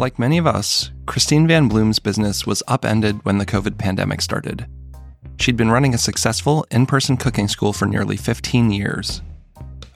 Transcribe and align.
Like 0.00 0.18
many 0.18 0.38
of 0.38 0.46
us, 0.46 0.92
Christine 1.04 1.46
Van 1.46 1.68
Bloem's 1.68 1.98
business 1.98 2.46
was 2.46 2.62
upended 2.66 3.22
when 3.26 3.36
the 3.36 3.44
COVID 3.44 3.76
pandemic 3.76 4.22
started. 4.22 4.66
She'd 5.38 5.58
been 5.58 5.70
running 5.70 5.92
a 5.92 5.98
successful 5.98 6.64
in 6.70 6.86
person 6.86 7.18
cooking 7.18 7.48
school 7.48 7.74
for 7.74 7.84
nearly 7.84 8.16
15 8.16 8.70
years. 8.70 9.20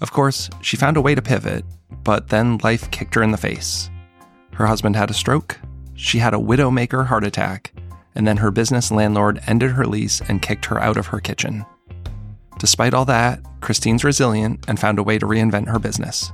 Of 0.02 0.12
course, 0.12 0.50
she 0.60 0.76
found 0.76 0.98
a 0.98 1.00
way 1.00 1.14
to 1.14 1.22
pivot, 1.22 1.64
but 2.02 2.28
then 2.28 2.58
life 2.58 2.90
kicked 2.90 3.14
her 3.14 3.22
in 3.22 3.30
the 3.30 3.38
face. 3.38 3.88
Her 4.52 4.66
husband 4.66 4.94
had 4.94 5.08
a 5.08 5.14
stroke, 5.14 5.58
she 5.94 6.18
had 6.18 6.34
a 6.34 6.36
widowmaker 6.36 7.06
heart 7.06 7.24
attack, 7.24 7.72
and 8.14 8.26
then 8.26 8.36
her 8.36 8.50
business 8.50 8.90
landlord 8.90 9.40
ended 9.46 9.70
her 9.70 9.86
lease 9.86 10.20
and 10.28 10.42
kicked 10.42 10.66
her 10.66 10.78
out 10.78 10.98
of 10.98 11.06
her 11.06 11.18
kitchen. 11.18 11.64
Despite 12.58 12.92
all 12.92 13.06
that, 13.06 13.40
Christine's 13.62 14.04
resilient 14.04 14.66
and 14.68 14.78
found 14.78 14.98
a 14.98 15.02
way 15.02 15.18
to 15.18 15.24
reinvent 15.24 15.68
her 15.68 15.78
business. 15.78 16.30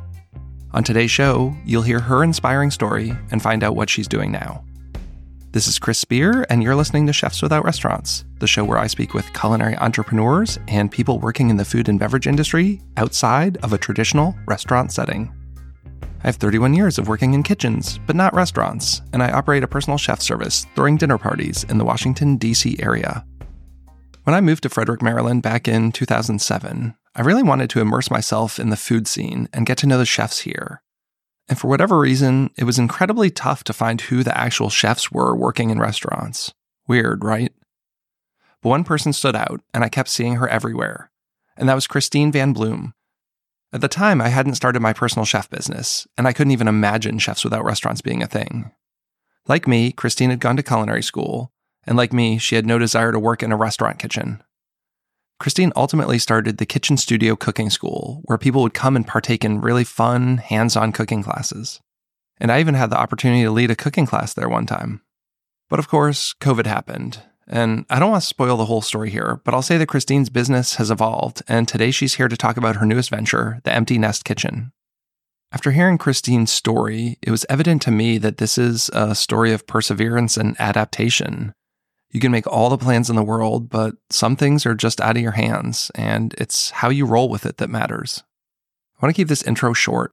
On 0.73 0.85
today's 0.85 1.11
show, 1.11 1.53
you'll 1.65 1.83
hear 1.83 1.99
her 1.99 2.23
inspiring 2.23 2.71
story 2.71 3.13
and 3.33 3.43
find 3.43 3.65
out 3.65 3.75
what 3.75 3.91
she's 3.91 4.07
doing 4.07 4.31
now. 4.31 4.65
This 5.51 5.67
is 5.67 5.81
Chris 5.81 5.99
Spear, 5.99 6.47
and 6.49 6.63
you're 6.63 6.77
listening 6.77 7.09
to 7.09 7.13
Chefs 7.13 7.43
Without 7.43 7.65
Restaurants, 7.65 8.25
the 8.39 8.47
show 8.47 8.63
where 8.63 8.79
I 8.79 8.87
speak 8.87 9.13
with 9.13 9.33
culinary 9.33 9.77
entrepreneurs 9.79 10.61
and 10.69 10.89
people 10.89 11.19
working 11.19 11.51
in 11.51 11.57
the 11.57 11.65
food 11.65 11.89
and 11.89 11.99
beverage 11.99 12.29
industry 12.29 12.81
outside 12.97 13.57
of 13.65 13.73
a 13.73 13.79
traditional 13.79 14.37
restaurant 14.47 14.93
setting. 14.93 15.35
I 16.23 16.29
have 16.29 16.37
31 16.37 16.75
years 16.75 16.99
of 16.99 17.09
working 17.09 17.35
in 17.35 17.43
kitchens, 17.43 17.99
but 18.07 18.15
not 18.15 18.33
restaurants, 18.33 19.03
and 19.13 19.25
I 19.25 19.33
operate 19.33 19.65
a 19.65 19.69
personal 19.69 19.99
chef 19.99 20.21
service 20.21 20.67
throwing 20.77 20.97
dinner 20.97 21.19
parties 21.19 21.65
in 21.65 21.79
the 21.79 21.85
Washington, 21.85 22.37
D.C. 22.37 22.77
area. 22.79 23.25
When 24.23 24.35
I 24.35 24.41
moved 24.41 24.63
to 24.63 24.69
Frederick, 24.69 25.03
Maryland 25.03 25.43
back 25.43 25.67
in 25.67 25.91
2007, 25.91 26.95
I 27.15 27.23
really 27.23 27.43
wanted 27.43 27.71
to 27.71 27.81
immerse 27.81 28.11
myself 28.11 28.59
in 28.59 28.71
the 28.71 28.77
food 28.77 29.09
scene 29.09 29.49
and 29.53 29.67
get 29.67 29.79
to 29.79 29.87
know 29.87 29.99
the 29.99 30.07
chefs 30.07 30.41
here. 30.41 30.83
And 31.49 31.59
for 31.59 31.69
whatever 31.69 31.99
reason, 31.99 32.51
it 32.57 32.65
was 32.65 32.79
incredibly 32.79 33.31
tough 33.31 33.65
to 33.65 33.73
find 33.73 34.01
who 34.01 34.23
the 34.23 34.37
actual 34.37 34.71
chefs 34.71 35.11
were 35.11 35.37
working 35.37 35.71
in 35.71 35.81
restaurants. 35.81 36.53
Weird, 36.87 37.25
right? 37.25 37.53
But 38.63 38.69
one 38.69 38.85
person 38.85 39.13
stood 39.13 39.35
out, 39.35 39.61
and 39.75 39.83
I 39.83 39.89
kept 39.89 40.09
seeing 40.09 40.37
her 40.37 40.49
everywhere, 40.49 41.11
and 41.57 41.69
that 41.69 41.75
was 41.75 41.87
Christine 41.87 42.31
Van 42.31 42.55
Bloem, 42.55 42.93
at 43.73 43.81
the 43.81 43.89
time, 43.89 44.21
I 44.21 44.29
hadn't 44.29 44.57
started 44.57 44.83
my 44.83 44.93
personal 44.93 45.25
chef 45.25 45.49
business, 45.49 46.07
and 46.19 46.27
I 46.27 46.33
couldn't 46.33 46.51
even 46.51 46.67
imagine 46.67 47.19
Chefs 47.21 47.45
Without 47.45 47.65
Restaurants 47.65 48.01
being 48.01 48.23
a 48.23 48.27
thing. 48.27 48.73
Like 49.47 49.69
me, 49.69 49.93
Christine 49.93 50.31
had 50.31 50.41
gone 50.41 50.57
to 50.57 50.63
culinary 50.63 51.03
school, 51.03 51.53
and 51.85 51.97
like 51.97 52.13
me, 52.13 52.39
she 52.39 52.57
had 52.57 52.67
no 52.67 52.79
desire 52.79 53.13
to 53.13 53.19
work 53.19 53.43
in 53.43 53.53
a 53.53 53.57
restaurant 53.57 53.99
kitchen. 53.99 54.43
Christine 55.41 55.73
ultimately 55.75 56.19
started 56.19 56.59
the 56.59 56.67
Kitchen 56.67 56.99
Studio 56.99 57.35
Cooking 57.35 57.71
School, 57.71 58.21
where 58.27 58.37
people 58.37 58.61
would 58.61 58.75
come 58.75 58.95
and 58.95 59.07
partake 59.07 59.43
in 59.43 59.63
really 59.63 59.85
fun, 59.85 60.37
hands 60.37 60.77
on 60.77 60.93
cooking 60.93 61.23
classes. 61.23 61.81
And 62.39 62.53
I 62.53 62.61
even 62.61 62.75
had 62.75 62.91
the 62.91 63.01
opportunity 63.01 63.45
to 63.45 63.51
lead 63.51 63.71
a 63.71 63.77
cooking 63.77 64.05
class 64.05 64.35
there 64.35 64.51
one 64.51 64.67
time. 64.67 65.01
But 65.71 65.79
of 65.79 65.89
course, 65.89 66.35
COVID 66.43 66.67
happened, 66.67 67.23
and 67.49 67.87
I 67.89 67.99
don't 67.99 68.11
want 68.11 68.23
to 68.23 68.29
spoil 68.29 68.59
the 68.59 68.67
whole 68.67 68.83
story 68.83 69.09
here, 69.09 69.41
but 69.43 69.55
I'll 69.55 69.63
say 69.63 69.79
that 69.79 69.89
Christine's 69.89 70.29
business 70.29 70.75
has 70.75 70.91
evolved, 70.91 71.43
and 71.49 71.67
today 71.67 71.91
she's 71.91 72.15
here 72.15 72.29
to 72.29 72.37
talk 72.37 72.59
about 72.59 72.77
her 72.77 72.85
newest 72.85 73.09
venture, 73.09 73.61
the 73.65 73.73
Empty 73.73 73.97
Nest 73.97 74.27
Kitchen. 74.27 74.73
After 75.53 75.71
hearing 75.71 75.97
Christine's 75.97 76.53
story, 76.53 77.17
it 77.23 77.31
was 77.31 77.47
evident 77.49 77.81
to 77.83 77.91
me 77.91 78.19
that 78.19 78.37
this 78.37 78.59
is 78.59 78.91
a 78.93 79.15
story 79.15 79.53
of 79.53 79.67
perseverance 79.67 80.37
and 80.37 80.55
adaptation. 80.61 81.55
You 82.11 82.21
can 82.21 82.33
make 82.33 82.47
all 82.47 82.71
the 82.71 82.79
plans 82.79 83.09
in 83.09 83.17
the 83.17 83.23
world, 83.23 83.71
but 83.71 83.95
some 84.11 84.35
things 84.35 84.67
are 84.67 84.75
just 84.75 85.01
out 85.01 85.17
of 85.17 85.23
your 85.23 85.33
hands, 85.33 85.91
and 85.95 86.35
it's 86.39 86.71
how 86.71 86.89
you 86.89 87.07
roll 87.07 87.29
with 87.29 87.47
it 87.47 87.59
that 87.59 87.71
matters. 87.71 88.25
I 88.97 89.07
want 89.07 89.15
to 89.15 89.21
keep 89.21 89.29
this 89.29 89.45
intro 89.45 89.73
short. 89.73 90.13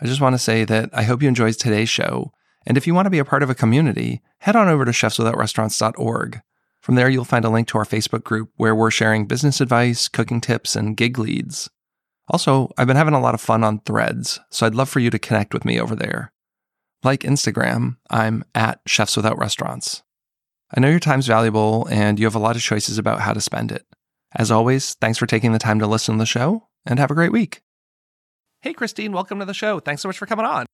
I 0.00 0.06
just 0.06 0.20
want 0.20 0.34
to 0.34 0.38
say 0.38 0.64
that 0.64 0.90
I 0.92 1.04
hope 1.04 1.22
you 1.22 1.28
enjoyed 1.28 1.54
today's 1.54 1.88
show, 1.88 2.32
and 2.66 2.76
if 2.76 2.86
you 2.86 2.94
want 2.94 3.06
to 3.06 3.10
be 3.10 3.20
a 3.20 3.24
part 3.24 3.44
of 3.44 3.50
a 3.50 3.54
community, 3.54 4.22
head 4.38 4.56
on 4.56 4.68
over 4.68 4.84
to 4.84 4.90
chefswithoutrestaurants.org. 4.90 6.40
From 6.80 6.94
there, 6.96 7.08
you'll 7.08 7.24
find 7.24 7.44
a 7.44 7.50
link 7.50 7.68
to 7.68 7.78
our 7.78 7.84
Facebook 7.84 8.24
group 8.24 8.50
where 8.56 8.74
we're 8.74 8.90
sharing 8.90 9.26
business 9.26 9.60
advice, 9.60 10.08
cooking 10.08 10.40
tips, 10.40 10.76
and 10.76 10.96
gig 10.96 11.18
leads. 11.18 11.70
Also, 12.28 12.72
I've 12.76 12.88
been 12.88 12.96
having 12.96 13.14
a 13.14 13.20
lot 13.20 13.34
of 13.34 13.40
fun 13.40 13.62
on 13.62 13.80
threads, 13.80 14.40
so 14.50 14.66
I'd 14.66 14.74
love 14.74 14.88
for 14.88 14.98
you 14.98 15.10
to 15.10 15.18
connect 15.18 15.54
with 15.54 15.64
me 15.64 15.80
over 15.80 15.94
there. 15.94 16.32
Like 17.04 17.20
Instagram, 17.20 17.96
I'm 18.10 18.44
at 18.54 18.80
Chefs 18.86 19.16
Without 19.16 19.38
Restaurants. 19.38 20.02
I 20.76 20.80
know 20.80 20.90
your 20.90 21.00
time's 21.00 21.26
valuable 21.26 21.88
and 21.90 22.18
you 22.18 22.26
have 22.26 22.34
a 22.34 22.38
lot 22.38 22.54
of 22.54 22.60
choices 22.60 22.98
about 22.98 23.20
how 23.20 23.32
to 23.32 23.40
spend 23.40 23.72
it. 23.72 23.86
As 24.34 24.50
always, 24.50 24.92
thanks 24.94 25.16
for 25.16 25.26
taking 25.26 25.52
the 25.52 25.58
time 25.58 25.78
to 25.78 25.86
listen 25.86 26.16
to 26.16 26.18
the 26.18 26.26
show 26.26 26.68
and 26.84 26.98
have 26.98 27.10
a 27.10 27.14
great 27.14 27.32
week. 27.32 27.62
Hey, 28.60 28.74
Christine, 28.74 29.12
welcome 29.12 29.38
to 29.38 29.46
the 29.46 29.54
show. 29.54 29.80
Thanks 29.80 30.02
so 30.02 30.08
much 30.08 30.18
for 30.18 30.26
coming 30.26 30.44
on. 30.44 30.66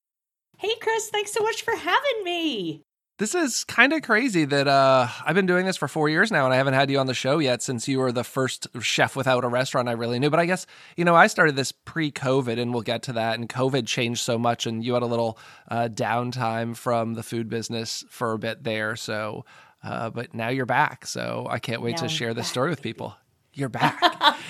Hey, 0.58 0.74
Chris, 0.80 1.08
thanks 1.10 1.32
so 1.32 1.40
much 1.40 1.62
for 1.62 1.76
having 1.76 2.24
me. 2.24 2.82
This 3.18 3.36
is 3.36 3.62
kind 3.62 3.92
of 3.92 4.02
crazy 4.02 4.44
that 4.46 4.66
uh, 4.66 5.06
I've 5.24 5.36
been 5.36 5.46
doing 5.46 5.66
this 5.66 5.76
for 5.76 5.86
four 5.86 6.08
years 6.08 6.32
now 6.32 6.46
and 6.46 6.52
I 6.52 6.56
haven't 6.56 6.74
had 6.74 6.90
you 6.90 6.98
on 6.98 7.06
the 7.06 7.14
show 7.14 7.38
yet 7.38 7.62
since 7.62 7.86
you 7.86 8.00
were 8.00 8.10
the 8.10 8.24
first 8.24 8.66
chef 8.80 9.14
without 9.14 9.44
a 9.44 9.48
restaurant 9.48 9.88
I 9.88 9.92
really 9.92 10.18
knew. 10.18 10.30
But 10.30 10.40
I 10.40 10.46
guess, 10.46 10.66
you 10.96 11.04
know, 11.04 11.14
I 11.14 11.28
started 11.28 11.54
this 11.54 11.70
pre 11.70 12.10
COVID 12.10 12.58
and 12.58 12.72
we'll 12.72 12.82
get 12.82 13.02
to 13.04 13.12
that. 13.12 13.38
And 13.38 13.48
COVID 13.48 13.86
changed 13.86 14.22
so 14.22 14.36
much 14.36 14.66
and 14.66 14.84
you 14.84 14.94
had 14.94 15.04
a 15.04 15.06
little 15.06 15.38
uh, 15.68 15.88
downtime 15.92 16.74
from 16.74 17.14
the 17.14 17.22
food 17.22 17.48
business 17.48 18.02
for 18.08 18.32
a 18.32 18.38
bit 18.38 18.64
there. 18.64 18.96
So, 18.96 19.44
uh, 19.82 20.10
but 20.10 20.34
now 20.34 20.48
you're 20.48 20.66
back. 20.66 21.06
So 21.06 21.46
I 21.50 21.58
can't 21.58 21.82
wait 21.82 21.96
now 21.96 22.02
to 22.02 22.08
share 22.08 22.34
this 22.34 22.48
story 22.48 22.70
with 22.70 22.82
people. 22.82 23.16
You're 23.54 23.68
back. 23.68 24.00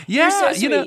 yeah. 0.07 0.31
So 0.31 0.51
you 0.51 0.69
know 0.69 0.87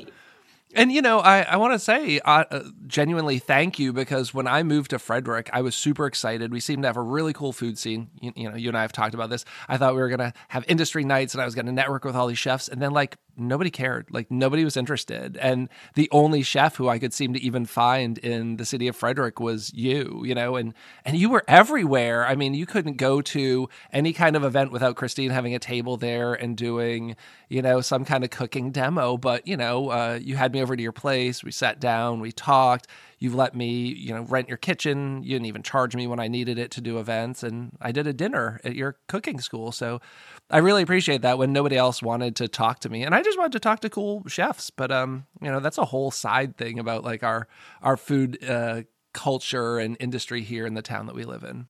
and 0.76 0.92
you 0.92 1.00
know, 1.00 1.20
I, 1.20 1.40
I 1.42 1.56
want 1.56 1.72
to 1.72 1.78
say 1.78 2.20
uh, 2.20 2.44
uh, 2.50 2.64
genuinely 2.86 3.38
thank 3.38 3.78
you 3.78 3.92
because 3.92 4.34
when 4.34 4.46
I 4.46 4.62
moved 4.62 4.90
to 4.90 4.98
Frederick, 4.98 5.48
I 5.52 5.62
was 5.62 5.74
super 5.74 6.06
excited. 6.06 6.52
We 6.52 6.60
seem 6.60 6.82
to 6.82 6.88
have 6.88 6.98
a 6.98 7.02
really 7.02 7.32
cool 7.32 7.52
food 7.52 7.78
scene. 7.78 8.10
You, 8.20 8.32
you 8.36 8.50
know, 8.50 8.56
you 8.56 8.68
and 8.68 8.76
I 8.76 8.82
have 8.82 8.92
talked 8.92 9.14
about 9.14 9.30
this. 9.30 9.44
I 9.68 9.78
thought 9.78 9.94
we 9.94 10.00
were 10.00 10.08
gonna 10.10 10.34
have 10.48 10.64
industry 10.68 11.02
nights, 11.02 11.34
and 11.34 11.40
I 11.40 11.46
was 11.46 11.54
gonna 11.54 11.72
network 11.72 12.04
with 12.04 12.14
all 12.14 12.26
these 12.26 12.38
chefs. 12.38 12.68
And 12.68 12.80
then 12.80 12.90
like 12.92 13.16
nobody 13.36 13.70
cared. 13.70 14.06
Like 14.10 14.30
nobody 14.30 14.64
was 14.64 14.76
interested. 14.76 15.36
And 15.36 15.68
the 15.94 16.08
only 16.12 16.42
chef 16.42 16.76
who 16.76 16.88
I 16.88 16.98
could 16.98 17.12
seem 17.12 17.32
to 17.34 17.40
even 17.40 17.66
find 17.66 18.18
in 18.18 18.56
the 18.56 18.64
city 18.64 18.88
of 18.88 18.96
Frederick 18.96 19.40
was 19.40 19.72
you, 19.74 20.22
you 20.24 20.34
know, 20.34 20.56
and 20.56 20.74
and 21.04 21.16
you 21.16 21.30
were 21.30 21.44
everywhere. 21.48 22.26
I 22.26 22.34
mean, 22.34 22.54
you 22.54 22.66
couldn't 22.66 22.96
go 22.96 23.20
to 23.22 23.68
any 23.92 24.12
kind 24.12 24.36
of 24.36 24.44
event 24.44 24.72
without 24.72 24.96
Christine 24.96 25.30
having 25.30 25.54
a 25.54 25.58
table 25.58 25.96
there 25.96 26.34
and 26.34 26.56
doing, 26.56 27.16
you 27.48 27.62
know, 27.62 27.80
some 27.80 28.04
kind 28.04 28.24
of 28.24 28.30
cooking 28.30 28.70
demo. 28.70 29.16
But, 29.16 29.46
you 29.46 29.56
know, 29.56 29.90
uh, 29.90 30.18
you 30.20 30.36
had 30.36 30.52
me 30.52 30.62
over 30.62 30.76
to 30.76 30.82
your 30.82 30.92
place. 30.92 31.44
We 31.44 31.52
sat 31.52 31.80
down, 31.80 32.20
we 32.20 32.32
talked. 32.32 32.86
You've 33.18 33.34
let 33.34 33.54
me, 33.54 33.86
you 33.94 34.12
know, 34.12 34.22
rent 34.22 34.48
your 34.48 34.58
kitchen. 34.58 35.22
You 35.22 35.30
didn't 35.30 35.46
even 35.46 35.62
charge 35.62 35.96
me 35.96 36.06
when 36.06 36.20
I 36.20 36.28
needed 36.28 36.58
it 36.58 36.70
to 36.72 36.82
do 36.82 36.98
events. 36.98 37.42
And 37.42 37.72
I 37.80 37.90
did 37.90 38.06
a 38.06 38.12
dinner 38.12 38.60
at 38.62 38.74
your 38.74 38.98
cooking 39.08 39.40
school. 39.40 39.72
So 39.72 40.00
I 40.48 40.58
really 40.58 40.82
appreciate 40.82 41.22
that 41.22 41.38
when 41.38 41.52
nobody 41.52 41.76
else 41.76 42.02
wanted 42.02 42.36
to 42.36 42.48
talk 42.48 42.80
to 42.80 42.88
me. 42.88 43.02
And 43.02 43.14
I 43.14 43.22
just 43.22 43.36
wanted 43.36 43.52
to 43.52 43.60
talk 43.60 43.80
to 43.80 43.90
cool 43.90 44.22
chefs. 44.28 44.70
But 44.70 44.92
um, 44.92 45.26
you 45.40 45.50
know, 45.50 45.60
that's 45.60 45.78
a 45.78 45.84
whole 45.84 46.10
side 46.10 46.56
thing 46.56 46.78
about 46.78 47.04
like 47.04 47.22
our 47.22 47.48
our 47.82 47.96
food 47.96 48.42
uh 48.44 48.82
culture 49.12 49.78
and 49.78 49.96
industry 49.98 50.42
here 50.42 50.66
in 50.66 50.74
the 50.74 50.82
town 50.82 51.06
that 51.06 51.14
we 51.14 51.24
live 51.24 51.42
in. 51.42 51.66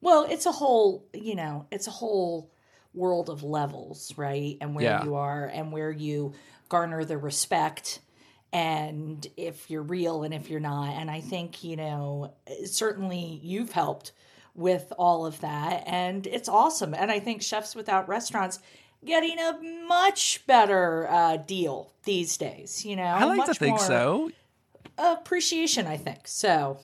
Well, 0.00 0.26
it's 0.28 0.46
a 0.46 0.52
whole, 0.52 1.06
you 1.12 1.34
know, 1.34 1.66
it's 1.70 1.86
a 1.86 1.90
whole 1.90 2.50
world 2.94 3.28
of 3.28 3.42
levels, 3.42 4.12
right? 4.16 4.56
And 4.60 4.74
where 4.74 4.84
yeah. 4.84 5.04
you 5.04 5.14
are 5.14 5.44
and 5.46 5.70
where 5.70 5.90
you 5.90 6.32
garner 6.70 7.04
the 7.04 7.18
respect 7.18 8.00
and 8.54 9.26
if 9.36 9.70
you're 9.70 9.82
real 9.82 10.24
and 10.24 10.32
if 10.32 10.48
you're 10.48 10.60
not. 10.60 10.94
And 10.94 11.10
I 11.10 11.20
think, 11.20 11.62
you 11.62 11.76
know, 11.76 12.34
certainly 12.64 13.38
you've 13.42 13.72
helped 13.72 14.12
with 14.54 14.92
all 14.98 15.26
of 15.26 15.40
that. 15.40 15.84
And 15.86 16.26
it's 16.26 16.48
awesome. 16.48 16.94
And 16.94 17.10
I 17.10 17.20
think 17.20 17.42
Chefs 17.42 17.74
Without 17.74 18.08
Restaurants 18.08 18.58
getting 19.04 19.38
a 19.38 19.58
much 19.88 20.46
better 20.46 21.08
uh, 21.08 21.36
deal 21.38 21.92
these 22.04 22.36
days, 22.36 22.84
you 22.84 22.96
know? 22.96 23.02
I 23.02 23.24
like 23.24 23.46
to 23.46 23.54
think 23.54 23.78
so. 23.78 24.30
Appreciation, 24.98 25.86
I 25.86 25.96
think. 25.96 26.28
So. 26.28 26.78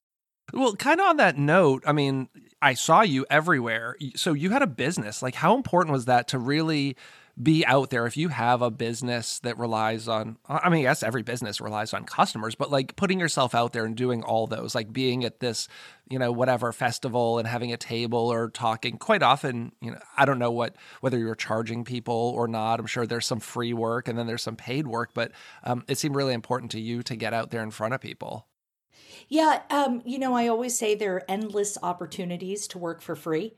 Well, 0.53 0.75
kind 0.77 1.01
of 1.01 1.07
on 1.07 1.17
that 1.19 1.37
note, 1.37 1.85
I 1.87 1.93
mean, 1.93 2.29
I 2.61 2.75
saw 2.75 3.03
you 3.03 3.27
everywhere. 3.31 3.97
So 4.17 4.33
you 4.33 4.51
had 4.51 4.63
a 4.63 4.67
business. 4.67 5.23
Like, 5.23 5.35
how 5.35 5.55
important 5.55 5.93
was 5.93 6.07
that 6.07 6.29
to 6.29 6.39
really 6.39 6.97
be 7.41 7.65
out 7.67 7.91
there 7.91 8.07
if 8.07 8.17
you 8.17 8.29
have 8.29 8.63
a 8.63 8.71
business 8.71 9.39
that 9.41 9.57
relies 9.59 10.09
on 10.09 10.37
i 10.49 10.69
mean 10.69 10.83
yes 10.83 11.03
every 11.03 11.23
business 11.23 11.61
relies 11.61 11.95
on 11.95 12.05
customers 12.05 12.55
but 12.55 12.71
like 12.71 12.97
putting 12.97 13.21
yourself 13.21 13.55
out 13.55 13.73
there 13.73 13.85
and 13.85 13.97
doing 13.97 14.23
all 14.25 14.47
those 14.47 14.75
like 14.75 14.93
being 14.93 15.25
at 15.25 15.39
this 15.39 15.69
you 16.09 16.19
know 16.19 16.33
whatever 16.33 16.73
festival 16.73 17.39
and 17.39 17.47
having 17.47 17.73
a 17.73 17.77
table 17.77 18.33
or 18.33 18.51
talking 18.51 18.99
quite 18.99 19.23
often 19.23 19.71
you 19.81 19.91
know 19.91 19.99
i 20.17 20.25
don't 20.25 20.39
know 20.39 20.51
what 20.51 20.75
whether 21.01 21.19
you're 21.19 21.37
charging 21.37 21.85
people 21.85 22.33
or 22.37 22.49
not 22.49 22.81
i'm 22.81 22.87
sure 22.87 23.07
there's 23.07 23.27
some 23.27 23.41
free 23.41 23.73
work 23.73 24.09
and 24.09 24.19
then 24.19 24.27
there's 24.27 24.43
some 24.43 24.57
paid 24.57 24.87
work 24.87 25.11
but 25.15 25.31
um, 25.65 25.85
it 25.87 25.97
seemed 25.97 26.17
really 26.17 26.35
important 26.35 26.73
to 26.73 26.81
you 26.81 27.03
to 27.03 27.15
get 27.15 27.33
out 27.33 27.51
there 27.51 27.63
in 27.63 27.71
front 27.71 27.95
of 27.95 28.01
people. 28.01 28.47
Yeah 29.29 29.63
um, 29.71 30.03
you 30.05 30.19
know 30.19 30.35
i 30.35 30.49
always 30.49 30.77
say 30.77 30.95
there 30.95 31.17
are 31.17 31.25
endless 31.29 31.79
opportunities 31.83 32.67
to 32.69 32.79
work 32.79 33.01
for 33.01 33.15
free 33.15 33.55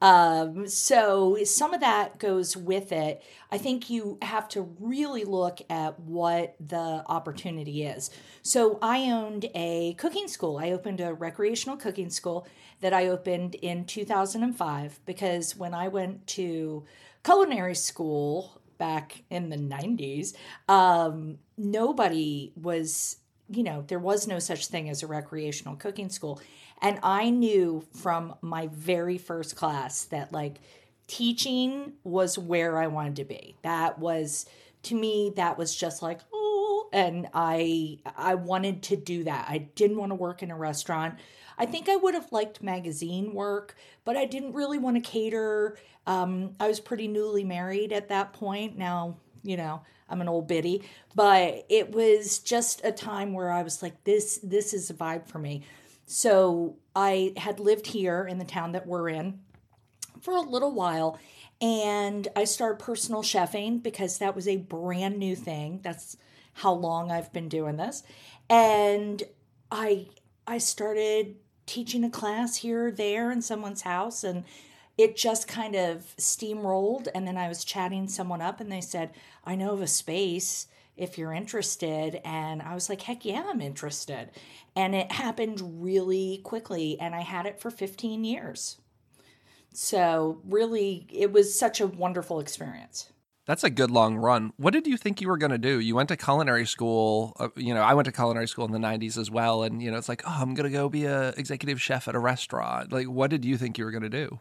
Um, 0.00 0.66
so 0.66 1.36
some 1.44 1.74
of 1.74 1.80
that 1.80 2.18
goes 2.18 2.56
with 2.56 2.90
it. 2.92 3.22
I 3.50 3.58
think 3.58 3.90
you 3.90 4.18
have 4.22 4.48
to 4.50 4.62
really 4.80 5.24
look 5.24 5.60
at 5.68 6.00
what 6.00 6.56
the 6.58 7.04
opportunity 7.06 7.84
is. 7.84 8.10
So 8.42 8.78
I 8.80 9.10
owned 9.10 9.46
a 9.54 9.94
cooking 9.94 10.28
school. 10.28 10.58
I 10.58 10.70
opened 10.70 11.00
a 11.00 11.12
recreational 11.12 11.76
cooking 11.76 12.10
school 12.10 12.46
that 12.80 12.94
I 12.94 13.08
opened 13.08 13.56
in 13.56 13.84
2005 13.84 15.00
because 15.04 15.56
when 15.56 15.74
I 15.74 15.88
went 15.88 16.26
to 16.28 16.84
culinary 17.22 17.74
school 17.74 18.60
back 18.78 19.22
in 19.28 19.50
the 19.50 19.56
90s, 19.56 20.34
um, 20.68 21.38
nobody 21.58 22.52
was, 22.56 23.18
you 23.50 23.62
know, 23.62 23.84
there 23.86 23.98
was 23.98 24.26
no 24.26 24.38
such 24.38 24.68
thing 24.68 24.88
as 24.88 25.02
a 25.02 25.06
recreational 25.06 25.76
cooking 25.76 26.08
school. 26.08 26.40
And 26.82 26.98
I 27.02 27.30
knew 27.30 27.84
from 27.94 28.34
my 28.40 28.68
very 28.68 29.18
first 29.18 29.56
class 29.56 30.04
that 30.06 30.32
like 30.32 30.60
teaching 31.06 31.94
was 32.04 32.38
where 32.38 32.78
I 32.78 32.86
wanted 32.86 33.16
to 33.16 33.24
be. 33.24 33.56
That 33.62 33.98
was 33.98 34.46
to 34.84 34.94
me 34.94 35.32
that 35.36 35.58
was 35.58 35.76
just 35.76 36.00
like 36.00 36.20
oh 36.32 36.88
and 36.92 37.28
I 37.34 37.98
I 38.16 38.34
wanted 38.34 38.82
to 38.84 38.96
do 38.96 39.24
that. 39.24 39.46
I 39.48 39.58
didn't 39.58 39.98
want 39.98 40.10
to 40.10 40.16
work 40.16 40.42
in 40.42 40.50
a 40.50 40.56
restaurant. 40.56 41.16
I 41.58 41.66
think 41.66 41.90
I 41.90 41.96
would 41.96 42.14
have 42.14 42.32
liked 42.32 42.62
magazine 42.62 43.34
work, 43.34 43.76
but 44.06 44.16
I 44.16 44.24
didn't 44.24 44.54
really 44.54 44.78
want 44.78 44.96
to 44.96 45.02
cater. 45.02 45.76
Um, 46.06 46.54
I 46.58 46.66
was 46.66 46.80
pretty 46.80 47.06
newly 47.06 47.44
married 47.44 47.92
at 47.92 48.08
that 48.08 48.32
point. 48.32 48.78
Now, 48.78 49.18
you 49.42 49.58
know, 49.58 49.82
I'm 50.08 50.22
an 50.22 50.28
old 50.28 50.48
biddy, 50.48 50.82
but 51.14 51.66
it 51.68 51.92
was 51.92 52.38
just 52.38 52.82
a 52.82 52.92
time 52.92 53.34
where 53.34 53.50
I 53.50 53.62
was 53.62 53.82
like, 53.82 54.04
this, 54.04 54.40
this 54.42 54.72
is 54.72 54.88
a 54.88 54.94
vibe 54.94 55.26
for 55.26 55.38
me. 55.38 55.62
So 56.10 56.74
I 56.96 57.34
had 57.36 57.60
lived 57.60 57.86
here 57.86 58.26
in 58.26 58.38
the 58.38 58.44
town 58.44 58.72
that 58.72 58.84
we're 58.84 59.08
in 59.10 59.38
for 60.20 60.34
a 60.34 60.40
little 60.40 60.72
while 60.72 61.20
and 61.60 62.26
I 62.34 62.44
started 62.44 62.84
personal 62.84 63.22
chefing 63.22 63.80
because 63.80 64.18
that 64.18 64.34
was 64.34 64.48
a 64.48 64.56
brand 64.56 65.18
new 65.18 65.36
thing. 65.36 65.78
That's 65.84 66.16
how 66.54 66.72
long 66.72 67.12
I've 67.12 67.32
been 67.32 67.48
doing 67.48 67.76
this. 67.76 68.02
And 68.48 69.22
I 69.70 70.08
I 70.48 70.58
started 70.58 71.36
teaching 71.66 72.02
a 72.02 72.10
class 72.10 72.56
here 72.56 72.88
or 72.88 72.90
there 72.90 73.30
in 73.30 73.40
someone's 73.40 73.82
house 73.82 74.24
and 74.24 74.42
it 74.98 75.16
just 75.16 75.46
kind 75.46 75.76
of 75.76 76.16
steamrolled 76.16 77.06
and 77.14 77.24
then 77.24 77.36
i 77.36 77.46
was 77.46 77.62
chatting 77.62 78.08
someone 78.08 78.42
up 78.42 78.60
and 78.60 78.72
they 78.72 78.80
said 78.80 79.10
i 79.44 79.54
know 79.54 79.70
of 79.70 79.80
a 79.80 79.86
space 79.86 80.66
if 80.96 81.18
you're 81.18 81.32
interested 81.32 82.20
and 82.24 82.62
i 82.62 82.74
was 82.74 82.88
like 82.88 83.02
heck 83.02 83.24
yeah 83.24 83.44
i'm 83.48 83.60
interested 83.60 84.30
and 84.76 84.94
it 84.94 85.10
happened 85.12 85.82
really 85.82 86.40
quickly 86.44 86.98
and 87.00 87.14
i 87.14 87.20
had 87.20 87.46
it 87.46 87.60
for 87.60 87.70
15 87.70 88.24
years 88.24 88.78
so 89.72 90.40
really 90.44 91.06
it 91.12 91.32
was 91.32 91.58
such 91.58 91.80
a 91.80 91.86
wonderful 91.86 92.40
experience 92.40 93.10
that's 93.46 93.64
a 93.64 93.70
good 93.70 93.90
long 93.90 94.16
run. 94.16 94.52
What 94.58 94.72
did 94.72 94.86
you 94.86 94.96
think 94.96 95.20
you 95.20 95.26
were 95.26 95.36
going 95.36 95.50
to 95.50 95.58
do? 95.58 95.80
You 95.80 95.96
went 95.96 96.08
to 96.10 96.16
culinary 96.16 96.64
school. 96.64 97.34
Uh, 97.36 97.48
you 97.56 97.74
know, 97.74 97.82
I 97.82 97.94
went 97.94 98.06
to 98.06 98.12
culinary 98.12 98.46
school 98.46 98.64
in 98.64 98.70
the 98.70 98.78
90s 98.78 99.18
as 99.18 99.28
well. 99.28 99.64
And, 99.64 99.82
you 99.82 99.90
know, 99.90 99.98
it's 99.98 100.08
like, 100.08 100.22
oh, 100.24 100.38
I'm 100.40 100.54
going 100.54 100.70
to 100.70 100.70
go 100.70 100.88
be 100.88 101.06
a 101.06 101.30
executive 101.30 101.82
chef 101.82 102.06
at 102.06 102.14
a 102.14 102.20
restaurant. 102.20 102.92
Like, 102.92 103.08
what 103.08 103.28
did 103.28 103.44
you 103.44 103.56
think 103.56 103.76
you 103.76 103.84
were 103.84 103.90
going 103.90 104.04
to 104.04 104.08
do? 104.08 104.38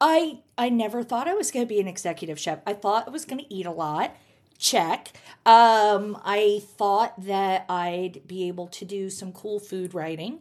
I 0.00 0.40
I 0.56 0.68
never 0.68 1.02
thought 1.04 1.28
I 1.28 1.34
was 1.34 1.50
going 1.50 1.66
to 1.66 1.68
be 1.68 1.78
an 1.78 1.86
executive 1.86 2.38
chef. 2.38 2.60
I 2.66 2.72
thought 2.72 3.06
I 3.06 3.10
was 3.10 3.24
going 3.24 3.38
to 3.38 3.54
eat 3.54 3.66
a 3.66 3.70
lot. 3.70 4.16
Check. 4.58 5.12
Um, 5.44 6.18
I 6.24 6.62
thought 6.76 7.24
that 7.24 7.64
I'd 7.68 8.22
be 8.26 8.48
able 8.48 8.68
to 8.68 8.84
do 8.84 9.10
some 9.10 9.32
cool 9.32 9.58
food 9.58 9.94
writing. 9.94 10.40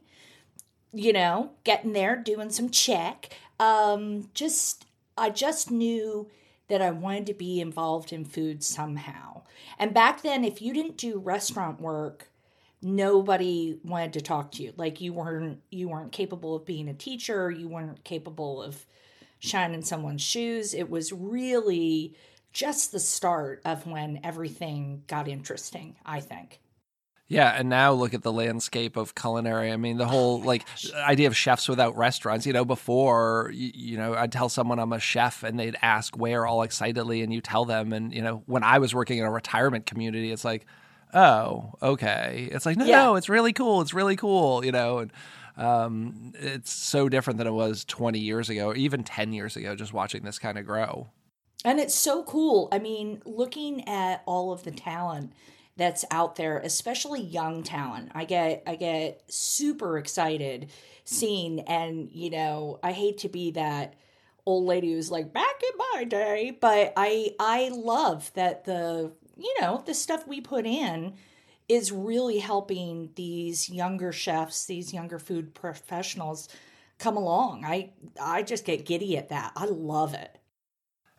You 0.93 1.13
know, 1.13 1.51
getting 1.63 1.93
there, 1.93 2.15
doing 2.15 2.49
some 2.49 2.69
check. 2.69 3.29
Um, 3.59 4.29
just 4.33 4.85
I 5.17 5.29
just 5.29 5.71
knew 5.71 6.29
that 6.67 6.81
I 6.81 6.91
wanted 6.91 7.27
to 7.27 7.33
be 7.33 7.59
involved 7.59 8.13
in 8.13 8.25
food 8.25 8.63
somehow. 8.63 9.41
And 9.77 9.93
back 9.93 10.21
then, 10.21 10.43
if 10.43 10.61
you 10.61 10.73
didn't 10.73 10.97
do 10.97 11.19
restaurant 11.19 11.81
work, 11.81 12.29
nobody 12.81 13.77
wanted 13.83 14.13
to 14.13 14.21
talk 14.21 14.51
to 14.53 14.63
you. 14.63 14.73
Like 14.77 15.01
you 15.01 15.13
weren't 15.13 15.61
you 15.69 15.89
weren't 15.89 16.11
capable 16.11 16.55
of 16.55 16.65
being 16.65 16.87
a 16.87 16.93
teacher, 16.93 17.51
you 17.51 17.67
weren't 17.67 18.03
capable 18.03 18.61
of 18.61 18.85
shining 19.39 19.83
someone's 19.83 20.21
shoes. 20.21 20.73
It 20.73 20.89
was 20.89 21.11
really 21.11 22.15
just 22.51 22.91
the 22.91 22.99
start 22.99 23.61
of 23.65 23.87
when 23.87 24.19
everything 24.23 25.03
got 25.07 25.27
interesting, 25.27 25.95
I 26.05 26.19
think. 26.19 26.59
Yeah, 27.31 27.55
and 27.57 27.69
now 27.69 27.93
look 27.93 28.13
at 28.13 28.23
the 28.23 28.31
landscape 28.31 28.97
of 28.97 29.15
culinary. 29.15 29.71
I 29.71 29.77
mean, 29.77 29.95
the 29.95 30.05
whole 30.05 30.41
oh 30.43 30.45
like 30.45 30.65
gosh. 30.65 30.91
idea 30.91 31.27
of 31.27 31.37
chefs 31.37 31.69
without 31.69 31.95
restaurants. 31.95 32.45
You 32.45 32.51
know, 32.51 32.65
before 32.65 33.51
you, 33.53 33.71
you, 33.73 33.97
know, 33.97 34.15
I'd 34.15 34.33
tell 34.33 34.49
someone 34.49 34.79
I'm 34.79 34.91
a 34.91 34.99
chef, 34.99 35.41
and 35.43 35.57
they'd 35.57 35.77
ask 35.81 36.17
where 36.17 36.45
all 36.45 36.61
excitedly, 36.61 37.21
and 37.21 37.33
you 37.33 37.39
tell 37.39 37.63
them. 37.63 37.93
And 37.93 38.13
you 38.13 38.21
know, 38.21 38.43
when 38.47 38.65
I 38.65 38.79
was 38.79 38.93
working 38.93 39.19
in 39.19 39.23
a 39.23 39.31
retirement 39.31 39.85
community, 39.85 40.29
it's 40.33 40.43
like, 40.43 40.65
oh, 41.13 41.75
okay. 41.81 42.49
It's 42.51 42.65
like, 42.65 42.75
no, 42.75 42.83
yeah. 42.83 43.03
no, 43.03 43.15
it's 43.15 43.29
really 43.29 43.53
cool. 43.53 43.79
It's 43.79 43.93
really 43.93 44.17
cool. 44.17 44.65
You 44.65 44.73
know, 44.73 44.97
and 44.97 45.13
um, 45.55 46.33
it's 46.35 46.73
so 46.73 47.07
different 47.07 47.37
than 47.37 47.47
it 47.47 47.53
was 47.53 47.85
20 47.85 48.19
years 48.19 48.49
ago, 48.49 48.67
or 48.67 48.75
even 48.75 49.05
10 49.05 49.31
years 49.31 49.55
ago. 49.55 49.73
Just 49.73 49.93
watching 49.93 50.23
this 50.23 50.37
kind 50.37 50.57
of 50.57 50.65
grow. 50.65 51.07
And 51.63 51.79
it's 51.79 51.95
so 51.95 52.23
cool. 52.23 52.69
I 52.71 52.79
mean, 52.79 53.21
looking 53.25 53.87
at 53.87 54.23
all 54.25 54.51
of 54.51 54.63
the 54.63 54.71
talent 54.71 55.33
that's 55.77 56.05
out 56.11 56.35
there, 56.35 56.57
especially 56.59 57.21
young 57.21 57.63
talent. 57.63 58.11
I 58.13 58.25
get 58.25 58.63
I 58.67 58.75
get 58.75 59.21
super 59.31 59.97
excited 59.97 60.69
seeing 61.05 61.61
and 61.61 62.09
you 62.11 62.29
know, 62.29 62.79
I 62.83 62.91
hate 62.91 63.19
to 63.19 63.29
be 63.29 63.51
that 63.51 63.95
old 64.45 64.65
lady 64.65 64.93
who's 64.93 65.11
like 65.11 65.33
back 65.33 65.61
in 65.61 65.77
my 65.93 66.03
day, 66.03 66.57
but 66.59 66.93
I 66.97 67.35
I 67.39 67.69
love 67.69 68.31
that 68.33 68.65
the 68.65 69.11
you 69.37 69.55
know, 69.61 69.83
the 69.85 69.93
stuff 69.93 70.27
we 70.27 70.41
put 70.41 70.65
in 70.65 71.13
is 71.69 71.91
really 71.91 72.39
helping 72.39 73.11
these 73.15 73.69
younger 73.69 74.11
chefs, 74.11 74.65
these 74.65 74.93
younger 74.93 75.19
food 75.19 75.53
professionals 75.53 76.49
come 76.99 77.17
along. 77.17 77.63
I 77.65 77.91
I 78.21 78.43
just 78.43 78.65
get 78.65 78.85
giddy 78.85 79.17
at 79.17 79.29
that. 79.29 79.53
I 79.55 79.65
love 79.65 80.13
it. 80.13 80.37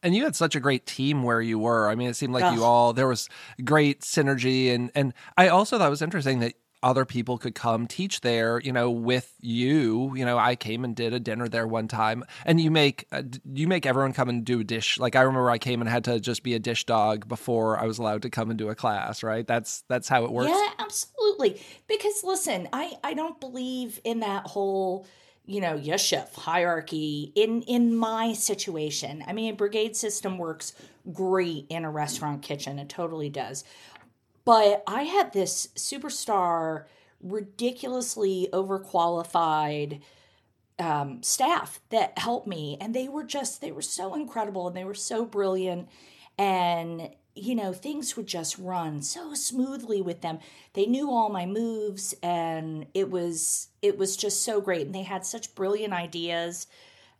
And 0.02 0.14
you 0.14 0.24
had 0.24 0.34
such 0.34 0.56
a 0.56 0.60
great 0.60 0.86
team 0.86 1.22
where 1.22 1.40
you 1.40 1.58
were. 1.58 1.88
I 1.88 1.94
mean, 1.94 2.08
it 2.08 2.16
seemed 2.16 2.32
like 2.32 2.54
you 2.54 2.64
all 2.64 2.92
there 2.92 3.08
was 3.08 3.28
great 3.64 4.00
synergy, 4.00 4.74
and 4.74 4.90
and 4.94 5.14
I 5.36 5.48
also 5.48 5.78
thought 5.78 5.86
it 5.86 5.90
was 5.90 6.02
interesting 6.02 6.40
that 6.40 6.54
other 6.82 7.04
people 7.04 7.38
could 7.38 7.54
come 7.54 7.86
teach 7.86 8.20
there. 8.22 8.60
You 8.60 8.72
know, 8.72 8.90
with 8.90 9.32
you. 9.40 10.14
You 10.16 10.24
know, 10.24 10.38
I 10.38 10.56
came 10.56 10.84
and 10.84 10.96
did 10.96 11.12
a 11.12 11.20
dinner 11.20 11.48
there 11.48 11.66
one 11.66 11.86
time, 11.86 12.24
and 12.44 12.60
you 12.60 12.70
make 12.70 13.06
uh, 13.12 13.22
you 13.52 13.68
make 13.68 13.86
everyone 13.86 14.12
come 14.12 14.28
and 14.28 14.44
do 14.44 14.60
a 14.60 14.64
dish. 14.64 14.98
Like 14.98 15.14
I 15.14 15.22
remember, 15.22 15.50
I 15.50 15.58
came 15.58 15.80
and 15.80 15.88
had 15.88 16.04
to 16.04 16.18
just 16.18 16.42
be 16.42 16.54
a 16.54 16.58
dish 16.58 16.84
dog 16.84 17.28
before 17.28 17.78
I 17.78 17.84
was 17.84 17.98
allowed 17.98 18.22
to 18.22 18.30
come 18.30 18.50
and 18.50 18.58
do 18.58 18.70
a 18.70 18.74
class. 18.74 19.22
Right? 19.22 19.46
That's 19.46 19.84
that's 19.88 20.08
how 20.08 20.24
it 20.24 20.32
works. 20.32 20.50
Yeah, 20.50 20.70
absolutely. 20.78 21.60
Because 21.86 22.24
listen, 22.24 22.68
I 22.72 22.94
I 23.04 23.14
don't 23.14 23.38
believe 23.38 24.00
in 24.02 24.20
that 24.20 24.46
whole 24.46 25.06
you 25.44 25.60
know, 25.60 25.74
yes, 25.74 26.00
chef 26.00 26.34
hierarchy 26.34 27.32
in 27.34 27.62
in 27.62 27.94
my 27.96 28.32
situation. 28.32 29.24
I 29.26 29.32
mean, 29.32 29.52
a 29.52 29.56
brigade 29.56 29.96
system 29.96 30.38
works 30.38 30.72
great 31.12 31.66
in 31.68 31.84
a 31.84 31.90
restaurant 31.90 32.42
kitchen. 32.42 32.78
It 32.78 32.88
totally 32.88 33.28
does. 33.28 33.64
But 34.44 34.82
I 34.86 35.02
had 35.02 35.32
this 35.32 35.68
superstar, 35.76 36.84
ridiculously 37.20 38.48
overqualified 38.52 40.00
um, 40.78 41.22
staff 41.22 41.80
that 41.90 42.18
helped 42.18 42.46
me, 42.46 42.76
and 42.80 42.94
they 42.94 43.08
were 43.08 43.24
just 43.24 43.60
they 43.60 43.72
were 43.72 43.82
so 43.82 44.14
incredible 44.14 44.66
and 44.68 44.76
they 44.76 44.84
were 44.84 44.94
so 44.94 45.24
brilliant. 45.24 45.88
And 46.38 47.10
you 47.34 47.54
know, 47.54 47.72
things 47.72 48.16
would 48.16 48.26
just 48.26 48.58
run 48.58 49.02
so 49.02 49.34
smoothly 49.34 50.02
with 50.02 50.20
them. 50.20 50.38
They 50.74 50.86
knew 50.86 51.10
all 51.10 51.30
my 51.30 51.46
moves 51.46 52.14
and 52.22 52.86
it 52.94 53.10
was 53.10 53.68
it 53.80 53.96
was 53.98 54.16
just 54.16 54.42
so 54.42 54.60
great 54.60 54.86
and 54.86 54.94
they 54.94 55.02
had 55.02 55.24
such 55.24 55.54
brilliant 55.54 55.94
ideas. 55.94 56.66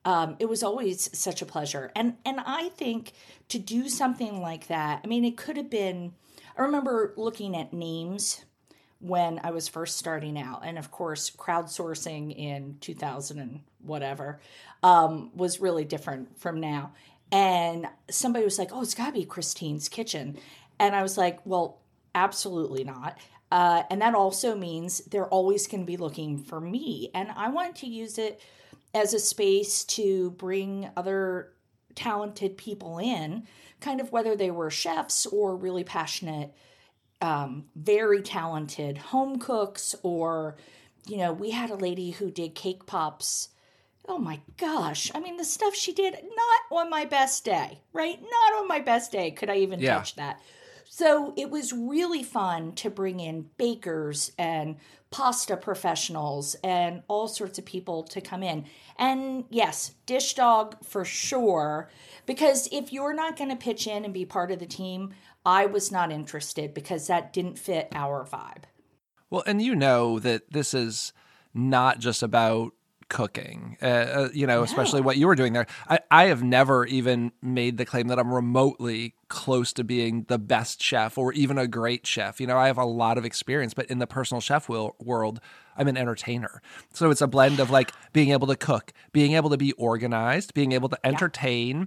Um, 0.04 0.36
it 0.38 0.48
was 0.48 0.62
always 0.62 1.16
such 1.16 1.40
a 1.40 1.46
pleasure. 1.46 1.90
And 1.96 2.16
and 2.24 2.40
I 2.40 2.68
think 2.70 3.12
to 3.48 3.58
do 3.58 3.88
something 3.88 4.40
like 4.40 4.66
that, 4.66 5.00
I 5.02 5.06
mean 5.06 5.24
it 5.24 5.36
could 5.36 5.56
have 5.56 5.70
been 5.70 6.12
I 6.56 6.62
remember 6.62 7.14
looking 7.16 7.56
at 7.56 7.72
names 7.72 8.44
when 8.98 9.40
I 9.42 9.50
was 9.50 9.66
first 9.66 9.96
starting 9.96 10.38
out. 10.38 10.62
And 10.64 10.78
of 10.78 10.90
course, 10.90 11.30
crowdsourcing 11.30 12.36
in 12.36 12.76
2000 12.80 13.38
and 13.38 13.60
whatever 13.80 14.40
um, 14.82 15.30
was 15.34 15.60
really 15.60 15.84
different 15.84 16.38
from 16.38 16.60
now 16.60 16.92
and 17.32 17.88
somebody 18.10 18.44
was 18.44 18.58
like, 18.58 18.70
"Oh, 18.72 18.82
it's 18.82 18.94
got 18.94 19.06
to 19.06 19.12
be 19.12 19.24
Christine's 19.24 19.88
kitchen," 19.88 20.36
and 20.78 20.94
I 20.94 21.02
was 21.02 21.16
like, 21.18 21.40
"Well, 21.44 21.80
absolutely 22.14 22.84
not." 22.84 23.18
Uh, 23.50 23.82
and 23.90 24.00
that 24.00 24.14
also 24.14 24.54
means 24.54 24.98
they're 25.06 25.28
always 25.28 25.66
going 25.66 25.82
to 25.82 25.86
be 25.86 25.96
looking 25.96 26.38
for 26.38 26.60
me, 26.60 27.10
and 27.14 27.30
I 27.32 27.48
wanted 27.48 27.76
to 27.76 27.86
use 27.86 28.18
it 28.18 28.40
as 28.94 29.14
a 29.14 29.18
space 29.18 29.84
to 29.84 30.30
bring 30.32 30.90
other 30.96 31.52
talented 31.94 32.56
people 32.56 32.98
in, 32.98 33.46
kind 33.80 34.00
of 34.00 34.12
whether 34.12 34.36
they 34.36 34.50
were 34.50 34.70
chefs 34.70 35.26
or 35.26 35.56
really 35.56 35.84
passionate, 35.84 36.54
um, 37.22 37.64
very 37.74 38.22
talented 38.22 38.98
home 38.98 39.38
cooks, 39.38 39.94
or 40.02 40.56
you 41.06 41.16
know, 41.16 41.32
we 41.32 41.50
had 41.50 41.70
a 41.70 41.74
lady 41.74 42.12
who 42.12 42.30
did 42.30 42.54
cake 42.54 42.86
pops 42.86 43.48
oh 44.08 44.18
my 44.18 44.40
gosh. 44.56 45.10
I 45.14 45.20
mean, 45.20 45.36
the 45.36 45.44
stuff 45.44 45.74
she 45.74 45.92
did, 45.92 46.14
not 46.14 46.78
on 46.78 46.90
my 46.90 47.04
best 47.04 47.44
day, 47.44 47.80
right? 47.92 48.20
Not 48.20 48.60
on 48.60 48.68
my 48.68 48.80
best 48.80 49.12
day 49.12 49.30
could 49.30 49.50
I 49.50 49.56
even 49.58 49.80
yeah. 49.80 49.96
touch 49.96 50.16
that. 50.16 50.40
So 50.88 51.32
it 51.36 51.50
was 51.50 51.72
really 51.72 52.22
fun 52.22 52.72
to 52.74 52.90
bring 52.90 53.20
in 53.20 53.48
bakers 53.56 54.32
and 54.36 54.76
pasta 55.10 55.56
professionals 55.56 56.54
and 56.62 57.02
all 57.08 57.28
sorts 57.28 57.58
of 57.58 57.64
people 57.64 58.02
to 58.04 58.20
come 58.20 58.42
in. 58.42 58.66
And 58.98 59.44
yes, 59.48 59.92
Dish 60.04 60.34
Dog 60.34 60.84
for 60.84 61.04
sure. 61.04 61.88
Because 62.26 62.68
if 62.72 62.92
you're 62.92 63.14
not 63.14 63.38
going 63.38 63.50
to 63.50 63.56
pitch 63.56 63.86
in 63.86 64.04
and 64.04 64.12
be 64.12 64.26
part 64.26 64.50
of 64.50 64.58
the 64.58 64.66
team, 64.66 65.14
I 65.46 65.66
was 65.66 65.90
not 65.90 66.12
interested 66.12 66.74
because 66.74 67.06
that 67.06 67.32
didn't 67.32 67.58
fit 67.58 67.88
our 67.92 68.26
vibe. 68.26 68.64
Well, 69.30 69.44
and 69.46 69.62
you 69.62 69.74
know 69.74 70.18
that 70.18 70.50
this 70.50 70.74
is 70.74 71.12
not 71.54 72.00
just 72.00 72.22
about 72.22 72.72
cooking. 73.12 73.76
Uh, 73.82 73.86
uh, 73.86 74.28
you 74.32 74.46
know, 74.46 74.62
especially 74.62 75.02
what 75.02 75.18
you 75.18 75.26
were 75.26 75.34
doing 75.34 75.52
there. 75.52 75.66
I, 75.86 75.98
I 76.10 76.24
have 76.24 76.42
never 76.42 76.86
even 76.86 77.32
made 77.42 77.76
the 77.76 77.84
claim 77.84 78.08
that 78.08 78.18
I'm 78.18 78.32
remotely 78.32 79.16
close 79.28 79.74
to 79.74 79.84
being 79.84 80.24
the 80.28 80.38
best 80.38 80.82
chef 80.82 81.18
or 81.18 81.30
even 81.34 81.58
a 81.58 81.68
great 81.68 82.06
chef. 82.06 82.40
You 82.40 82.46
know, 82.46 82.56
I 82.56 82.68
have 82.68 82.78
a 82.78 82.86
lot 82.86 83.18
of 83.18 83.26
experience, 83.26 83.74
but 83.74 83.84
in 83.86 83.98
the 83.98 84.06
personal 84.06 84.40
chef 84.40 84.66
will, 84.66 84.96
world, 84.98 85.40
I'm 85.76 85.88
an 85.88 85.98
entertainer. 85.98 86.62
So 86.94 87.10
it's 87.10 87.20
a 87.20 87.26
blend 87.26 87.60
of 87.60 87.70
like 87.70 87.92
being 88.14 88.30
able 88.30 88.46
to 88.46 88.56
cook, 88.56 88.94
being 89.12 89.32
able 89.32 89.50
to 89.50 89.58
be 89.58 89.72
organized, 89.72 90.54
being 90.54 90.72
able 90.72 90.88
to 90.88 91.06
entertain. 91.06 91.78
Yeah 91.78 91.86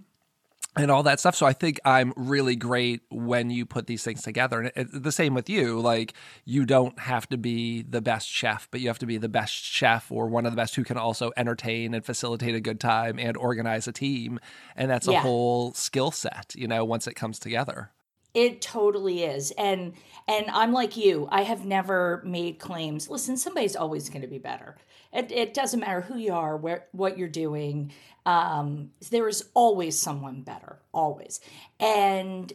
and 0.78 0.92
all 0.92 1.04
that 1.04 1.20
stuff. 1.20 1.36
So 1.36 1.46
I 1.46 1.54
think 1.54 1.80
I'm 1.86 2.14
really 2.16 2.56
great 2.56 3.02
when 3.10 3.50
you 3.50 3.66
put 3.66 3.88
these 3.88 4.04
things 4.04 4.22
together. 4.22 4.62
And 4.62 4.72
it, 4.76 5.04
the 5.04 5.12
same 5.12 5.34
with 5.34 5.50
you. 5.50 5.80
Like 5.80 6.14
you 6.44 6.66
don't 6.66 6.98
have 7.00 7.28
to 7.30 7.38
be 7.38 7.82
the 7.82 8.02
best 8.02 8.28
chef, 8.28 8.68
but 8.72 8.82
you 8.82 8.88
have 8.88 9.00
to 9.00 9.06
be 9.06 9.18
the 9.18 9.30
best 9.30 9.54
chef 9.54 10.12
or 10.12 10.28
one 10.28 10.46
of 10.46 10.52
the 10.52 10.58
best 10.58 10.76
who 10.76 10.84
can 10.84 10.98
also 10.98 11.32
entertain 11.38 11.94
and 11.94 12.06
facilitate 12.06 12.56
a 12.56 12.62
good 12.62 12.80
time 12.80 13.20
and 13.20 13.38
organize 13.38 13.88
a 13.88 13.92
team. 13.92 14.40
And 14.76 14.90
that's 14.90 15.08
yeah. 15.08 15.20
a 15.20 15.22
whole 15.22 15.74
skill 15.74 16.12
set, 16.12 16.54
you 16.56 16.68
know, 16.68 16.84
once 16.84 17.08
it 17.08 17.16
comes 17.16 17.40
together. 17.40 17.92
It 18.34 18.62
totally 18.62 19.24
is. 19.24 19.52
And 19.52 19.94
and 20.28 20.48
I'm 20.52 20.74
like 20.74 20.98
you. 20.98 21.28
I 21.32 21.44
have 21.44 21.66
never 21.66 22.22
made 22.26 22.60
claims. 22.60 23.10
Listen, 23.10 23.38
somebody's 23.38 23.76
always 23.76 24.10
going 24.10 24.24
to 24.24 24.28
be 24.28 24.40
better. 24.40 24.76
It, 25.14 25.32
it 25.32 25.54
doesn't 25.54 25.80
matter 25.80 26.02
who 26.02 26.18
you 26.18 26.34
are, 26.34 26.58
where 26.58 26.88
what 26.92 27.18
you're 27.18 27.30
doing. 27.30 27.94
Um, 28.26 28.92
there 29.12 29.28
is 29.28 29.50
always 29.54 30.00
someone 30.00 30.42
better, 30.42 30.80
always. 30.94 31.40
And 31.80 32.52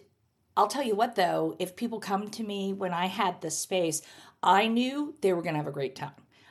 I'll 0.56 0.66
tell 0.66 0.82
you 0.82 0.94
what, 0.94 1.14
though, 1.14 1.56
if 1.58 1.76
people 1.76 2.00
come 2.00 2.28
to 2.30 2.42
me 2.42 2.72
when 2.72 2.92
I 2.92 3.06
had 3.06 3.40
this 3.40 3.58
space, 3.58 4.02
I 4.42 4.66
knew 4.66 5.14
they 5.20 5.32
were 5.32 5.42
going 5.42 5.54
to 5.54 5.58
have 5.58 5.66
a 5.66 5.72
great 5.72 5.96
time. 5.96 6.10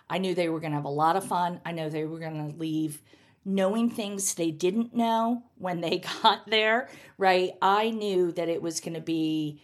I 0.10 0.18
knew 0.18 0.34
they 0.34 0.50
were 0.50 0.60
going 0.60 0.72
to 0.72 0.78
have 0.78 0.86
a 0.86 0.90
lot 0.90 1.16
of 1.16 1.26
fun. 1.26 1.62
I 1.66 1.72
know 1.72 1.90
they 1.90 2.06
were 2.06 2.20
going 2.20 2.52
to 2.52 2.58
leave 2.58 3.02
knowing 3.46 3.90
things 3.90 4.34
they 4.34 4.52
didn't 4.52 4.96
know 4.96 5.44
when 5.58 5.82
they 5.82 6.00
got 6.24 6.48
there, 6.48 6.90
right? 7.18 7.52
I 7.62 7.90
knew 7.90 8.32
that 8.34 8.50
it 8.50 8.62
was 8.62 8.80
going 8.80 8.94
to 8.94 9.02
be 9.02 9.62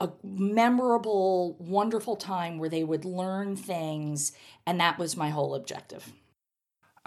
a 0.00 0.10
memorable, 0.22 1.56
wonderful 1.58 2.16
time 2.16 2.58
where 2.58 2.68
they 2.68 2.84
would 2.84 3.04
learn 3.04 3.56
things. 3.56 4.32
And 4.66 4.80
that 4.80 4.98
was 4.98 5.16
my 5.16 5.30
whole 5.30 5.54
objective. 5.54 6.12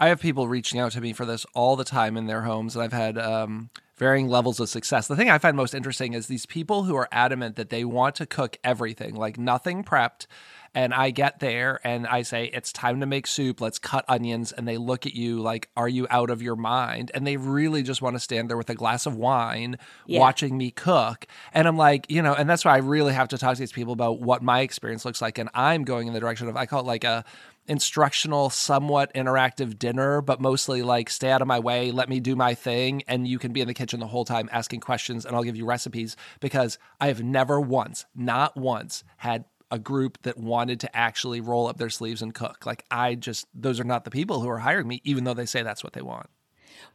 I 0.00 0.08
have 0.08 0.18
people 0.18 0.48
reaching 0.48 0.80
out 0.80 0.92
to 0.92 1.00
me 1.00 1.12
for 1.12 1.26
this 1.26 1.44
all 1.54 1.76
the 1.76 1.84
time 1.84 2.16
in 2.16 2.26
their 2.26 2.40
homes, 2.40 2.74
and 2.74 2.82
I've 2.82 2.92
had 2.92 3.18
um, 3.18 3.68
varying 3.98 4.28
levels 4.28 4.58
of 4.58 4.70
success. 4.70 5.06
The 5.06 5.14
thing 5.14 5.28
I 5.28 5.36
find 5.36 5.54
most 5.54 5.74
interesting 5.74 6.14
is 6.14 6.26
these 6.26 6.46
people 6.46 6.84
who 6.84 6.96
are 6.96 7.06
adamant 7.12 7.56
that 7.56 7.68
they 7.68 7.84
want 7.84 8.14
to 8.14 8.24
cook 8.24 8.56
everything, 8.64 9.14
like 9.14 9.38
nothing 9.38 9.84
prepped. 9.84 10.26
And 10.72 10.94
I 10.94 11.10
get 11.10 11.40
there 11.40 11.80
and 11.82 12.06
I 12.06 12.22
say, 12.22 12.44
It's 12.44 12.72
time 12.72 13.00
to 13.00 13.06
make 13.06 13.26
soup. 13.26 13.60
Let's 13.60 13.78
cut 13.78 14.04
onions. 14.08 14.52
And 14.52 14.68
they 14.68 14.76
look 14.78 15.04
at 15.04 15.14
you 15.14 15.40
like, 15.40 15.68
Are 15.76 15.88
you 15.88 16.06
out 16.10 16.30
of 16.30 16.40
your 16.40 16.54
mind? 16.54 17.10
And 17.12 17.26
they 17.26 17.36
really 17.36 17.82
just 17.82 18.00
want 18.00 18.14
to 18.14 18.20
stand 18.20 18.48
there 18.48 18.56
with 18.56 18.70
a 18.70 18.74
glass 18.74 19.04
of 19.04 19.16
wine 19.16 19.78
yeah. 20.06 20.20
watching 20.20 20.56
me 20.56 20.70
cook. 20.70 21.26
And 21.52 21.66
I'm 21.66 21.76
like, 21.76 22.06
you 22.08 22.22
know, 22.22 22.34
and 22.34 22.48
that's 22.48 22.64
why 22.64 22.74
I 22.74 22.78
really 22.78 23.12
have 23.12 23.28
to 23.28 23.38
talk 23.38 23.54
to 23.54 23.58
these 23.58 23.72
people 23.72 23.92
about 23.92 24.20
what 24.20 24.42
my 24.42 24.60
experience 24.60 25.04
looks 25.04 25.20
like. 25.20 25.38
And 25.38 25.50
I'm 25.54 25.82
going 25.82 26.06
in 26.06 26.14
the 26.14 26.20
direction 26.20 26.48
of, 26.48 26.56
I 26.56 26.66
call 26.66 26.80
it 26.80 26.86
like 26.86 27.02
a, 27.02 27.24
instructional, 27.66 28.50
somewhat 28.50 29.12
interactive 29.14 29.78
dinner, 29.78 30.20
but 30.20 30.40
mostly 30.40 30.82
like 30.82 31.08
stay 31.10 31.30
out 31.30 31.42
of 31.42 31.48
my 31.48 31.58
way, 31.58 31.90
let 31.90 32.08
me 32.08 32.20
do 32.20 32.34
my 32.34 32.54
thing, 32.54 33.02
and 33.06 33.26
you 33.28 33.38
can 33.38 33.52
be 33.52 33.60
in 33.60 33.68
the 33.68 33.74
kitchen 33.74 34.00
the 34.00 34.06
whole 34.06 34.24
time 34.24 34.48
asking 34.52 34.80
questions 34.80 35.24
and 35.24 35.36
I'll 35.36 35.42
give 35.42 35.56
you 35.56 35.64
recipes 35.64 36.16
because 36.40 36.78
I 37.00 37.08
have 37.08 37.22
never 37.22 37.60
once, 37.60 38.06
not 38.14 38.56
once, 38.56 39.04
had 39.18 39.44
a 39.70 39.78
group 39.78 40.18
that 40.22 40.36
wanted 40.36 40.80
to 40.80 40.96
actually 40.96 41.40
roll 41.40 41.68
up 41.68 41.78
their 41.78 41.90
sleeves 41.90 42.22
and 42.22 42.34
cook. 42.34 42.66
Like 42.66 42.84
I 42.90 43.14
just 43.14 43.46
those 43.54 43.78
are 43.78 43.84
not 43.84 44.04
the 44.04 44.10
people 44.10 44.40
who 44.40 44.48
are 44.48 44.58
hiring 44.58 44.88
me 44.88 45.00
even 45.04 45.24
though 45.24 45.34
they 45.34 45.46
say 45.46 45.62
that's 45.62 45.84
what 45.84 45.92
they 45.92 46.02
want. 46.02 46.28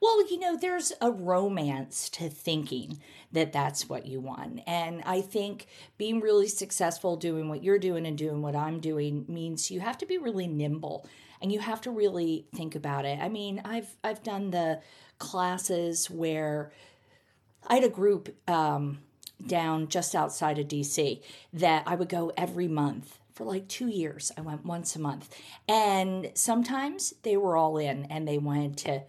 Well, 0.01 0.27
you 0.29 0.39
know, 0.39 0.57
there's 0.57 0.91
a 1.01 1.11
romance 1.11 2.09
to 2.11 2.29
thinking 2.29 2.99
that 3.31 3.53
that's 3.53 3.89
what 3.89 4.05
you 4.05 4.19
want. 4.19 4.61
And 4.67 5.01
I 5.05 5.21
think 5.21 5.67
being 5.97 6.19
really 6.19 6.47
successful 6.47 7.15
doing 7.15 7.49
what 7.49 7.63
you're 7.63 7.79
doing 7.79 8.05
and 8.05 8.17
doing 8.17 8.41
what 8.41 8.55
I'm 8.55 8.79
doing 8.79 9.25
means 9.27 9.71
you 9.71 9.79
have 9.79 9.97
to 9.99 10.05
be 10.05 10.17
really 10.17 10.47
nimble 10.47 11.07
and 11.41 11.51
you 11.51 11.59
have 11.59 11.81
to 11.81 11.91
really 11.91 12.45
think 12.55 12.75
about 12.75 13.05
it. 13.05 13.19
I 13.19 13.29
mean, 13.29 13.61
I've 13.65 13.95
I've 14.03 14.23
done 14.23 14.51
the 14.51 14.81
classes 15.19 16.09
where 16.09 16.71
I 17.67 17.75
had 17.75 17.83
a 17.83 17.89
group 17.89 18.35
um, 18.49 18.99
down 19.45 19.87
just 19.87 20.15
outside 20.15 20.59
of 20.59 20.67
DC 20.67 21.21
that 21.53 21.83
I 21.85 21.95
would 21.95 22.09
go 22.09 22.31
every 22.37 22.67
month 22.67 23.19
for 23.33 23.43
like 23.43 23.67
two 23.67 23.87
years. 23.87 24.31
I 24.37 24.41
went 24.41 24.65
once 24.65 24.95
a 24.95 24.99
month. 24.99 25.35
And 25.67 26.31
sometimes 26.35 27.13
they 27.23 27.35
were 27.35 27.57
all 27.57 27.77
in 27.77 28.05
and 28.05 28.27
they 28.27 28.37
wanted 28.37 28.77
to 28.77 29.03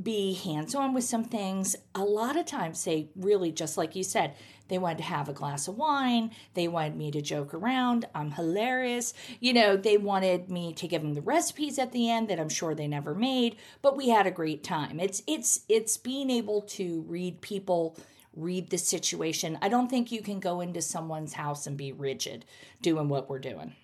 be 0.00 0.34
hands 0.34 0.74
on 0.74 0.94
with 0.94 1.04
some 1.04 1.24
things. 1.24 1.76
A 1.94 2.04
lot 2.04 2.36
of 2.36 2.46
times 2.46 2.84
they 2.84 3.10
really, 3.14 3.52
just 3.52 3.76
like 3.76 3.94
you 3.94 4.02
said, 4.02 4.34
they 4.68 4.78
wanted 4.78 4.98
to 4.98 5.04
have 5.04 5.28
a 5.28 5.34
glass 5.34 5.68
of 5.68 5.76
wine. 5.76 6.30
They 6.54 6.66
wanted 6.66 6.96
me 6.96 7.10
to 7.10 7.20
joke 7.20 7.52
around. 7.52 8.06
I'm 8.14 8.30
hilarious. 8.30 9.12
You 9.38 9.52
know, 9.52 9.76
they 9.76 9.98
wanted 9.98 10.50
me 10.50 10.72
to 10.74 10.88
give 10.88 11.02
them 11.02 11.14
the 11.14 11.20
recipes 11.20 11.78
at 11.78 11.92
the 11.92 12.10
end 12.10 12.28
that 12.28 12.40
I'm 12.40 12.48
sure 12.48 12.74
they 12.74 12.88
never 12.88 13.14
made, 13.14 13.56
but 13.82 13.96
we 13.96 14.08
had 14.08 14.26
a 14.26 14.30
great 14.30 14.64
time. 14.64 14.98
It's 14.98 15.22
it's 15.26 15.60
it's 15.68 15.98
being 15.98 16.30
able 16.30 16.62
to 16.62 17.02
read 17.02 17.42
people 17.42 17.98
read 18.34 18.70
the 18.70 18.78
situation. 18.78 19.58
I 19.60 19.68
don't 19.68 19.88
think 19.88 20.10
you 20.10 20.22
can 20.22 20.40
go 20.40 20.62
into 20.62 20.80
someone's 20.80 21.34
house 21.34 21.66
and 21.66 21.76
be 21.76 21.92
rigid 21.92 22.46
doing 22.80 23.08
what 23.08 23.28
we're 23.28 23.38
doing. 23.38 23.74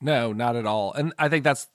No, 0.00 0.32
not 0.32 0.56
at 0.56 0.64
all. 0.64 0.92
And 0.92 1.12
I 1.18 1.28
think 1.28 1.44
that's 1.44 1.66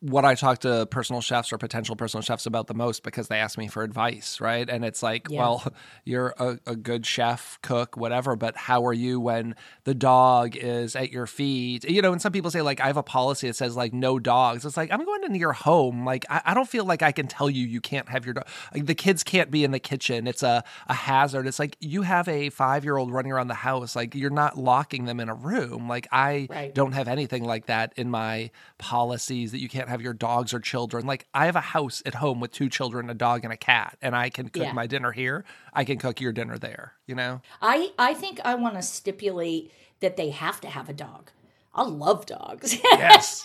what 0.00 0.24
I 0.24 0.34
talk 0.34 0.60
to 0.60 0.86
personal 0.86 1.20
chefs 1.20 1.52
or 1.52 1.58
potential 1.58 1.94
personal 1.94 2.22
chefs 2.22 2.46
about 2.46 2.68
the 2.68 2.74
most 2.74 3.02
because 3.02 3.28
they 3.28 3.38
ask 3.38 3.58
me 3.58 3.68
for 3.68 3.82
advice, 3.82 4.40
right? 4.40 4.68
And 4.68 4.82
it's 4.82 5.02
like, 5.02 5.28
yeah. 5.28 5.40
well, 5.40 5.72
you're 6.04 6.34
a, 6.38 6.58
a, 6.66 6.74
good 6.74 7.04
chef, 7.04 7.58
cook, 7.60 7.98
whatever, 7.98 8.34
but 8.34 8.56
how 8.56 8.86
are 8.86 8.94
you 8.94 9.20
when 9.20 9.54
the 9.84 9.94
dog 9.94 10.56
is 10.56 10.96
at 10.96 11.12
your 11.12 11.26
feet? 11.26 11.84
You 11.84 12.00
know, 12.00 12.12
and 12.12 12.22
some 12.22 12.32
people 12.32 12.50
say, 12.50 12.62
like, 12.62 12.80
I 12.80 12.86
have 12.86 12.96
a 12.96 13.02
policy 13.02 13.48
that 13.48 13.56
says, 13.56 13.76
like, 13.76 13.92
no 13.92 14.18
dogs. 14.18 14.64
It's 14.64 14.78
like, 14.78 14.90
I'm 14.90 15.04
going 15.04 15.22
into 15.22 15.38
your 15.38 15.52
home. 15.52 16.06
Like, 16.06 16.24
I, 16.30 16.40
I 16.46 16.54
don't 16.54 16.68
feel 16.68 16.86
like 16.86 17.02
I 17.02 17.12
can 17.12 17.26
tell 17.26 17.50
you 17.50 17.66
you 17.66 17.82
can't 17.82 18.08
have 18.08 18.24
your 18.24 18.32
dog. 18.32 18.46
Like, 18.72 18.86
the 18.86 18.94
kids 18.94 19.22
can't 19.22 19.50
be 19.50 19.64
in 19.64 19.70
the 19.70 19.78
kitchen. 19.78 20.26
It's 20.26 20.42
a, 20.42 20.64
a 20.88 20.94
hazard. 20.94 21.46
It's 21.46 21.58
like, 21.58 21.76
you 21.78 22.02
have 22.02 22.26
a 22.26 22.48
five 22.48 22.84
year 22.84 22.96
old 22.96 23.12
running 23.12 23.32
around 23.32 23.48
the 23.48 23.54
house. 23.54 23.94
Like, 23.94 24.14
you're 24.14 24.30
not 24.30 24.56
locking 24.56 25.04
them 25.04 25.20
in 25.20 25.28
a 25.28 25.34
room. 25.34 25.88
Like, 25.88 26.08
I 26.10 26.48
right. 26.48 26.74
don't 26.74 26.92
have 26.92 27.06
anything 27.06 27.44
like 27.44 27.66
that 27.66 27.92
in 27.96 28.08
my 28.08 28.50
policies 28.78 29.52
that 29.52 29.58
you 29.58 29.68
can't 29.68 29.89
have 29.90 30.00
your 30.00 30.14
dogs 30.14 30.54
or 30.54 30.60
children. 30.60 31.06
Like 31.06 31.26
I 31.34 31.46
have 31.46 31.56
a 31.56 31.60
house 31.60 32.02
at 32.06 32.14
home 32.14 32.40
with 32.40 32.52
two 32.52 32.68
children, 32.68 33.10
a 33.10 33.14
dog 33.14 33.44
and 33.44 33.52
a 33.52 33.56
cat, 33.56 33.98
and 34.00 34.16
I 34.16 34.30
can 34.30 34.48
cook 34.48 34.62
yeah. 34.62 34.72
my 34.72 34.86
dinner 34.86 35.12
here. 35.12 35.44
I 35.72 35.84
can 35.84 35.98
cook 35.98 36.20
your 36.20 36.32
dinner 36.32 36.58
there, 36.58 36.94
you 37.06 37.14
know? 37.14 37.42
I 37.60 37.92
I 37.98 38.14
think 38.14 38.40
I 38.44 38.54
want 38.54 38.76
to 38.76 38.82
stipulate 38.82 39.72
that 40.00 40.16
they 40.16 40.30
have 40.30 40.60
to 40.62 40.68
have 40.68 40.88
a 40.88 40.94
dog. 40.94 41.30
I 41.74 41.82
love 41.82 42.26
dogs. 42.26 42.76
Yes. 42.84 43.44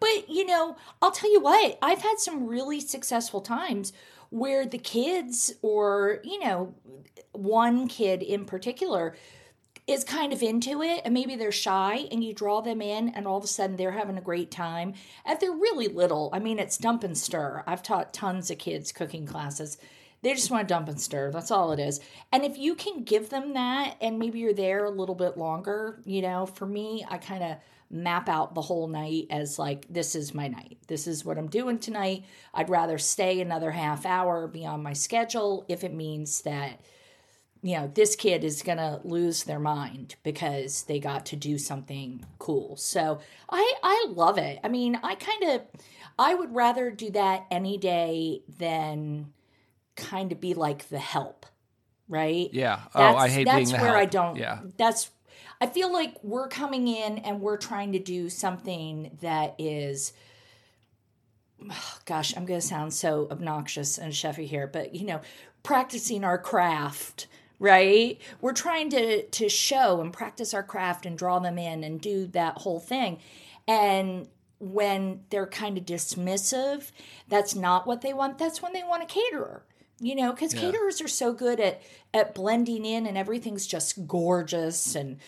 but, 0.00 0.28
you 0.28 0.46
know, 0.46 0.76
I'll 1.02 1.10
tell 1.10 1.30
you 1.30 1.40
what, 1.40 1.78
I've 1.82 2.02
had 2.02 2.18
some 2.18 2.46
really 2.46 2.80
successful 2.80 3.40
times 3.40 3.92
where 4.30 4.66
the 4.66 4.78
kids 4.78 5.54
or, 5.62 6.20
you 6.24 6.40
know, 6.40 6.74
one 7.32 7.88
kid 7.88 8.22
in 8.22 8.44
particular 8.44 9.14
is 9.86 10.02
kind 10.02 10.32
of 10.32 10.42
into 10.42 10.82
it 10.82 11.00
and 11.04 11.14
maybe 11.14 11.36
they're 11.36 11.52
shy 11.52 12.06
and 12.10 12.24
you 12.24 12.34
draw 12.34 12.60
them 12.60 12.82
in 12.82 13.08
and 13.10 13.26
all 13.26 13.38
of 13.38 13.44
a 13.44 13.46
sudden 13.46 13.76
they're 13.76 13.92
having 13.92 14.18
a 14.18 14.22
great 14.22 14.50
time 14.50 14.94
and 15.24 15.38
they're 15.40 15.52
really 15.52 15.88
little. 15.88 16.28
I 16.32 16.40
mean 16.40 16.58
it's 16.58 16.76
dump 16.76 17.04
and 17.04 17.16
stir. 17.16 17.62
I've 17.66 17.82
taught 17.82 18.12
tons 18.12 18.50
of 18.50 18.58
kids 18.58 18.90
cooking 18.90 19.26
classes. 19.26 19.78
They 20.22 20.34
just 20.34 20.50
want 20.50 20.66
to 20.66 20.74
dump 20.74 20.88
and 20.88 21.00
stir. 21.00 21.30
That's 21.30 21.52
all 21.52 21.70
it 21.70 21.78
is. 21.78 22.00
And 22.32 22.44
if 22.44 22.58
you 22.58 22.74
can 22.74 23.04
give 23.04 23.28
them 23.28 23.54
that 23.54 23.96
and 24.00 24.18
maybe 24.18 24.40
you're 24.40 24.52
there 24.52 24.84
a 24.84 24.90
little 24.90 25.14
bit 25.14 25.36
longer 25.36 26.00
you 26.04 26.22
know 26.22 26.46
for 26.46 26.66
me 26.66 27.04
i 27.08 27.18
kind 27.18 27.44
of 27.44 27.56
map 27.88 28.28
out 28.28 28.54
the 28.54 28.62
whole 28.62 28.88
night 28.88 29.26
as 29.30 29.60
like 29.60 29.86
this 29.88 30.16
is 30.16 30.34
my 30.34 30.48
night. 30.48 30.76
This 30.88 31.06
is 31.06 31.24
what 31.24 31.38
i'm 31.38 31.46
doing 31.46 31.78
tonight. 31.78 32.24
I'd 32.52 32.68
rather 32.68 32.98
stay 32.98 33.40
another 33.40 33.70
half 33.70 34.04
hour 34.04 34.48
beyond 34.48 34.82
my 34.82 34.92
schedule 34.92 35.64
if 35.68 35.84
it 35.84 35.94
means 35.94 36.42
that 36.42 36.80
you 37.62 37.76
know, 37.76 37.90
this 37.92 38.16
kid 38.16 38.44
is 38.44 38.62
going 38.62 38.78
to 38.78 39.00
lose 39.04 39.44
their 39.44 39.58
mind 39.58 40.16
because 40.22 40.82
they 40.84 41.00
got 41.00 41.26
to 41.26 41.36
do 41.36 41.58
something 41.58 42.24
cool. 42.38 42.76
So 42.76 43.20
I 43.50 43.74
I 43.82 44.06
love 44.10 44.38
it. 44.38 44.60
I 44.62 44.68
mean, 44.68 44.98
I 45.02 45.14
kind 45.14 45.42
of 45.44 45.62
I 46.18 46.34
would 46.34 46.54
rather 46.54 46.90
do 46.90 47.10
that 47.10 47.46
any 47.50 47.76
day 47.76 48.42
than 48.58 49.32
kind 49.96 50.32
of 50.32 50.40
be 50.40 50.54
like 50.54 50.88
the 50.88 50.98
help, 50.98 51.46
right? 52.08 52.48
Yeah. 52.52 52.80
Oh, 52.94 53.16
I 53.16 53.28
hate 53.28 53.44
that's 53.44 53.70
being 53.70 53.80
where 53.80 53.92
help. 53.92 54.02
I 54.02 54.06
don't. 54.06 54.36
Yeah. 54.36 54.60
That's. 54.76 55.10
I 55.60 55.66
feel 55.66 55.90
like 55.90 56.14
we're 56.22 56.48
coming 56.48 56.86
in 56.86 57.18
and 57.18 57.40
we're 57.40 57.56
trying 57.56 57.92
to 57.92 57.98
do 57.98 58.28
something 58.28 59.16
that 59.20 59.54
is. 59.58 60.12
Oh, 61.70 61.98
gosh, 62.04 62.36
I'm 62.36 62.46
going 62.46 62.60
to 62.60 62.66
sound 62.66 62.94
so 62.94 63.28
obnoxious 63.30 63.98
and 63.98 64.12
chefy 64.12 64.46
here, 64.46 64.66
but 64.66 64.94
you 64.94 65.06
know, 65.06 65.20
practicing 65.62 66.24
our 66.24 66.38
craft 66.38 67.26
right? 67.58 68.20
We're 68.40 68.52
trying 68.52 68.90
to 68.90 69.26
to 69.26 69.48
show 69.48 70.00
and 70.00 70.12
practice 70.12 70.54
our 70.54 70.62
craft 70.62 71.06
and 71.06 71.16
draw 71.16 71.38
them 71.38 71.58
in 71.58 71.84
and 71.84 72.00
do 72.00 72.26
that 72.28 72.58
whole 72.58 72.80
thing. 72.80 73.18
And 73.68 74.28
when 74.58 75.20
they're 75.28 75.46
kind 75.46 75.76
of 75.76 75.84
dismissive 75.84 76.90
that's 77.28 77.54
not 77.54 77.86
what 77.86 78.00
they 78.00 78.14
want. 78.14 78.38
That's 78.38 78.62
when 78.62 78.72
they 78.72 78.82
want 78.82 79.02
a 79.02 79.06
caterer 79.06 79.64
you 80.00 80.14
know 80.14 80.32
because 80.32 80.54
yeah. 80.54 80.60
caterers 80.60 81.00
are 81.00 81.08
so 81.08 81.32
good 81.32 81.60
at 81.60 81.82
at 82.12 82.34
blending 82.34 82.84
in 82.84 83.06
and 83.06 83.16
everything's 83.16 83.66
just 83.66 84.06
gorgeous 84.06 84.94
and 84.94 85.18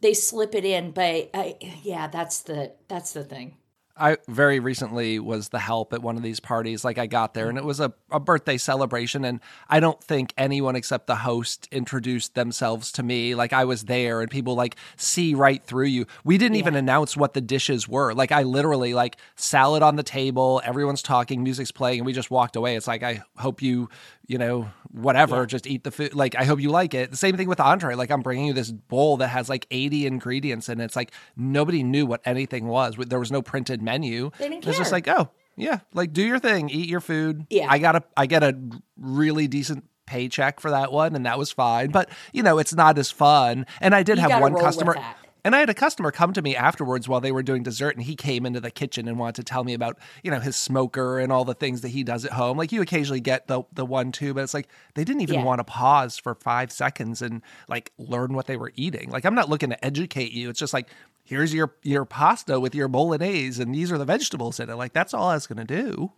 they 0.00 0.14
slip 0.14 0.54
it 0.54 0.64
in. 0.64 0.90
But 0.90 1.30
I, 1.34 1.56
yeah 1.82 2.08
that's 2.08 2.40
the 2.40 2.72
that's 2.88 3.12
the 3.12 3.24
thing 3.24 3.56
I 3.98 4.18
very 4.28 4.60
recently 4.60 5.18
was 5.18 5.48
the 5.48 5.58
help 5.58 5.92
at 5.92 6.02
one 6.02 6.16
of 6.16 6.22
these 6.22 6.40
parties. 6.40 6.84
Like 6.84 6.98
I 6.98 7.06
got 7.06 7.34
there 7.34 7.48
and 7.48 7.56
it 7.56 7.64
was 7.64 7.80
a, 7.80 7.92
a 8.10 8.20
birthday 8.20 8.58
celebration. 8.58 9.24
And 9.24 9.40
I 9.68 9.80
don't 9.80 10.02
think 10.02 10.34
anyone 10.36 10.76
except 10.76 11.06
the 11.06 11.16
host 11.16 11.66
introduced 11.72 12.34
themselves 12.34 12.92
to 12.92 13.02
me. 13.02 13.34
Like 13.34 13.52
I 13.52 13.64
was 13.64 13.84
there 13.84 14.20
and 14.20 14.30
people 14.30 14.54
like 14.54 14.76
see 14.96 15.34
right 15.34 15.64
through 15.64 15.86
you. 15.86 16.06
We 16.24 16.36
didn't 16.36 16.56
yeah. 16.56 16.60
even 16.60 16.76
announce 16.76 17.16
what 17.16 17.34
the 17.34 17.40
dishes 17.40 17.88
were. 17.88 18.12
Like 18.12 18.32
I 18.32 18.42
literally 18.42 18.92
like 18.92 19.16
salad 19.34 19.82
on 19.82 19.96
the 19.96 20.02
table, 20.02 20.60
everyone's 20.64 21.02
talking, 21.02 21.42
music's 21.42 21.72
playing, 21.72 22.00
and 22.00 22.06
we 22.06 22.12
just 22.12 22.30
walked 22.30 22.56
away. 22.56 22.76
It's 22.76 22.86
like, 22.86 23.02
I 23.02 23.22
hope 23.36 23.62
you 23.62 23.88
you 24.26 24.38
know, 24.38 24.68
whatever, 24.90 25.40
yeah. 25.40 25.46
just 25.46 25.66
eat 25.66 25.84
the 25.84 25.90
food. 25.90 26.14
Like, 26.14 26.34
I 26.34 26.44
hope 26.44 26.60
you 26.60 26.70
like 26.70 26.94
it. 26.94 27.10
The 27.10 27.16
same 27.16 27.36
thing 27.36 27.48
with 27.48 27.58
the 27.58 27.64
entree. 27.64 27.94
Like, 27.94 28.10
I'm 28.10 28.22
bringing 28.22 28.46
you 28.46 28.52
this 28.52 28.70
bowl 28.70 29.18
that 29.18 29.28
has 29.28 29.48
like 29.48 29.66
80 29.70 30.06
ingredients 30.06 30.68
and 30.68 30.80
it's 30.80 30.96
like 30.96 31.12
nobody 31.36 31.82
knew 31.82 32.06
what 32.06 32.20
anything 32.24 32.66
was. 32.66 32.96
There 32.96 33.18
was 33.18 33.30
no 33.30 33.42
printed 33.42 33.82
menu. 33.82 34.30
They 34.38 34.48
didn't 34.48 34.62
care. 34.62 34.70
It's 34.70 34.78
just 34.78 34.92
like, 34.92 35.08
oh, 35.08 35.30
yeah, 35.56 35.80
like 35.94 36.12
do 36.12 36.22
your 36.22 36.38
thing, 36.38 36.68
eat 36.68 36.88
your 36.88 37.00
food. 37.00 37.46
Yeah. 37.50 37.66
I 37.70 37.78
got 37.78 37.96
a, 37.96 38.04
I 38.16 38.26
get 38.26 38.42
a 38.42 38.58
really 38.96 39.48
decent 39.48 39.84
paycheck 40.06 40.60
for 40.60 40.70
that 40.70 40.92
one 40.92 41.16
and 41.16 41.26
that 41.26 41.38
was 41.38 41.50
fine. 41.50 41.90
But, 41.90 42.10
you 42.32 42.42
know, 42.42 42.58
it's 42.58 42.74
not 42.74 42.98
as 42.98 43.10
fun. 43.10 43.66
And 43.80 43.94
I 43.94 44.02
did 44.02 44.18
you 44.18 44.28
have 44.28 44.40
one 44.40 44.54
customer. 44.54 44.96
And 45.46 45.54
I 45.54 45.60
had 45.60 45.70
a 45.70 45.74
customer 45.74 46.10
come 46.10 46.32
to 46.32 46.42
me 46.42 46.56
afterwards 46.56 47.08
while 47.08 47.20
they 47.20 47.30
were 47.30 47.44
doing 47.44 47.62
dessert, 47.62 47.94
and 47.94 48.02
he 48.02 48.16
came 48.16 48.46
into 48.46 48.58
the 48.58 48.72
kitchen 48.72 49.06
and 49.06 49.16
wanted 49.16 49.36
to 49.36 49.44
tell 49.44 49.62
me 49.62 49.74
about, 49.74 49.96
you 50.24 50.30
know, 50.32 50.40
his 50.40 50.56
smoker 50.56 51.20
and 51.20 51.30
all 51.30 51.44
the 51.44 51.54
things 51.54 51.82
that 51.82 51.90
he 51.90 52.02
does 52.02 52.24
at 52.24 52.32
home. 52.32 52.58
Like 52.58 52.72
you 52.72 52.82
occasionally 52.82 53.20
get 53.20 53.46
the 53.46 53.62
the 53.72 53.86
one 53.86 54.10
too, 54.10 54.34
but 54.34 54.42
it's 54.42 54.54
like 54.54 54.66
they 54.96 55.04
didn't 55.04 55.22
even 55.22 55.36
yeah. 55.36 55.44
want 55.44 55.60
to 55.60 55.64
pause 55.64 56.18
for 56.18 56.34
five 56.34 56.72
seconds 56.72 57.22
and 57.22 57.42
like 57.68 57.92
learn 57.96 58.34
what 58.34 58.48
they 58.48 58.56
were 58.56 58.72
eating. 58.74 59.08
Like 59.08 59.24
I'm 59.24 59.36
not 59.36 59.48
looking 59.48 59.70
to 59.70 59.84
educate 59.84 60.32
you. 60.32 60.50
It's 60.50 60.58
just 60.58 60.74
like 60.74 60.88
here's 61.22 61.54
your 61.54 61.76
your 61.84 62.04
pasta 62.04 62.58
with 62.58 62.74
your 62.74 62.88
bolognese, 62.88 63.62
and 63.62 63.72
these 63.72 63.92
are 63.92 63.98
the 63.98 64.04
vegetables 64.04 64.58
in 64.58 64.68
it. 64.68 64.74
Like 64.74 64.94
that's 64.94 65.14
all 65.14 65.28
I 65.28 65.34
was 65.34 65.46
gonna 65.46 65.64
do. 65.64 66.10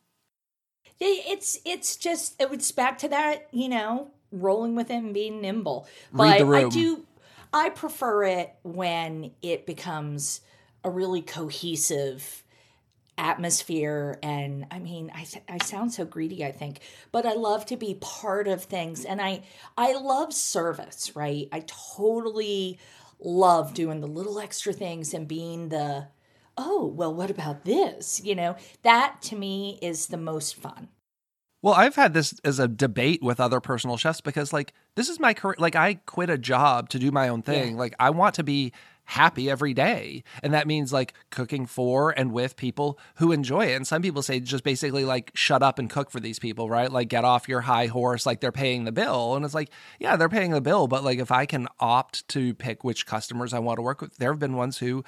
It's 1.00 1.58
it's 1.66 1.96
just 1.96 2.34
it's 2.40 2.72
back 2.72 2.96
to 3.00 3.08
that 3.08 3.48
you 3.52 3.68
know 3.68 4.10
rolling 4.32 4.74
with 4.74 4.90
it 4.90 4.96
and 4.96 5.14
being 5.14 5.40
nimble. 5.40 5.86
But 6.12 6.42
I 6.42 6.68
do 6.68 7.04
I 7.52 7.70
prefer 7.70 8.24
it 8.24 8.54
when 8.62 9.32
it 9.42 9.66
becomes 9.66 10.40
a 10.84 10.90
really 10.90 11.22
cohesive 11.22 12.44
atmosphere 13.16 14.16
and 14.22 14.64
i 14.70 14.78
mean 14.78 15.10
I, 15.12 15.26
I 15.48 15.58
sound 15.58 15.92
so 15.92 16.04
greedy 16.04 16.44
i 16.44 16.52
think 16.52 16.78
but 17.10 17.26
i 17.26 17.32
love 17.32 17.66
to 17.66 17.76
be 17.76 17.94
part 18.00 18.46
of 18.46 18.62
things 18.62 19.04
and 19.04 19.20
i 19.20 19.42
i 19.76 19.92
love 19.92 20.32
service 20.32 21.16
right? 21.16 21.48
I 21.50 21.64
totally 21.96 22.78
love 23.20 23.74
doing 23.74 24.00
the 24.00 24.06
little 24.06 24.38
extra 24.38 24.72
things 24.72 25.12
and 25.12 25.26
being 25.26 25.68
the 25.68 26.08
oh 26.56 26.86
well 26.86 27.12
what 27.14 27.30
about 27.30 27.64
this? 27.64 28.22
You 28.24 28.34
know 28.34 28.56
that 28.82 29.20
to 29.22 29.36
me 29.36 29.78
is 29.82 30.06
the 30.06 30.16
most 30.16 30.54
fun 30.54 30.88
well, 31.60 31.74
I've 31.74 31.96
had 31.96 32.14
this 32.14 32.38
as 32.44 32.58
a 32.58 32.68
debate 32.68 33.22
with 33.22 33.40
other 33.40 33.60
personal 33.60 33.96
chefs 33.96 34.20
because, 34.20 34.52
like, 34.52 34.72
this 34.94 35.08
is 35.08 35.18
my 35.18 35.34
career. 35.34 35.56
Like, 35.58 35.74
I 35.74 35.94
quit 35.94 36.30
a 36.30 36.38
job 36.38 36.88
to 36.90 36.98
do 36.98 37.10
my 37.10 37.28
own 37.28 37.42
thing. 37.42 37.72
Yeah. 37.72 37.78
Like, 37.78 37.94
I 37.98 38.10
want 38.10 38.36
to 38.36 38.44
be 38.44 38.72
happy 39.04 39.50
every 39.50 39.74
day. 39.74 40.22
And 40.42 40.54
that 40.54 40.66
means, 40.68 40.92
like, 40.92 41.14
cooking 41.30 41.66
for 41.66 42.10
and 42.10 42.30
with 42.30 42.56
people 42.56 42.98
who 43.16 43.32
enjoy 43.32 43.66
it. 43.66 43.74
And 43.74 43.86
some 43.86 44.02
people 44.02 44.22
say 44.22 44.38
just 44.38 44.62
basically, 44.62 45.04
like, 45.04 45.32
shut 45.34 45.62
up 45.62 45.80
and 45.80 45.90
cook 45.90 46.10
for 46.10 46.20
these 46.20 46.38
people, 46.38 46.68
right? 46.68 46.92
Like, 46.92 47.08
get 47.08 47.24
off 47.24 47.48
your 47.48 47.62
high 47.62 47.86
horse. 47.86 48.24
Like, 48.24 48.40
they're 48.40 48.52
paying 48.52 48.84
the 48.84 48.92
bill. 48.92 49.34
And 49.34 49.44
it's 49.44 49.54
like, 49.54 49.70
yeah, 49.98 50.14
they're 50.14 50.28
paying 50.28 50.52
the 50.52 50.60
bill. 50.60 50.86
But, 50.86 51.02
like, 51.02 51.18
if 51.18 51.32
I 51.32 51.44
can 51.46 51.66
opt 51.80 52.28
to 52.28 52.54
pick 52.54 52.84
which 52.84 53.06
customers 53.06 53.52
I 53.52 53.58
want 53.58 53.78
to 53.78 53.82
work 53.82 54.00
with, 54.00 54.16
there 54.18 54.30
have 54.30 54.38
been 54.38 54.56
ones 54.56 54.78
who, 54.78 55.02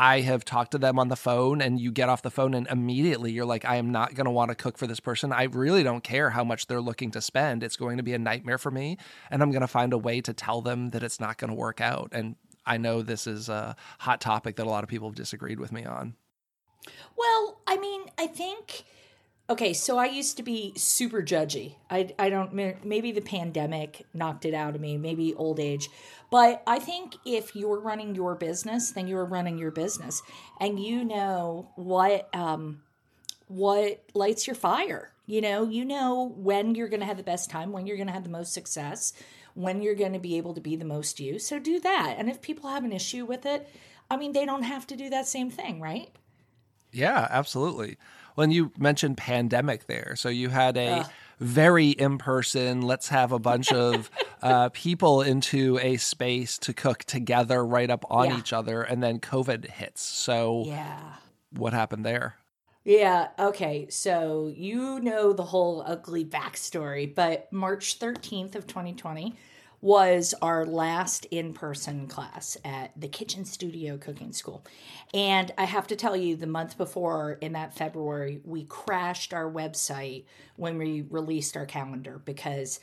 I 0.00 0.20
have 0.20 0.46
talked 0.46 0.70
to 0.70 0.78
them 0.78 0.98
on 0.98 1.08
the 1.08 1.14
phone 1.14 1.60
and 1.60 1.78
you 1.78 1.92
get 1.92 2.08
off 2.08 2.22
the 2.22 2.30
phone 2.30 2.54
and 2.54 2.66
immediately 2.68 3.32
you're 3.32 3.44
like, 3.44 3.66
I 3.66 3.76
am 3.76 3.92
not 3.92 4.14
going 4.14 4.24
to 4.24 4.30
want 4.30 4.48
to 4.48 4.54
cook 4.54 4.78
for 4.78 4.86
this 4.86 4.98
person. 4.98 5.30
I 5.30 5.42
really 5.42 5.82
don't 5.82 6.02
care 6.02 6.30
how 6.30 6.42
much 6.42 6.68
they're 6.68 6.80
looking 6.80 7.10
to 7.10 7.20
spend. 7.20 7.62
It's 7.62 7.76
going 7.76 7.98
to 7.98 8.02
be 8.02 8.14
a 8.14 8.18
nightmare 8.18 8.56
for 8.56 8.70
me. 8.70 8.96
And 9.30 9.42
I'm 9.42 9.50
going 9.50 9.60
to 9.60 9.68
find 9.68 9.92
a 9.92 9.98
way 9.98 10.22
to 10.22 10.32
tell 10.32 10.62
them 10.62 10.88
that 10.92 11.02
it's 11.02 11.20
not 11.20 11.36
going 11.36 11.50
to 11.50 11.54
work 11.54 11.82
out. 11.82 12.08
And 12.12 12.36
I 12.64 12.78
know 12.78 13.02
this 13.02 13.26
is 13.26 13.50
a 13.50 13.76
hot 13.98 14.22
topic 14.22 14.56
that 14.56 14.64
a 14.64 14.70
lot 14.70 14.84
of 14.84 14.88
people 14.88 15.06
have 15.06 15.16
disagreed 15.16 15.60
with 15.60 15.70
me 15.70 15.84
on. 15.84 16.14
Well, 17.14 17.60
I 17.66 17.76
mean, 17.76 18.04
I 18.16 18.26
think 18.26 18.84
Okay, 19.50 19.72
so 19.72 19.98
I 19.98 20.06
used 20.06 20.36
to 20.36 20.44
be 20.44 20.72
super 20.76 21.22
judgy. 21.22 21.74
I, 21.90 22.14
I 22.20 22.30
don't, 22.30 22.54
maybe 22.54 23.10
the 23.10 23.20
pandemic 23.20 24.06
knocked 24.14 24.44
it 24.44 24.54
out 24.54 24.76
of 24.76 24.80
me, 24.80 24.96
maybe 24.96 25.34
old 25.34 25.58
age. 25.58 25.90
But 26.30 26.62
I 26.68 26.78
think 26.78 27.16
if 27.26 27.56
you're 27.56 27.80
running 27.80 28.14
your 28.14 28.36
business, 28.36 28.92
then 28.92 29.08
you're 29.08 29.24
running 29.24 29.58
your 29.58 29.72
business 29.72 30.22
and 30.60 30.78
you 30.78 31.04
know 31.04 31.68
what, 31.74 32.32
um, 32.32 32.82
what 33.48 34.04
lights 34.14 34.46
your 34.46 34.54
fire. 34.54 35.10
You 35.26 35.40
know, 35.40 35.68
you 35.68 35.84
know 35.84 36.32
when 36.36 36.76
you're 36.76 36.88
going 36.88 37.00
to 37.00 37.06
have 37.06 37.16
the 37.16 37.24
best 37.24 37.50
time, 37.50 37.72
when 37.72 37.88
you're 37.88 37.96
going 37.96 38.06
to 38.06 38.12
have 38.12 38.22
the 38.22 38.30
most 38.30 38.52
success, 38.52 39.12
when 39.54 39.82
you're 39.82 39.96
going 39.96 40.12
to 40.12 40.20
be 40.20 40.36
able 40.36 40.54
to 40.54 40.60
be 40.60 40.76
the 40.76 40.84
most 40.84 41.18
you. 41.18 41.40
So 41.40 41.58
do 41.58 41.80
that. 41.80 42.14
And 42.18 42.30
if 42.30 42.40
people 42.40 42.70
have 42.70 42.84
an 42.84 42.92
issue 42.92 43.24
with 43.24 43.44
it, 43.46 43.68
I 44.08 44.16
mean, 44.16 44.32
they 44.32 44.46
don't 44.46 44.62
have 44.62 44.86
to 44.86 44.96
do 44.96 45.10
that 45.10 45.26
same 45.26 45.50
thing, 45.50 45.80
right? 45.80 46.08
Yeah, 46.92 47.26
absolutely. 47.30 47.96
When 48.34 48.50
you 48.50 48.72
mentioned 48.78 49.16
pandemic 49.16 49.86
there, 49.86 50.14
so 50.16 50.28
you 50.28 50.48
had 50.48 50.76
a 50.76 51.00
uh. 51.00 51.04
very 51.38 51.90
in 51.90 52.18
person, 52.18 52.82
let's 52.82 53.08
have 53.08 53.32
a 53.32 53.38
bunch 53.38 53.72
of 53.72 54.10
uh, 54.42 54.70
people 54.70 55.22
into 55.22 55.78
a 55.78 55.96
space 55.96 56.58
to 56.58 56.72
cook 56.72 57.04
together 57.04 57.64
right 57.64 57.90
up 57.90 58.04
on 58.10 58.28
yeah. 58.28 58.38
each 58.38 58.52
other, 58.52 58.82
and 58.82 59.02
then 59.02 59.20
COVID 59.20 59.70
hits. 59.70 60.02
So, 60.02 60.64
yeah. 60.66 61.14
what 61.50 61.72
happened 61.72 62.04
there? 62.04 62.36
Yeah, 62.84 63.28
okay. 63.38 63.88
So 63.90 64.52
you 64.54 65.00
know 65.00 65.32
the 65.32 65.44
whole 65.44 65.82
ugly 65.86 66.24
backstory, 66.24 67.14
but 67.14 67.52
March 67.52 67.98
13th 67.98 68.54
of 68.54 68.66
2020, 68.66 69.34
was 69.80 70.34
our 70.42 70.66
last 70.66 71.24
in 71.26 71.54
person 71.54 72.06
class 72.06 72.56
at 72.64 72.92
the 73.00 73.08
Kitchen 73.08 73.44
Studio 73.44 73.96
Cooking 73.96 74.32
School. 74.32 74.64
And 75.14 75.52
I 75.56 75.64
have 75.64 75.86
to 75.86 75.96
tell 75.96 76.16
you, 76.16 76.36
the 76.36 76.46
month 76.46 76.76
before 76.76 77.32
in 77.40 77.52
that 77.52 77.74
February, 77.74 78.40
we 78.44 78.64
crashed 78.64 79.32
our 79.32 79.50
website 79.50 80.24
when 80.56 80.76
we 80.76 81.02
released 81.02 81.56
our 81.56 81.66
calendar 81.66 82.20
because. 82.24 82.80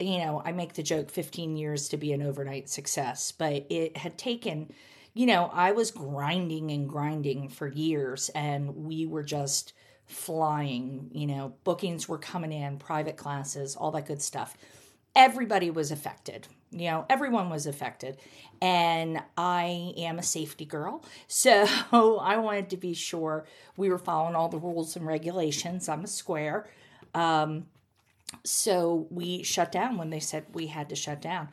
You 0.00 0.18
know, 0.18 0.40
I 0.44 0.52
make 0.52 0.74
the 0.74 0.84
joke 0.84 1.10
15 1.10 1.56
years 1.56 1.88
to 1.88 1.96
be 1.96 2.12
an 2.12 2.22
overnight 2.22 2.68
success, 2.68 3.32
but 3.32 3.66
it 3.68 3.96
had 3.96 4.16
taken, 4.16 4.72
you 5.12 5.26
know, 5.26 5.50
I 5.52 5.72
was 5.72 5.90
grinding 5.90 6.70
and 6.70 6.88
grinding 6.88 7.48
for 7.48 7.66
years 7.66 8.28
and 8.28 8.76
we 8.76 9.06
were 9.06 9.24
just 9.24 9.72
flying. 10.06 11.10
You 11.12 11.26
know, 11.26 11.54
bookings 11.64 12.08
were 12.08 12.18
coming 12.18 12.52
in, 12.52 12.78
private 12.78 13.16
classes, 13.16 13.74
all 13.74 13.90
that 13.90 14.06
good 14.06 14.22
stuff 14.22 14.56
everybody 15.18 15.68
was 15.68 15.90
affected. 15.90 16.46
You 16.70 16.90
know, 16.90 17.06
everyone 17.10 17.50
was 17.50 17.66
affected. 17.66 18.18
And 18.62 19.20
I 19.36 19.92
am 19.98 20.18
a 20.18 20.22
safety 20.22 20.64
girl. 20.64 21.04
So 21.26 21.66
I 22.18 22.36
wanted 22.38 22.70
to 22.70 22.76
be 22.76 22.94
sure 22.94 23.44
we 23.76 23.90
were 23.90 23.98
following 23.98 24.34
all 24.34 24.48
the 24.48 24.58
rules 24.58 24.96
and 24.96 25.06
regulations. 25.06 25.88
I'm 25.88 26.04
a 26.04 26.06
square. 26.06 26.68
Um, 27.14 27.66
so 28.44 29.06
we 29.10 29.42
shut 29.42 29.72
down 29.72 29.98
when 29.98 30.10
they 30.10 30.20
said 30.20 30.44
we 30.52 30.68
had 30.68 30.88
to 30.90 30.96
shut 30.96 31.20
down. 31.20 31.48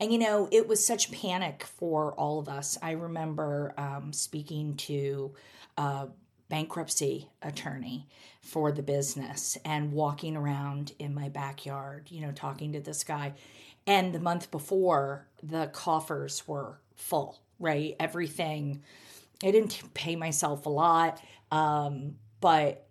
And, 0.00 0.12
you 0.12 0.18
know, 0.18 0.48
it 0.52 0.68
was 0.68 0.84
such 0.84 1.10
panic 1.10 1.64
for 1.64 2.12
all 2.14 2.38
of 2.38 2.48
us. 2.48 2.76
I 2.82 2.92
remember 2.92 3.72
um, 3.78 4.12
speaking 4.12 4.74
to 4.88 5.32
uh, 5.78 6.06
bankruptcy 6.48 7.28
attorney 7.42 8.06
for 8.40 8.70
the 8.70 8.82
business 8.82 9.58
and 9.64 9.92
walking 9.92 10.36
around 10.36 10.92
in 10.98 11.14
my 11.14 11.28
backyard, 11.28 12.06
you 12.10 12.20
know, 12.20 12.32
talking 12.32 12.72
to 12.72 12.80
this 12.80 13.04
guy. 13.04 13.32
And 13.86 14.12
the 14.12 14.20
month 14.20 14.50
before, 14.50 15.26
the 15.42 15.66
coffers 15.68 16.46
were 16.46 16.78
full, 16.94 17.40
right? 17.58 17.96
Everything. 17.98 18.82
I 19.42 19.50
didn't 19.50 19.82
pay 19.94 20.16
myself 20.16 20.66
a 20.66 20.70
lot, 20.70 21.20
um, 21.50 22.16
but 22.40 22.86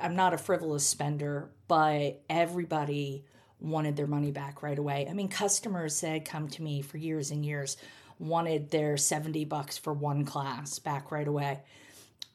I'm 0.00 0.16
not 0.16 0.34
a 0.34 0.38
frivolous 0.38 0.86
spender, 0.86 1.50
but 1.68 2.22
everybody 2.28 3.24
wanted 3.60 3.96
their 3.96 4.06
money 4.06 4.30
back 4.30 4.62
right 4.62 4.78
away. 4.78 5.06
I 5.08 5.12
mean, 5.12 5.28
customers 5.28 6.00
that 6.00 6.10
had 6.10 6.24
come 6.24 6.48
to 6.48 6.62
me 6.62 6.82
for 6.82 6.98
years 6.98 7.30
and 7.30 7.44
years 7.44 7.76
wanted 8.18 8.70
their 8.70 8.96
70 8.96 9.44
bucks 9.46 9.78
for 9.78 9.92
one 9.92 10.24
class 10.24 10.78
back 10.78 11.10
right 11.10 11.26
away. 11.26 11.60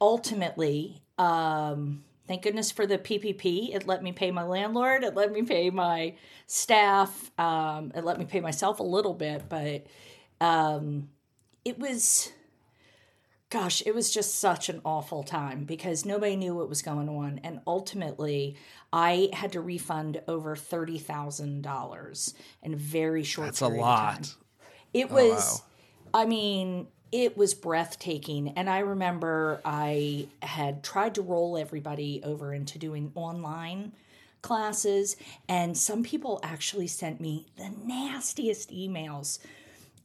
Ultimately, 0.01 1.01
um, 1.17 2.03
thank 2.27 2.41
goodness 2.41 2.71
for 2.71 2.85
the 2.85 2.97
PPP. 2.97 3.73
It 3.73 3.87
let 3.87 4.03
me 4.03 4.11
pay 4.11 4.31
my 4.31 4.43
landlord, 4.43 5.03
it 5.03 5.15
let 5.15 5.31
me 5.31 5.43
pay 5.43 5.69
my 5.69 6.15
staff, 6.47 7.31
um, 7.39 7.91
it 7.95 8.03
let 8.03 8.19
me 8.19 8.25
pay 8.25 8.41
myself 8.41 8.79
a 8.79 8.83
little 8.83 9.13
bit, 9.13 9.43
but 9.47 9.85
um, 10.41 11.09
it 11.63 11.77
was 11.79 12.31
gosh, 13.51 13.83
it 13.85 13.93
was 13.93 14.09
just 14.11 14.39
such 14.39 14.69
an 14.69 14.81
awful 14.83 15.23
time 15.23 15.65
because 15.65 16.05
nobody 16.05 16.35
knew 16.35 16.55
what 16.55 16.69
was 16.69 16.81
going 16.81 17.09
on. 17.09 17.39
And 17.43 17.59
ultimately, 17.67 18.55
I 18.91 19.29
had 19.33 19.51
to 19.51 19.61
refund 19.61 20.21
over 20.27 20.55
$30,000 20.55 22.33
in 22.63 22.73
a 22.73 22.77
very 22.77 23.23
short 23.23 23.47
That's 23.47 23.61
a 23.61 23.67
lot. 23.67 24.33
It 24.93 25.07
oh, 25.11 25.15
was, 25.15 25.61
wow. 26.13 26.21
I 26.21 26.25
mean, 26.25 26.87
it 27.11 27.35
was 27.37 27.53
breathtaking. 27.53 28.49
And 28.55 28.69
I 28.69 28.79
remember 28.79 29.61
I 29.65 30.27
had 30.41 30.83
tried 30.83 31.15
to 31.15 31.21
roll 31.21 31.57
everybody 31.57 32.21
over 32.23 32.53
into 32.53 32.79
doing 32.79 33.11
online 33.15 33.91
classes. 34.41 35.17
And 35.47 35.77
some 35.77 36.03
people 36.03 36.39
actually 36.43 36.87
sent 36.87 37.21
me 37.21 37.47
the 37.57 37.71
nastiest 37.85 38.71
emails 38.71 39.39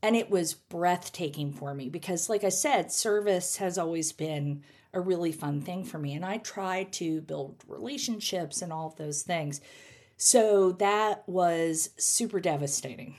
and 0.02 0.14
it 0.14 0.30
was 0.30 0.54
breathtaking 0.54 1.52
for 1.52 1.74
me 1.74 1.88
because 1.88 2.28
like 2.28 2.44
i 2.44 2.48
said 2.48 2.92
service 2.92 3.56
has 3.56 3.78
always 3.78 4.12
been 4.12 4.62
a 4.92 5.00
really 5.00 5.32
fun 5.32 5.60
thing 5.60 5.84
for 5.84 5.98
me 5.98 6.14
and 6.14 6.24
i 6.24 6.36
try 6.38 6.84
to 6.84 7.20
build 7.22 7.56
relationships 7.66 8.62
and 8.62 8.72
all 8.72 8.88
of 8.88 8.96
those 8.96 9.22
things 9.22 9.60
so 10.16 10.72
that 10.72 11.26
was 11.26 11.90
super 11.98 12.40
devastating 12.40 13.14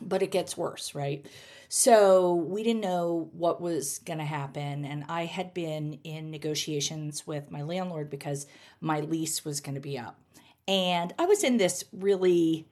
but 0.00 0.22
it 0.22 0.30
gets 0.30 0.56
worse 0.56 0.94
right 0.94 1.26
so 1.68 2.34
we 2.34 2.62
didn't 2.62 2.82
know 2.82 3.28
what 3.32 3.60
was 3.60 3.98
going 4.00 4.18
to 4.18 4.24
happen 4.24 4.84
and 4.84 5.04
i 5.08 5.24
had 5.24 5.52
been 5.54 5.98
in 6.04 6.30
negotiations 6.30 7.26
with 7.26 7.50
my 7.50 7.62
landlord 7.62 8.10
because 8.10 8.46
my 8.80 9.00
lease 9.00 9.44
was 9.44 9.60
going 9.60 9.74
to 9.74 9.80
be 9.80 9.98
up 9.98 10.18
and 10.68 11.12
i 11.18 11.24
was 11.24 11.42
in 11.42 11.56
this 11.56 11.84
really 11.92 12.66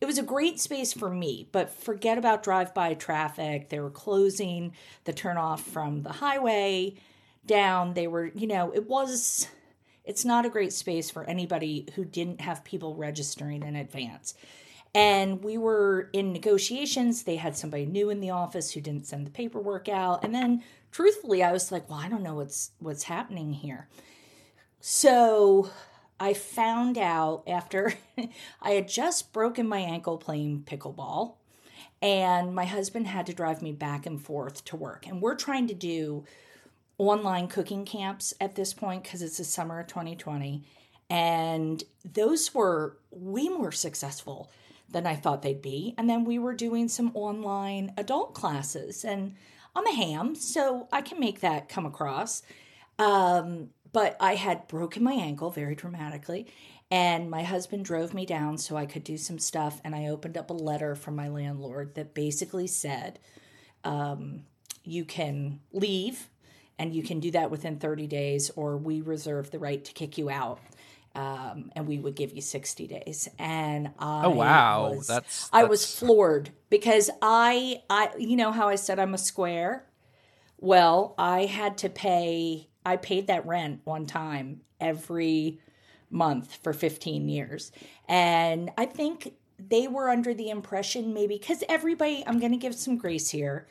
it 0.00 0.06
was 0.06 0.18
a 0.18 0.22
great 0.22 0.60
space 0.60 0.92
for 0.92 1.10
me, 1.10 1.48
but 1.50 1.70
forget 1.70 2.18
about 2.18 2.44
drive 2.44 2.72
by 2.72 2.94
traffic. 2.94 3.68
They 3.68 3.80
were 3.80 3.90
closing 3.90 4.72
the 5.04 5.12
turnoff 5.12 5.60
from 5.60 6.02
the 6.02 6.12
highway 6.12 6.94
down. 7.46 7.94
They 7.94 8.06
were, 8.06 8.26
you 8.26 8.46
know, 8.46 8.70
it 8.72 8.88
was, 8.88 9.48
it's 10.04 10.24
not 10.24 10.46
a 10.46 10.50
great 10.50 10.72
space 10.72 11.10
for 11.10 11.24
anybody 11.24 11.88
who 11.96 12.04
didn't 12.04 12.40
have 12.40 12.62
people 12.62 12.94
registering 12.94 13.64
in 13.64 13.74
advance. 13.74 14.34
And 14.94 15.44
we 15.44 15.58
were 15.58 16.08
in 16.12 16.32
negotiations. 16.32 17.22
They 17.22 17.36
had 17.36 17.56
somebody 17.56 17.86
new 17.86 18.10
in 18.10 18.20
the 18.20 18.30
office 18.30 18.72
who 18.72 18.80
didn't 18.80 19.06
send 19.06 19.26
the 19.26 19.30
paperwork 19.30 19.88
out. 19.88 20.24
And 20.24 20.34
then 20.34 20.62
truthfully, 20.90 21.42
I 21.42 21.52
was 21.52 21.70
like, 21.70 21.88
well, 21.88 21.98
I 21.98 22.08
don't 22.08 22.22
know 22.22 22.34
what's 22.34 22.70
what's 22.78 23.04
happening 23.04 23.52
here. 23.52 23.88
So 24.80 25.70
I 26.20 26.34
found 26.34 26.98
out 26.98 27.44
after 27.46 27.94
I 28.62 28.70
had 28.70 28.88
just 28.88 29.32
broken 29.32 29.68
my 29.68 29.78
ankle 29.78 30.18
playing 30.18 30.64
pickleball, 30.66 31.34
and 32.00 32.54
my 32.54 32.64
husband 32.64 33.06
had 33.06 33.26
to 33.26 33.34
drive 33.34 33.62
me 33.62 33.72
back 33.72 34.06
and 34.06 34.20
forth 34.20 34.64
to 34.66 34.76
work. 34.76 35.06
And 35.06 35.20
we're 35.20 35.34
trying 35.34 35.66
to 35.68 35.74
do 35.74 36.24
online 36.96 37.46
cooking 37.46 37.84
camps 37.84 38.34
at 38.40 38.56
this 38.56 38.72
point 38.72 39.04
because 39.04 39.22
it's 39.22 39.38
the 39.38 39.44
summer 39.44 39.80
of 39.80 39.86
2020. 39.86 40.64
And 41.10 41.82
those 42.04 42.54
were 42.54 42.98
way 43.10 43.48
more 43.48 43.72
successful 43.72 44.50
than 44.90 45.06
I 45.06 45.14
thought 45.14 45.42
they'd 45.42 45.62
be. 45.62 45.94
And 45.98 46.08
then 46.08 46.24
we 46.24 46.38
were 46.38 46.54
doing 46.54 46.88
some 46.88 47.10
online 47.14 47.92
adult 47.96 48.34
classes. 48.34 49.04
And 49.04 49.34
I'm 49.74 49.86
a 49.86 49.94
ham, 49.94 50.34
so 50.34 50.88
I 50.92 51.02
can 51.02 51.20
make 51.20 51.40
that 51.40 51.68
come 51.68 51.86
across. 51.86 52.42
Um, 52.98 53.68
but 53.92 54.16
I 54.20 54.34
had 54.34 54.68
broken 54.68 55.02
my 55.02 55.12
ankle 55.12 55.50
very 55.50 55.74
dramatically, 55.74 56.46
and 56.90 57.30
my 57.30 57.42
husband 57.42 57.84
drove 57.84 58.12
me 58.12 58.26
down 58.26 58.58
so 58.58 58.76
I 58.76 58.86
could 58.86 59.04
do 59.04 59.16
some 59.16 59.38
stuff. 59.38 59.80
And 59.84 59.94
I 59.94 60.06
opened 60.06 60.36
up 60.36 60.50
a 60.50 60.54
letter 60.54 60.94
from 60.94 61.16
my 61.16 61.28
landlord 61.28 61.94
that 61.94 62.14
basically 62.14 62.66
said, 62.66 63.18
um, 63.84 64.44
You 64.84 65.04
can 65.04 65.60
leave, 65.72 66.28
and 66.78 66.94
you 66.94 67.02
can 67.02 67.20
do 67.20 67.30
that 67.32 67.50
within 67.50 67.78
30 67.78 68.06
days, 68.06 68.50
or 68.56 68.76
we 68.76 69.00
reserve 69.00 69.50
the 69.50 69.58
right 69.58 69.84
to 69.84 69.92
kick 69.92 70.18
you 70.18 70.28
out. 70.30 70.60
Um, 71.18 71.72
and 71.74 71.88
we 71.88 71.98
would 71.98 72.14
give 72.14 72.32
you 72.32 72.40
60 72.40 72.86
days. 72.86 73.28
And 73.38 73.90
I 73.98 74.26
oh 74.26 74.30
wow, 74.30 74.90
was, 74.90 75.06
that's, 75.08 75.48
that's 75.48 75.50
I 75.52 75.64
was 75.64 75.98
floored 75.98 76.50
because 76.70 77.10
I 77.20 77.82
I 77.90 78.10
you 78.18 78.36
know 78.36 78.52
how 78.52 78.68
I 78.68 78.76
said 78.76 79.00
I'm 79.00 79.14
a 79.14 79.18
square. 79.18 79.84
Well, 80.58 81.14
I 81.18 81.46
had 81.46 81.78
to 81.78 81.88
pay 81.88 82.68
I 82.86 82.96
paid 82.96 83.26
that 83.26 83.46
rent 83.46 83.80
one 83.84 84.06
time 84.06 84.60
every 84.80 85.60
month 86.10 86.58
for 86.62 86.72
15 86.72 87.28
years. 87.28 87.72
And 88.08 88.70
I 88.78 88.86
think 88.86 89.34
they 89.58 89.88
were 89.88 90.08
under 90.08 90.32
the 90.32 90.50
impression 90.50 91.12
maybe 91.12 91.36
because 91.36 91.62
everybody, 91.68 92.22
I'm 92.26 92.38
going 92.38 92.52
to 92.52 92.58
give 92.58 92.74
some 92.74 92.96
grace 92.96 93.28
here, 93.30 93.66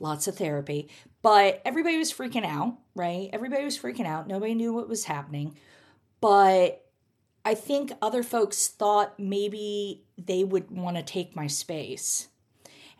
lots 0.00 0.26
of 0.26 0.36
therapy, 0.36 0.88
but 1.22 1.62
everybody 1.64 1.96
was 1.96 2.12
freaking 2.12 2.44
out, 2.44 2.76
right? 2.94 3.30
Everybody 3.32 3.64
was 3.64 3.78
freaking 3.78 4.06
out. 4.06 4.26
Nobody 4.26 4.54
knew 4.54 4.72
what 4.72 4.88
was 4.88 5.04
happening. 5.04 5.56
But 6.22 6.86
I 7.44 7.54
think 7.54 7.92
other 8.00 8.22
folks 8.22 8.68
thought 8.68 9.18
maybe 9.18 10.04
they 10.16 10.44
would 10.44 10.70
want 10.70 10.96
to 10.96 11.02
take 11.02 11.34
my 11.36 11.48
space. 11.48 12.28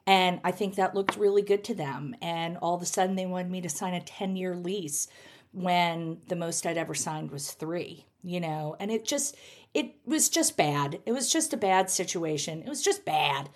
And 0.07 0.41
I 0.43 0.51
think 0.51 0.75
that 0.75 0.97
looked 0.97 1.17
really 1.17 1.43
good 1.43 1.63
to 1.65 1.75
them. 1.75 2.17
And 2.21 2.57
all 2.59 2.75
of 2.75 2.83
a 2.83 2.87
sudden, 2.87 3.15
they 3.15 3.25
wanted 3.25 3.51
me 3.53 3.61
to 3.61 3.69
sign 3.69 3.95
a 3.95 4.01
10 4.01 4.35
year 4.35 4.57
lease 4.57 5.07
when 5.53 6.19
the 6.27 6.35
most 6.35 6.67
I'd 6.67 6.77
ever 6.77 6.95
signed 6.95 7.31
was 7.31 7.53
three, 7.53 8.07
you 8.25 8.41
know, 8.41 8.75
and 8.81 8.91
it 8.91 9.05
just, 9.05 9.37
it 9.73 9.95
was 10.05 10.29
just 10.29 10.57
bad. 10.57 10.99
It 11.07 11.13
was 11.13 11.31
just 11.31 11.53
a 11.53 11.59
bad 11.59 11.91
situation. 11.91 12.63
It 12.63 12.69
was 12.69 12.83
just 12.83 13.05
bad. 13.05 13.51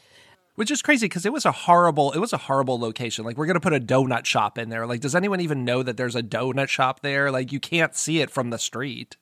Which 0.55 0.70
is 0.70 0.81
crazy 0.81 1.07
because 1.07 1.26
it 1.26 1.33
was 1.33 1.44
a 1.44 1.52
horrible, 1.52 2.12
it 2.12 2.18
was 2.18 2.33
a 2.33 2.38
horrible 2.38 2.79
location. 2.79 3.24
Like 3.24 3.37
we're 3.37 3.46
gonna 3.46 3.61
put 3.61 3.74
a 3.74 3.81
donut 3.81 4.26
shop 4.26 4.59
in 4.59 4.68
there. 4.68 4.87
Like, 4.87 5.00
does 5.00 5.14
anyone 5.14 5.40
even 5.40 5.64
know 5.64 5.83
that 5.83 5.96
there's 5.96 6.14
a 6.14 6.22
donut 6.22 6.68
shop 6.68 7.00
there? 7.00 7.31
Like, 7.31 7.50
you 7.50 7.61
can't 7.61 7.96
see 7.96 8.20
it 8.20 8.31
from 8.31 8.50
the 8.50 8.59
street. 8.59 9.16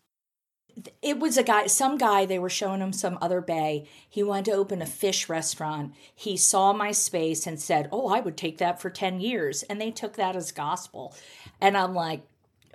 It 1.02 1.18
was 1.18 1.36
a 1.36 1.42
guy, 1.42 1.66
some 1.66 1.98
guy. 1.98 2.26
They 2.26 2.38
were 2.38 2.50
showing 2.50 2.80
him 2.80 2.92
some 2.92 3.18
other 3.20 3.40
bay. 3.40 3.86
He 4.08 4.22
wanted 4.22 4.46
to 4.46 4.52
open 4.52 4.82
a 4.82 4.86
fish 4.86 5.28
restaurant. 5.28 5.94
He 6.14 6.36
saw 6.36 6.72
my 6.72 6.92
space 6.92 7.46
and 7.46 7.60
said, 7.60 7.88
"Oh, 7.92 8.08
I 8.08 8.20
would 8.20 8.36
take 8.36 8.58
that 8.58 8.80
for 8.80 8.90
ten 8.90 9.20
years," 9.20 9.62
and 9.64 9.80
they 9.80 9.90
took 9.90 10.14
that 10.14 10.36
as 10.36 10.52
gospel. 10.52 11.14
And 11.60 11.76
I'm 11.76 11.94
like, 11.94 12.22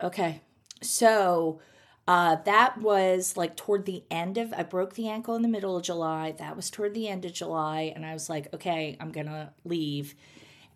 Okay. 0.02 0.42
So 0.82 1.60
uh, 2.08 2.38
that 2.46 2.80
was 2.80 3.36
like 3.36 3.56
toward 3.56 3.86
the 3.86 4.04
end 4.10 4.38
of, 4.38 4.54
I 4.54 4.64
broke 4.64 4.94
the 4.94 5.10
ankle 5.10 5.36
in 5.36 5.42
the 5.42 5.48
middle 5.48 5.76
of 5.76 5.84
July. 5.84 6.34
That 6.38 6.56
was 6.56 6.70
toward 6.70 6.94
the 6.94 7.08
end 7.08 7.26
of 7.26 7.34
July. 7.34 7.92
And 7.96 8.06
I 8.06 8.14
was 8.14 8.30
like, 8.30 8.54
okay, 8.54 8.98
I'm 9.00 9.12
to 9.12 9.52
leave. 9.66 10.16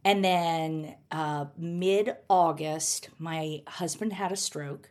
And 0.05 0.23
then 0.23 0.95
uh, 1.11 1.45
mid 1.57 2.15
August, 2.29 3.09
my 3.17 3.61
husband 3.67 4.13
had 4.13 4.31
a 4.31 4.35
stroke 4.35 4.89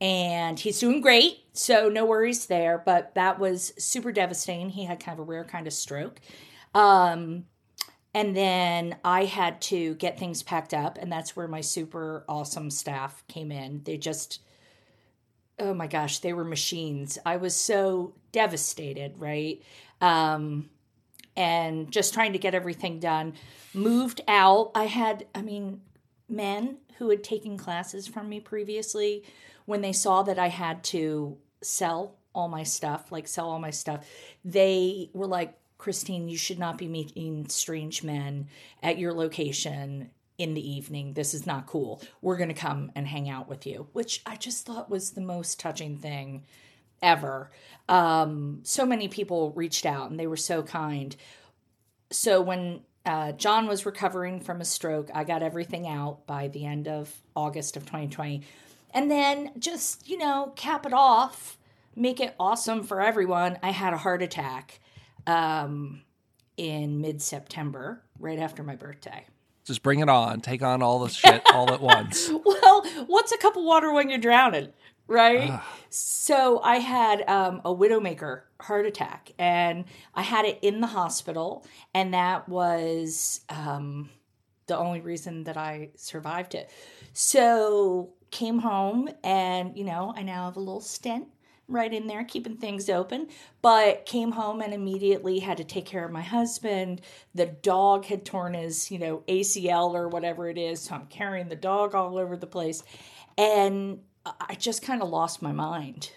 and 0.00 0.58
he's 0.58 0.80
doing 0.80 1.00
great. 1.00 1.40
So 1.52 1.88
no 1.88 2.04
worries 2.04 2.46
there. 2.46 2.82
But 2.84 3.14
that 3.14 3.38
was 3.38 3.72
super 3.78 4.12
devastating. 4.12 4.70
He 4.70 4.84
had 4.84 5.00
kind 5.00 5.18
of 5.18 5.26
a 5.26 5.28
rare 5.30 5.44
kind 5.44 5.66
of 5.66 5.72
stroke. 5.72 6.20
Um, 6.74 7.44
and 8.14 8.36
then 8.36 8.96
I 9.04 9.24
had 9.24 9.60
to 9.62 9.94
get 9.94 10.18
things 10.18 10.42
packed 10.42 10.74
up, 10.74 10.98
and 11.00 11.12
that's 11.12 11.36
where 11.36 11.46
my 11.46 11.60
super 11.60 12.24
awesome 12.28 12.70
staff 12.70 13.22
came 13.28 13.52
in. 13.52 13.82
They 13.84 13.98
just, 13.98 14.40
oh 15.58 15.74
my 15.74 15.86
gosh, 15.86 16.18
they 16.18 16.32
were 16.32 16.44
machines. 16.44 17.18
I 17.24 17.36
was 17.36 17.54
so 17.54 18.14
devastated, 18.32 19.14
right? 19.18 19.62
Um, 20.00 20.70
and 21.36 21.92
just 21.92 22.12
trying 22.12 22.32
to 22.32 22.38
get 22.38 22.54
everything 22.54 22.98
done. 22.98 23.34
Moved 23.74 24.22
out. 24.26 24.72
I 24.74 24.84
had, 24.84 25.26
I 25.32 25.42
mean, 25.42 25.80
men 26.30 26.78
who 26.98 27.10
had 27.10 27.24
taken 27.24 27.56
classes 27.56 28.06
from 28.06 28.28
me 28.28 28.40
previously, 28.40 29.24
when 29.66 29.80
they 29.80 29.92
saw 29.92 30.22
that 30.22 30.38
I 30.38 30.48
had 30.48 30.84
to 30.84 31.36
sell 31.62 32.16
all 32.34 32.48
my 32.48 32.62
stuff, 32.62 33.10
like 33.10 33.26
sell 33.26 33.48
all 33.48 33.58
my 33.58 33.70
stuff, 33.70 34.06
they 34.44 35.10
were 35.12 35.26
like, 35.26 35.56
Christine, 35.78 36.28
you 36.28 36.36
should 36.36 36.58
not 36.58 36.76
be 36.76 36.86
meeting 36.86 37.48
strange 37.48 38.02
men 38.02 38.48
at 38.82 38.98
your 38.98 39.14
location 39.14 40.10
in 40.36 40.54
the 40.54 40.70
evening. 40.70 41.14
This 41.14 41.34
is 41.34 41.46
not 41.46 41.66
cool. 41.66 42.02
We're 42.20 42.36
going 42.36 42.48
to 42.48 42.54
come 42.54 42.92
and 42.94 43.06
hang 43.06 43.28
out 43.28 43.48
with 43.48 43.66
you, 43.66 43.88
which 43.92 44.22
I 44.26 44.36
just 44.36 44.66
thought 44.66 44.90
was 44.90 45.12
the 45.12 45.20
most 45.20 45.58
touching 45.58 45.96
thing 45.96 46.44
ever. 47.02 47.50
Um, 47.88 48.60
so 48.62 48.84
many 48.84 49.08
people 49.08 49.52
reached 49.52 49.86
out 49.86 50.10
and 50.10 50.20
they 50.20 50.26
were 50.26 50.36
so 50.36 50.62
kind. 50.62 51.16
So 52.10 52.40
when 52.40 52.80
uh, 53.06 53.32
John 53.32 53.66
was 53.66 53.86
recovering 53.86 54.40
from 54.40 54.60
a 54.60 54.64
stroke, 54.64 55.10
I 55.14 55.24
got 55.24 55.42
everything 55.42 55.86
out 55.88 56.26
by 56.26 56.48
the 56.48 56.66
end 56.66 56.86
of 56.88 57.14
August 57.34 57.76
of 57.76 57.84
2020. 57.84 58.42
and 58.92 59.10
then 59.10 59.52
just, 59.58 60.08
you 60.08 60.18
know, 60.18 60.52
cap 60.56 60.84
it 60.84 60.92
off, 60.92 61.56
make 61.96 62.20
it 62.20 62.34
awesome 62.38 62.82
for 62.82 63.00
everyone. 63.00 63.58
I 63.62 63.70
had 63.70 63.92
a 63.92 63.96
heart 63.98 64.20
attack 64.22 64.80
um, 65.26 66.02
in 66.56 67.00
mid 67.00 67.22
September, 67.22 68.02
right 68.18 68.38
after 68.38 68.62
my 68.62 68.76
birthday. 68.76 69.24
Just 69.64 69.82
bring 69.82 70.00
it 70.00 70.08
on. 70.08 70.40
Take 70.40 70.62
on 70.62 70.82
all 70.82 70.98
the 70.98 71.08
shit 71.08 71.42
all 71.54 71.72
at 71.72 71.80
once. 71.80 72.28
well, 72.44 72.84
what's 73.06 73.30
a 73.30 73.38
cup 73.38 73.56
of 73.56 73.62
water 73.62 73.92
when 73.92 74.08
you're 74.10 74.18
drowning? 74.18 74.68
Right? 75.10 75.50
Ugh. 75.50 75.60
So 75.90 76.60
I 76.62 76.76
had 76.76 77.28
um, 77.28 77.60
a 77.64 77.74
widowmaker 77.74 78.42
heart 78.60 78.86
attack 78.86 79.32
and 79.38 79.84
I 80.14 80.22
had 80.22 80.44
it 80.44 80.60
in 80.62 80.80
the 80.80 80.86
hospital, 80.86 81.66
and 81.92 82.14
that 82.14 82.48
was 82.48 83.40
um, 83.48 84.08
the 84.68 84.78
only 84.78 85.00
reason 85.00 85.44
that 85.44 85.56
I 85.56 85.90
survived 85.96 86.54
it. 86.54 86.70
So 87.12 88.14
came 88.30 88.60
home 88.60 89.08
and, 89.24 89.76
you 89.76 89.84
know, 89.84 90.14
I 90.16 90.22
now 90.22 90.44
have 90.44 90.56
a 90.56 90.60
little 90.60 90.80
stent 90.80 91.26
right 91.66 91.92
in 91.92 92.06
there, 92.06 92.24
keeping 92.24 92.56
things 92.56 92.88
open. 92.88 93.28
But 93.62 94.06
came 94.06 94.32
home 94.32 94.60
and 94.60 94.74
immediately 94.74 95.38
had 95.38 95.56
to 95.58 95.64
take 95.64 95.86
care 95.86 96.04
of 96.04 96.12
my 96.12 96.22
husband. 96.22 97.00
The 97.34 97.46
dog 97.46 98.04
had 98.04 98.24
torn 98.24 98.54
his, 98.54 98.90
you 98.90 98.98
know, 98.98 99.22
ACL 99.28 99.94
or 99.94 100.08
whatever 100.08 100.48
it 100.48 100.58
is. 100.58 100.82
So 100.82 100.94
I'm 100.94 101.06
carrying 101.06 101.48
the 101.48 101.56
dog 101.56 101.94
all 101.94 102.18
over 102.18 102.36
the 102.36 102.46
place. 102.46 102.82
And 103.38 104.00
I 104.26 104.54
just 104.54 104.82
kind 104.82 105.02
of 105.02 105.08
lost 105.08 105.42
my 105.42 105.52
mind. 105.52 106.10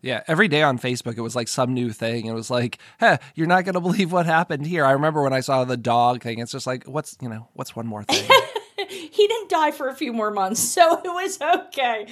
Yeah, 0.00 0.22
every 0.28 0.46
day 0.46 0.62
on 0.62 0.78
Facebook, 0.78 1.16
it 1.16 1.22
was 1.22 1.34
like 1.34 1.48
some 1.48 1.74
new 1.74 1.90
thing. 1.90 2.26
It 2.26 2.32
was 2.32 2.50
like, 2.50 2.78
hey, 3.00 3.18
you're 3.34 3.48
not 3.48 3.64
going 3.64 3.74
to 3.74 3.80
believe 3.80 4.12
what 4.12 4.26
happened 4.26 4.64
here. 4.64 4.84
I 4.84 4.92
remember 4.92 5.22
when 5.22 5.32
I 5.32 5.40
saw 5.40 5.64
the 5.64 5.76
dog 5.76 6.22
thing, 6.22 6.38
it's 6.38 6.52
just 6.52 6.68
like, 6.68 6.84
what's, 6.84 7.16
you 7.20 7.28
know, 7.28 7.48
what's 7.54 7.74
one 7.74 7.86
more 7.86 8.04
thing? 8.04 8.30
he 8.88 9.26
didn't 9.26 9.48
die 9.48 9.72
for 9.72 9.88
a 9.88 9.94
few 9.94 10.12
more 10.12 10.30
months, 10.30 10.60
so 10.60 10.98
it 11.04 11.08
was 11.08 11.40
okay. 11.40 12.06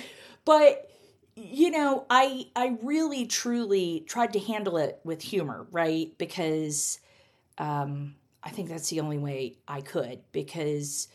But 0.44 0.90
you 1.36 1.70
know, 1.70 2.06
I 2.08 2.46
I 2.56 2.78
really 2.82 3.26
truly 3.26 4.04
tried 4.06 4.32
to 4.32 4.38
handle 4.38 4.78
it 4.78 4.98
with 5.04 5.22
humor, 5.22 5.66
right? 5.70 6.16
Because 6.18 6.98
um 7.58 8.14
I 8.42 8.50
think 8.50 8.68
that's 8.68 8.88
the 8.88 9.00
only 9.00 9.18
way 9.18 9.58
I 9.68 9.80
could 9.80 10.20
because 10.32 11.08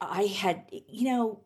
I 0.00 0.24
had, 0.24 0.64
you 0.88 1.04
know, 1.10 1.40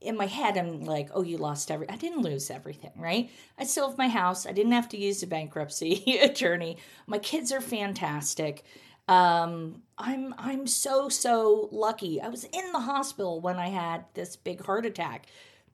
in 0.00 0.16
my 0.16 0.26
head, 0.26 0.56
I'm 0.56 0.84
like, 0.84 1.10
oh, 1.12 1.22
you 1.22 1.36
lost 1.36 1.70
every. 1.70 1.88
I 1.88 1.96
didn't 1.96 2.22
lose 2.22 2.50
everything, 2.50 2.92
right? 2.96 3.30
I 3.58 3.64
still 3.64 3.88
have 3.88 3.98
my 3.98 4.08
house. 4.08 4.46
I 4.46 4.52
didn't 4.52 4.72
have 4.72 4.88
to 4.90 4.98
use 4.98 5.22
a 5.22 5.26
bankruptcy 5.26 6.18
attorney. 6.22 6.78
My 7.06 7.18
kids 7.18 7.52
are 7.52 7.60
fantastic. 7.60 8.64
Um, 9.08 9.82
I'm 9.98 10.34
I'm 10.38 10.66
so 10.66 11.08
so 11.08 11.68
lucky. 11.72 12.20
I 12.20 12.28
was 12.28 12.44
in 12.44 12.72
the 12.72 12.80
hospital 12.80 13.40
when 13.40 13.56
I 13.56 13.68
had 13.68 14.04
this 14.14 14.36
big 14.36 14.64
heart 14.64 14.86
attack, 14.86 15.26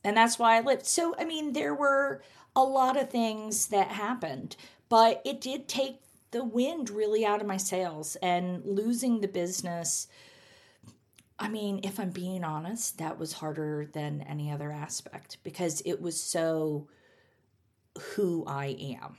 and 0.03 0.17
that's 0.17 0.39
why 0.39 0.57
I 0.57 0.61
lived. 0.61 0.87
So 0.87 1.15
I 1.19 1.25
mean, 1.25 1.53
there 1.53 1.75
were 1.75 2.23
a 2.57 2.63
lot 2.63 2.97
of 2.97 3.11
things 3.11 3.67
that 3.69 3.89
happened, 3.89 4.57
but 4.89 5.23
it 5.25 5.41
did 5.41 5.69
take 5.69 6.01
the 6.31 6.45
wind 6.45 6.91
really 6.91 7.25
out 7.25 7.41
of 7.41 7.47
my 7.47 7.59
sails 7.59 8.17
and 8.17 8.65
losing 8.65 9.21
the 9.21 9.29
business. 9.29 10.09
I 11.39 11.49
mean, 11.49 11.81
if 11.83 12.01
I'm 12.01 12.11
being 12.11 12.45
honest, 12.45 12.99
that 12.99 13.19
was 13.19 13.35
harder 13.35 13.89
than 13.93 14.23
any 14.23 14.51
other 14.51 14.73
aspect 14.73 15.39
because 15.45 15.83
it 15.85 16.01
was 16.01 16.21
so 16.21 16.89
who 18.15 18.45
I 18.47 18.77
am. 19.03 19.17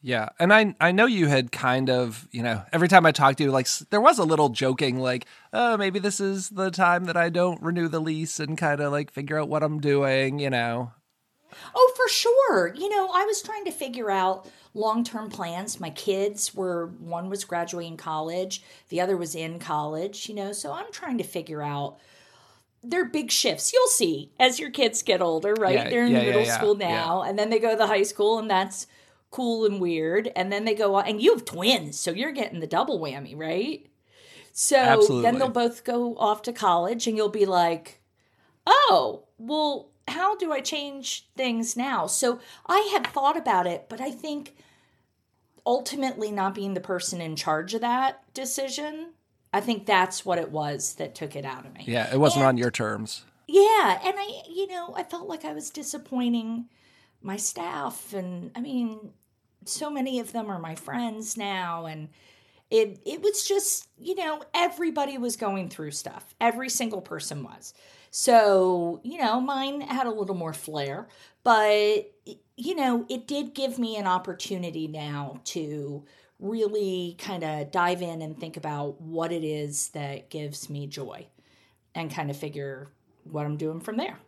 Yeah, 0.00 0.28
and 0.38 0.52
I 0.54 0.76
I 0.80 0.92
know 0.92 1.06
you 1.06 1.26
had 1.26 1.50
kind 1.50 1.90
of 1.90 2.28
you 2.30 2.42
know 2.42 2.62
every 2.72 2.86
time 2.86 3.04
I 3.04 3.10
talked 3.12 3.38
to 3.38 3.44
you 3.44 3.50
like 3.50 3.66
there 3.90 4.00
was 4.00 4.18
a 4.18 4.24
little 4.24 4.48
joking 4.48 5.00
like 5.00 5.26
oh 5.52 5.76
maybe 5.76 5.98
this 5.98 6.20
is 6.20 6.50
the 6.50 6.70
time 6.70 7.04
that 7.06 7.16
I 7.16 7.30
don't 7.30 7.60
renew 7.60 7.88
the 7.88 8.00
lease 8.00 8.38
and 8.38 8.56
kind 8.56 8.80
of 8.80 8.92
like 8.92 9.10
figure 9.10 9.40
out 9.40 9.48
what 9.48 9.64
I'm 9.64 9.80
doing 9.80 10.38
you 10.38 10.50
know. 10.50 10.92
Oh, 11.74 11.92
for 11.96 12.08
sure. 12.08 12.74
You 12.74 12.88
know, 12.88 13.10
I 13.12 13.24
was 13.24 13.42
trying 13.42 13.64
to 13.64 13.70
figure 13.70 14.10
out 14.10 14.48
long 14.74 15.04
term 15.04 15.30
plans. 15.30 15.80
My 15.80 15.90
kids 15.90 16.54
were 16.54 16.86
one 16.86 17.28
was 17.28 17.44
graduating 17.44 17.96
college, 17.96 18.62
the 18.88 19.00
other 19.00 19.16
was 19.16 19.34
in 19.34 19.58
college. 19.58 20.28
You 20.28 20.34
know, 20.34 20.52
so 20.52 20.72
I'm 20.72 20.90
trying 20.92 21.18
to 21.18 21.24
figure 21.24 21.62
out. 21.62 21.98
They're 22.80 23.06
big 23.06 23.32
shifts. 23.32 23.72
You'll 23.72 23.88
see 23.88 24.30
as 24.38 24.60
your 24.60 24.70
kids 24.70 25.02
get 25.02 25.20
older, 25.20 25.52
right? 25.54 25.74
Yeah, 25.74 25.90
They're 25.90 26.06
in 26.06 26.12
yeah, 26.12 26.22
middle 26.22 26.44
yeah, 26.44 26.56
school 26.56 26.76
now, 26.76 27.22
and 27.22 27.36
then 27.36 27.50
they 27.50 27.58
go 27.58 27.72
to 27.72 27.76
the 27.76 27.88
high 27.88 28.04
school, 28.04 28.38
and 28.38 28.48
that's 28.48 28.86
cool 29.32 29.66
and 29.66 29.80
weird. 29.80 30.30
And 30.36 30.52
then 30.52 30.64
they 30.64 30.74
go 30.74 30.94
on, 30.94 31.06
and 31.06 31.20
you 31.20 31.32
have 31.32 31.44
twins, 31.44 31.98
so 31.98 32.12
you're 32.12 32.30
getting 32.30 32.60
the 32.60 32.68
double 32.68 33.00
whammy, 33.00 33.36
right? 33.36 33.84
So 34.52 34.76
Absolutely. 34.76 35.22
then 35.22 35.38
they'll 35.38 35.48
both 35.48 35.84
go 35.84 36.16
off 36.18 36.42
to 36.42 36.52
college, 36.52 37.06
and 37.08 37.16
you'll 37.16 37.28
be 37.28 37.46
like, 37.46 38.00
oh, 38.66 39.24
well, 39.38 39.88
how 40.08 40.36
do 40.36 40.52
I 40.52 40.60
change 40.60 41.28
things 41.36 41.76
now? 41.76 42.06
So 42.06 42.40
I 42.66 42.88
had 42.92 43.06
thought 43.06 43.36
about 43.36 43.66
it, 43.66 43.86
but 43.88 44.00
I 44.00 44.10
think 44.10 44.56
ultimately 45.66 46.30
not 46.30 46.54
being 46.54 46.74
the 46.74 46.80
person 46.80 47.20
in 47.20 47.36
charge 47.36 47.74
of 47.74 47.80
that 47.82 48.22
decision, 48.34 49.12
I 49.52 49.60
think 49.60 49.86
that's 49.86 50.24
what 50.24 50.38
it 50.38 50.50
was 50.50 50.94
that 50.94 51.14
took 51.14 51.36
it 51.36 51.44
out 51.44 51.66
of 51.66 51.74
me. 51.74 51.84
Yeah, 51.86 52.12
it 52.12 52.18
wasn't 52.18 52.42
and, 52.42 52.48
on 52.48 52.58
your 52.58 52.70
terms. 52.70 53.24
Yeah, 53.46 54.00
and 54.04 54.14
I, 54.16 54.42
you 54.48 54.66
know, 54.66 54.94
I 54.96 55.02
felt 55.02 55.28
like 55.28 55.44
I 55.44 55.52
was 55.52 55.70
disappointing 55.70 56.66
my 57.22 57.36
staff 57.36 58.12
and 58.12 58.50
I 58.54 58.60
mean 58.60 59.10
so 59.64 59.90
many 59.90 60.20
of 60.20 60.32
them 60.32 60.50
are 60.50 60.58
my 60.58 60.74
friends 60.74 61.36
now 61.36 61.86
and 61.86 62.08
it 62.70 63.00
it 63.04 63.22
was 63.22 63.46
just 63.46 63.88
you 63.98 64.14
know 64.14 64.42
everybody 64.54 65.18
was 65.18 65.36
going 65.36 65.68
through 65.68 65.90
stuff 65.90 66.34
every 66.40 66.68
single 66.68 67.00
person 67.00 67.42
was 67.42 67.74
so 68.10 69.00
you 69.04 69.18
know 69.18 69.40
mine 69.40 69.80
had 69.80 70.06
a 70.06 70.10
little 70.10 70.34
more 70.34 70.52
flair 70.52 71.08
but 71.42 72.12
you 72.56 72.74
know 72.74 73.04
it 73.08 73.26
did 73.26 73.54
give 73.54 73.78
me 73.78 73.96
an 73.96 74.06
opportunity 74.06 74.88
now 74.88 75.40
to 75.44 76.04
really 76.40 77.16
kind 77.18 77.42
of 77.42 77.70
dive 77.70 78.00
in 78.00 78.22
and 78.22 78.38
think 78.38 78.56
about 78.56 79.00
what 79.00 79.32
it 79.32 79.42
is 79.44 79.88
that 79.88 80.30
gives 80.30 80.70
me 80.70 80.86
joy 80.86 81.26
and 81.94 82.12
kind 82.12 82.30
of 82.30 82.36
figure 82.36 82.88
what 83.24 83.44
I'm 83.44 83.56
doing 83.56 83.80
from 83.80 83.96
there 83.96 84.18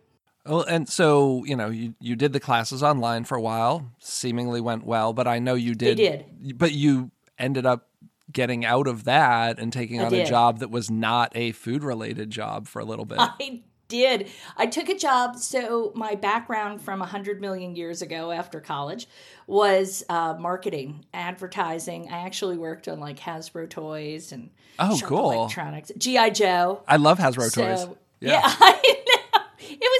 well, 0.45 0.63
and 0.63 0.89
so 0.89 1.43
you 1.45 1.55
know, 1.55 1.69
you 1.69 1.93
you 1.99 2.15
did 2.15 2.33
the 2.33 2.39
classes 2.39 2.81
online 2.81 3.25
for 3.25 3.35
a 3.35 3.41
while, 3.41 3.91
seemingly 3.99 4.59
went 4.59 4.85
well, 4.85 5.13
but 5.13 5.27
I 5.27 5.39
know 5.39 5.53
you 5.53 5.75
did. 5.75 5.97
They 5.97 6.09
did. 6.09 6.57
But 6.57 6.71
you 6.71 7.11
ended 7.37 7.65
up 7.65 7.87
getting 8.31 8.65
out 8.65 8.87
of 8.87 9.03
that 9.03 9.59
and 9.59 9.71
taking 9.71 10.01
I 10.01 10.05
on 10.05 10.11
did. 10.11 10.25
a 10.25 10.29
job 10.29 10.59
that 10.59 10.71
was 10.71 10.89
not 10.89 11.31
a 11.35 11.51
food 11.51 11.83
related 11.83 12.29
job 12.29 12.67
for 12.67 12.79
a 12.79 12.85
little 12.85 13.05
bit. 13.05 13.19
I 13.19 13.61
did. 13.91 14.29
I 14.57 14.65
took 14.65 14.89
a 14.89 14.97
job. 14.97 15.37
So 15.37 15.91
my 15.93 16.15
background 16.15 16.81
from 16.81 16.99
100 16.99 17.41
million 17.41 17.75
years 17.75 18.01
ago 18.01 18.31
after 18.31 18.59
college 18.61 19.07
was 19.45 20.03
uh, 20.09 20.35
marketing, 20.39 21.05
advertising. 21.13 22.09
I 22.09 22.19
actually 22.25 22.57
worked 22.57 22.87
on 22.87 22.99
like 22.99 23.19
Hasbro 23.19 23.69
toys 23.69 24.31
and 24.31 24.49
oh, 24.79 24.97
cool 25.03 25.31
electronics, 25.31 25.91
GI 25.97 26.31
Joe. 26.31 26.81
I 26.87 26.95
love 26.95 27.19
Hasbro 27.19 27.51
so, 27.51 27.61
toys. 27.61 27.97
Yeah, 28.21 28.31
yeah 28.31 28.41
I 28.45 29.01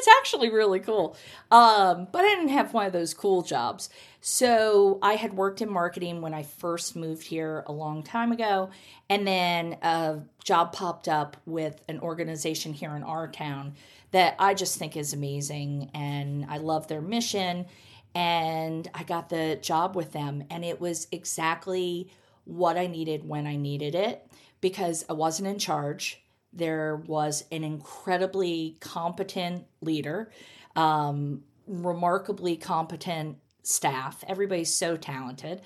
it 0.02 0.10
was 0.10 0.16
actually 0.20 0.50
really 0.50 0.80
cool. 0.80 1.16
Um, 1.50 2.08
but 2.12 2.24
I 2.24 2.30
didn't 2.30 2.50
have 2.50 2.74
one 2.74 2.86
of 2.86 2.94
those 2.94 3.14
cool 3.14 3.42
jobs. 3.42 3.90
So 4.20 5.00
I 5.02 5.14
had 5.14 5.34
worked 5.34 5.62
in 5.62 5.72
marketing 5.72 6.22
when 6.22 6.34
I 6.34 6.44
first 6.44 6.96
moved 6.96 7.28
here 7.28 7.64
a 7.68 7.72
long 7.72 8.04
time 8.04 8.32
ago. 8.32 8.70
And 9.10 9.28
then 9.28 9.78
a 9.82 10.20
job 10.44 10.74
popped 10.74 11.08
up 11.08 11.38
with 11.46 11.84
an 11.88 12.00
organization 12.00 12.74
here 12.74 12.96
in 12.96 13.04
our 13.04 13.28
town 13.28 13.74
that 14.12 14.36
I 14.40 14.54
just 14.54 14.78
think 14.78 14.98
is 14.98 15.14
amazing. 15.14 15.92
And 15.94 16.46
I 16.50 16.58
love 16.58 16.88
their 16.88 17.02
mission. 17.02 17.66
And 18.14 18.90
I 18.94 19.04
got 19.04 19.30
the 19.30 19.58
job 19.62 19.96
with 19.96 20.12
them. 20.12 20.44
And 20.50 20.66
it 20.66 20.82
was 20.82 21.08
exactly 21.12 22.10
what 22.46 22.78
I 22.78 22.88
needed 22.88 23.28
when 23.28 23.48
I 23.48 23.56
needed 23.56 23.96
it 23.96 24.28
because 24.62 25.06
I 25.10 25.14
wasn't 25.14 25.48
in 25.48 25.60
charge 25.60 26.22
there 26.54 26.98
was 27.08 27.46
an 27.52 27.64
incredibly 27.64 28.78
competent 28.80 29.66
leader, 29.82 30.32
um, 30.76 31.44
remarkably 31.68 32.58
competent 32.58 33.38
staff. 33.64 34.24
Everybody's 34.28 34.74
so 34.74 34.98
talented. 34.98 35.62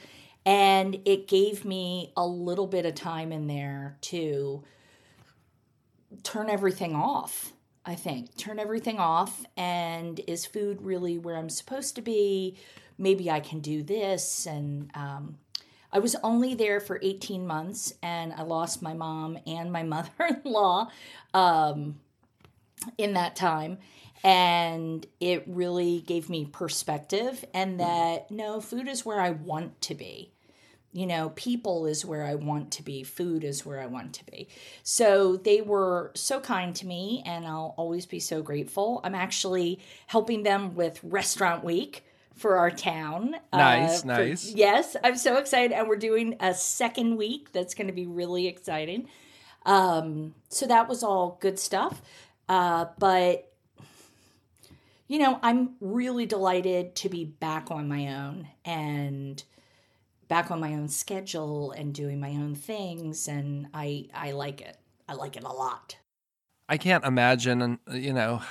And 0.45 1.01
it 1.05 1.27
gave 1.27 1.65
me 1.65 2.13
a 2.15 2.25
little 2.25 2.67
bit 2.67 2.85
of 2.85 2.93
time 2.93 3.31
in 3.31 3.47
there 3.47 3.97
to 4.01 4.63
turn 6.23 6.49
everything 6.49 6.95
off. 6.95 7.51
I 7.83 7.95
think 7.95 8.35
turn 8.37 8.59
everything 8.59 8.99
off. 8.99 9.43
And 9.57 10.19
is 10.27 10.45
food 10.45 10.81
really 10.81 11.17
where 11.17 11.35
I'm 11.35 11.49
supposed 11.49 11.95
to 11.95 12.01
be? 12.01 12.57
Maybe 12.97 13.29
I 13.31 13.39
can 13.39 13.59
do 13.59 13.81
this. 13.81 14.45
And 14.45 14.91
um, 14.93 15.37
I 15.95 15.99
was 15.99 16.13
only 16.23 16.55
there 16.55 16.81
for 16.81 16.99
18 17.01 17.47
months 17.47 17.93
and 18.03 18.33
I 18.33 18.41
lost 18.41 18.81
my 18.81 18.93
mom 18.93 19.39
and 19.47 19.71
my 19.71 19.83
mother 19.95 20.11
in 20.19 20.41
law 20.43 20.89
um, 21.33 21.99
in 22.97 23.13
that 23.13 23.37
time. 23.37 23.77
And 24.21 25.05
it 25.21 25.45
really 25.47 26.01
gave 26.01 26.29
me 26.29 26.45
perspective 26.51 27.45
and 27.53 27.79
that 27.79 28.29
no, 28.29 28.59
food 28.59 28.89
is 28.89 29.05
where 29.05 29.21
I 29.21 29.29
want 29.29 29.79
to 29.83 29.95
be. 29.95 30.33
You 30.91 31.05
know, 31.05 31.29
people 31.29 31.85
is 31.85 32.03
where 32.03 32.23
I 32.23 32.35
want 32.35 32.71
to 32.71 32.83
be, 32.83 33.03
food 33.03 33.45
is 33.45 33.65
where 33.65 33.79
I 33.79 33.85
want 33.85 34.13
to 34.15 34.25
be. 34.25 34.49
So 34.83 35.37
they 35.37 35.61
were 35.61 36.11
so 36.15 36.39
kind 36.39 36.73
to 36.77 36.87
me, 36.87 37.21
and 37.25 37.45
I'll 37.45 37.73
always 37.75 38.05
be 38.05 38.21
so 38.21 38.41
grateful. 38.41 39.01
I'm 39.03 39.13
actually 39.13 39.81
helping 40.07 40.43
them 40.43 40.73
with 40.73 41.01
Restaurant 41.03 41.65
Week 41.65 42.04
for 42.35 42.57
our 42.57 42.69
town. 42.69 43.35
Nice, 43.53 44.03
uh, 44.03 44.07
nice. 44.07 44.51
yes, 44.53 44.95
I'm 45.03 45.17
so 45.17 45.37
excited. 45.37 45.71
And 45.71 45.87
we're 45.87 45.95
doing 45.95 46.35
a 46.39 46.53
second 46.53 47.15
week 47.17 47.51
that's 47.51 47.73
going 47.73 47.87
to 47.87 47.93
be 47.93 48.05
really 48.05 48.47
exciting. 48.47 49.07
Um, 49.65 50.35
so 50.49 50.67
that 50.67 50.87
was 50.87 51.03
all 51.03 51.37
good 51.41 51.57
stuff. 51.57 52.01
Uh, 52.47 52.85
but, 52.99 53.51
you 55.07 55.19
know, 55.19 55.39
I'm 55.41 55.75
really 55.79 56.25
delighted 56.25 56.95
to 56.97 57.09
be 57.09 57.25
back 57.25 57.71
on 57.71 57.87
my 57.87 58.13
own 58.13 58.47
and 58.63 59.41
back 60.27 60.51
on 60.51 60.59
my 60.59 60.73
own 60.73 60.89
schedule 60.89 61.71
and 61.71 61.93
doing 61.93 62.19
my 62.19 62.31
own 62.31 62.55
things 62.55 63.27
and 63.27 63.67
I 63.73 64.07
I 64.13 64.31
like 64.31 64.61
it. 64.61 64.77
I 65.07 65.13
like 65.13 65.37
it 65.37 65.43
a 65.43 65.51
lot. 65.51 65.97
I 66.67 66.77
can't 66.77 67.05
imagine, 67.05 67.79
you 67.91 68.13
know, 68.13 68.41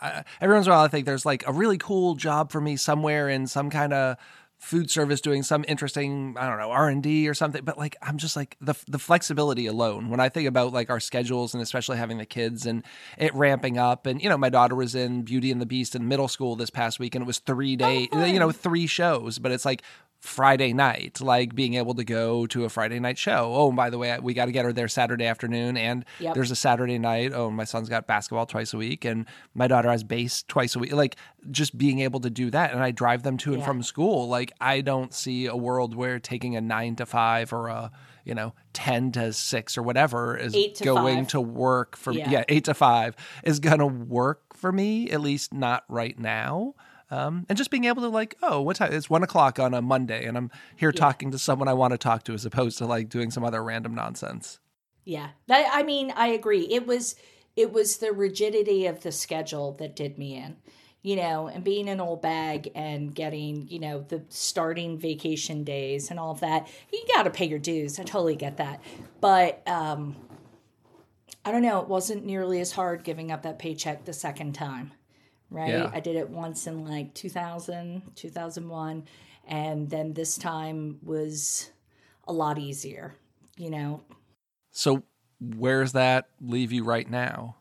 I, 0.00 0.24
every 0.40 0.54
once 0.54 0.66
in 0.66 0.72
a 0.72 0.74
while 0.74 0.84
I 0.84 0.88
think 0.88 1.06
there's 1.06 1.26
like 1.26 1.46
a 1.46 1.52
really 1.52 1.78
cool 1.78 2.14
job 2.14 2.52
for 2.52 2.60
me 2.60 2.76
somewhere 2.76 3.28
in 3.28 3.46
some 3.46 3.70
kind 3.70 3.92
of 3.92 4.16
food 4.58 4.90
service 4.90 5.20
doing 5.20 5.44
some 5.44 5.64
interesting 5.68 6.34
i 6.36 6.48
don't 6.48 6.58
know 6.58 6.72
r&d 6.72 7.28
or 7.28 7.32
something 7.34 7.64
but 7.64 7.78
like 7.78 7.94
i'm 8.02 8.18
just 8.18 8.34
like 8.34 8.56
the 8.60 8.74
the 8.88 8.98
flexibility 8.98 9.66
alone 9.66 10.10
when 10.10 10.18
i 10.18 10.28
think 10.28 10.48
about 10.48 10.72
like 10.72 10.90
our 10.90 10.98
schedules 10.98 11.54
and 11.54 11.62
especially 11.62 11.96
having 11.96 12.18
the 12.18 12.26
kids 12.26 12.66
and 12.66 12.82
it 13.18 13.32
ramping 13.36 13.78
up 13.78 14.04
and 14.04 14.20
you 14.20 14.28
know 14.28 14.36
my 14.36 14.48
daughter 14.48 14.74
was 14.74 14.96
in 14.96 15.22
beauty 15.22 15.52
and 15.52 15.60
the 15.60 15.66
beast 15.66 15.94
in 15.94 16.08
middle 16.08 16.26
school 16.26 16.56
this 16.56 16.70
past 16.70 16.98
week 16.98 17.14
and 17.14 17.22
it 17.22 17.26
was 17.26 17.38
three 17.38 17.76
days 17.76 18.08
oh, 18.10 18.24
you 18.24 18.40
know 18.40 18.50
three 18.50 18.88
shows 18.88 19.38
but 19.38 19.52
it's 19.52 19.64
like 19.64 19.82
Friday 20.20 20.72
night, 20.72 21.20
like 21.20 21.54
being 21.54 21.74
able 21.74 21.94
to 21.94 22.04
go 22.04 22.46
to 22.46 22.64
a 22.64 22.68
Friday 22.68 22.98
night 22.98 23.18
show. 23.18 23.52
Oh, 23.54 23.68
and 23.68 23.76
by 23.76 23.88
the 23.88 23.98
way, 23.98 24.18
we 24.20 24.34
got 24.34 24.46
to 24.46 24.52
get 24.52 24.64
her 24.64 24.72
there 24.72 24.88
Saturday 24.88 25.26
afternoon, 25.26 25.76
and 25.76 26.04
yep. 26.18 26.34
there's 26.34 26.50
a 26.50 26.56
Saturday 26.56 26.98
night. 26.98 27.32
Oh, 27.32 27.50
my 27.50 27.64
son's 27.64 27.88
got 27.88 28.06
basketball 28.08 28.46
twice 28.46 28.74
a 28.74 28.76
week, 28.76 29.04
and 29.04 29.26
my 29.54 29.68
daughter 29.68 29.90
has 29.90 30.02
bass 30.02 30.42
twice 30.42 30.74
a 30.74 30.80
week. 30.80 30.92
Like 30.92 31.16
just 31.50 31.78
being 31.78 32.00
able 32.00 32.20
to 32.20 32.30
do 32.30 32.50
that, 32.50 32.72
and 32.72 32.82
I 32.82 32.90
drive 32.90 33.22
them 33.22 33.36
to 33.38 33.52
and 33.52 33.60
yeah. 33.60 33.66
from 33.66 33.82
school. 33.82 34.28
Like 34.28 34.52
I 34.60 34.80
don't 34.80 35.14
see 35.14 35.46
a 35.46 35.56
world 35.56 35.94
where 35.94 36.18
taking 36.18 36.56
a 36.56 36.60
nine 36.60 36.96
to 36.96 37.06
five 37.06 37.52
or 37.52 37.68
a 37.68 37.92
you 38.24 38.34
know 38.34 38.52
10 38.74 39.12
to 39.12 39.32
6 39.32 39.78
or 39.78 39.82
whatever 39.82 40.36
is 40.36 40.52
to 40.52 40.84
going 40.84 41.20
five. 41.20 41.28
to 41.28 41.40
work 41.40 41.96
for 41.96 42.12
yeah. 42.12 42.30
yeah 42.30 42.44
8 42.48 42.64
to 42.64 42.74
5 42.74 43.16
is 43.44 43.58
going 43.58 43.78
to 43.78 43.86
work 43.86 44.54
for 44.54 44.70
me 44.70 45.10
at 45.10 45.20
least 45.20 45.54
not 45.54 45.84
right 45.88 46.18
now 46.18 46.74
um, 47.10 47.46
and 47.48 47.56
just 47.56 47.70
being 47.70 47.84
able 47.84 48.02
to 48.02 48.08
like, 48.08 48.36
oh, 48.42 48.60
what 48.60 48.76
time? 48.76 48.92
It's 48.92 49.08
one 49.08 49.22
o'clock 49.22 49.58
on 49.58 49.72
a 49.72 49.80
Monday, 49.80 50.26
and 50.26 50.36
I'm 50.36 50.50
here 50.76 50.92
yeah. 50.94 51.00
talking 51.00 51.30
to 51.30 51.38
someone 51.38 51.68
I 51.68 51.72
want 51.72 51.92
to 51.92 51.98
talk 51.98 52.24
to, 52.24 52.34
as 52.34 52.44
opposed 52.44 52.78
to 52.78 52.86
like 52.86 53.08
doing 53.08 53.30
some 53.30 53.44
other 53.44 53.62
random 53.62 53.94
nonsense. 53.94 54.58
Yeah, 55.04 55.28
that, 55.46 55.70
I 55.72 55.82
mean, 55.84 56.12
I 56.14 56.28
agree. 56.28 56.66
It 56.70 56.86
was 56.86 57.16
it 57.56 57.72
was 57.72 57.96
the 57.96 58.12
rigidity 58.12 58.86
of 58.86 59.02
the 59.02 59.10
schedule 59.10 59.72
that 59.78 59.96
did 59.96 60.18
me 60.18 60.36
in, 60.36 60.56
you 61.02 61.16
know, 61.16 61.48
and 61.48 61.64
being 61.64 61.88
an 61.88 62.00
old 62.00 62.20
bag 62.20 62.70
and 62.74 63.14
getting 63.14 63.66
you 63.68 63.80
know 63.80 64.04
the 64.08 64.22
starting 64.28 64.98
vacation 64.98 65.64
days 65.64 66.10
and 66.10 66.20
all 66.20 66.32
of 66.32 66.40
that. 66.40 66.68
You 66.92 67.02
got 67.14 67.22
to 67.22 67.30
pay 67.30 67.46
your 67.46 67.58
dues. 67.58 67.98
I 67.98 68.02
totally 68.04 68.36
get 68.36 68.58
that, 68.58 68.80
but. 69.20 69.62
um 69.66 70.16
I 71.44 71.50
don't 71.50 71.62
know. 71.62 71.80
It 71.80 71.88
wasn't 71.88 72.26
nearly 72.26 72.60
as 72.60 72.72
hard 72.72 73.04
giving 73.04 73.32
up 73.32 73.44
that 73.44 73.58
paycheck 73.58 74.04
the 74.04 74.12
second 74.12 74.54
time 74.54 74.92
right? 75.50 75.70
Yeah. 75.70 75.90
I 75.92 76.00
did 76.00 76.16
it 76.16 76.30
once 76.30 76.66
in 76.66 76.84
like 76.84 77.14
2000, 77.14 78.02
2001. 78.14 79.04
And 79.46 79.88
then 79.88 80.12
this 80.12 80.36
time 80.36 80.98
was 81.02 81.70
a 82.26 82.32
lot 82.32 82.58
easier, 82.58 83.14
you 83.56 83.70
know? 83.70 84.02
So, 84.70 85.02
where's 85.40 85.92
that 85.92 86.28
leave 86.40 86.72
you 86.72 86.84
right 86.84 87.08
now? 87.08 87.56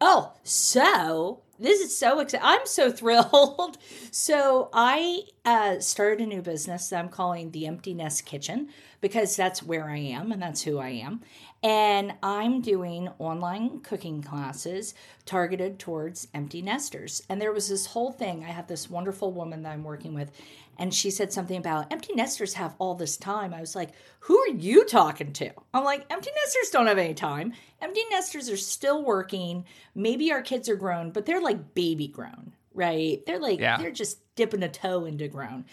Oh, 0.00 0.32
so 0.44 1.42
this 1.58 1.80
is 1.80 1.96
so 1.96 2.20
exciting. 2.20 2.46
I'm 2.46 2.66
so 2.66 2.90
thrilled. 2.92 3.78
so, 4.12 4.70
I 4.72 5.22
uh, 5.44 5.80
started 5.80 6.20
a 6.20 6.26
new 6.26 6.42
business 6.42 6.88
that 6.88 7.00
I'm 7.00 7.08
calling 7.08 7.50
the 7.50 7.66
Empty 7.66 7.94
Nest 7.94 8.24
Kitchen 8.24 8.68
because 9.00 9.34
that's 9.34 9.62
where 9.62 9.90
I 9.90 9.98
am 9.98 10.30
and 10.30 10.40
that's 10.40 10.62
who 10.62 10.78
I 10.78 10.90
am. 10.90 11.22
And 11.62 12.14
I'm 12.24 12.60
doing 12.60 13.08
online 13.18 13.80
cooking 13.80 14.20
classes 14.20 14.94
targeted 15.24 15.78
towards 15.78 16.26
empty 16.34 16.60
nesters. 16.60 17.22
And 17.28 17.40
there 17.40 17.52
was 17.52 17.68
this 17.68 17.86
whole 17.86 18.10
thing. 18.10 18.42
I 18.44 18.48
have 18.48 18.66
this 18.66 18.90
wonderful 18.90 19.32
woman 19.32 19.62
that 19.62 19.72
I'm 19.72 19.84
working 19.84 20.12
with, 20.12 20.32
and 20.78 20.92
she 20.92 21.10
said 21.10 21.32
something 21.32 21.56
about 21.56 21.92
empty 21.92 22.14
nesters 22.14 22.54
have 22.54 22.74
all 22.78 22.94
this 22.96 23.16
time. 23.16 23.54
I 23.54 23.60
was 23.60 23.76
like, 23.76 23.90
Who 24.20 24.38
are 24.38 24.48
you 24.48 24.84
talking 24.84 25.32
to? 25.34 25.50
I'm 25.72 25.84
like, 25.84 26.04
Empty 26.10 26.30
nesters 26.34 26.70
don't 26.70 26.88
have 26.88 26.98
any 26.98 27.14
time. 27.14 27.52
Empty 27.80 28.02
nesters 28.10 28.50
are 28.50 28.56
still 28.56 29.04
working. 29.04 29.64
Maybe 29.94 30.32
our 30.32 30.42
kids 30.42 30.68
are 30.68 30.76
grown, 30.76 31.10
but 31.12 31.26
they're 31.26 31.40
like 31.40 31.74
baby 31.74 32.08
grown, 32.08 32.54
right? 32.74 33.24
They're 33.24 33.40
like, 33.40 33.60
yeah. 33.60 33.76
they're 33.76 33.92
just 33.92 34.18
dipping 34.34 34.62
a 34.62 34.68
toe 34.68 35.04
into 35.04 35.28
grown. 35.28 35.66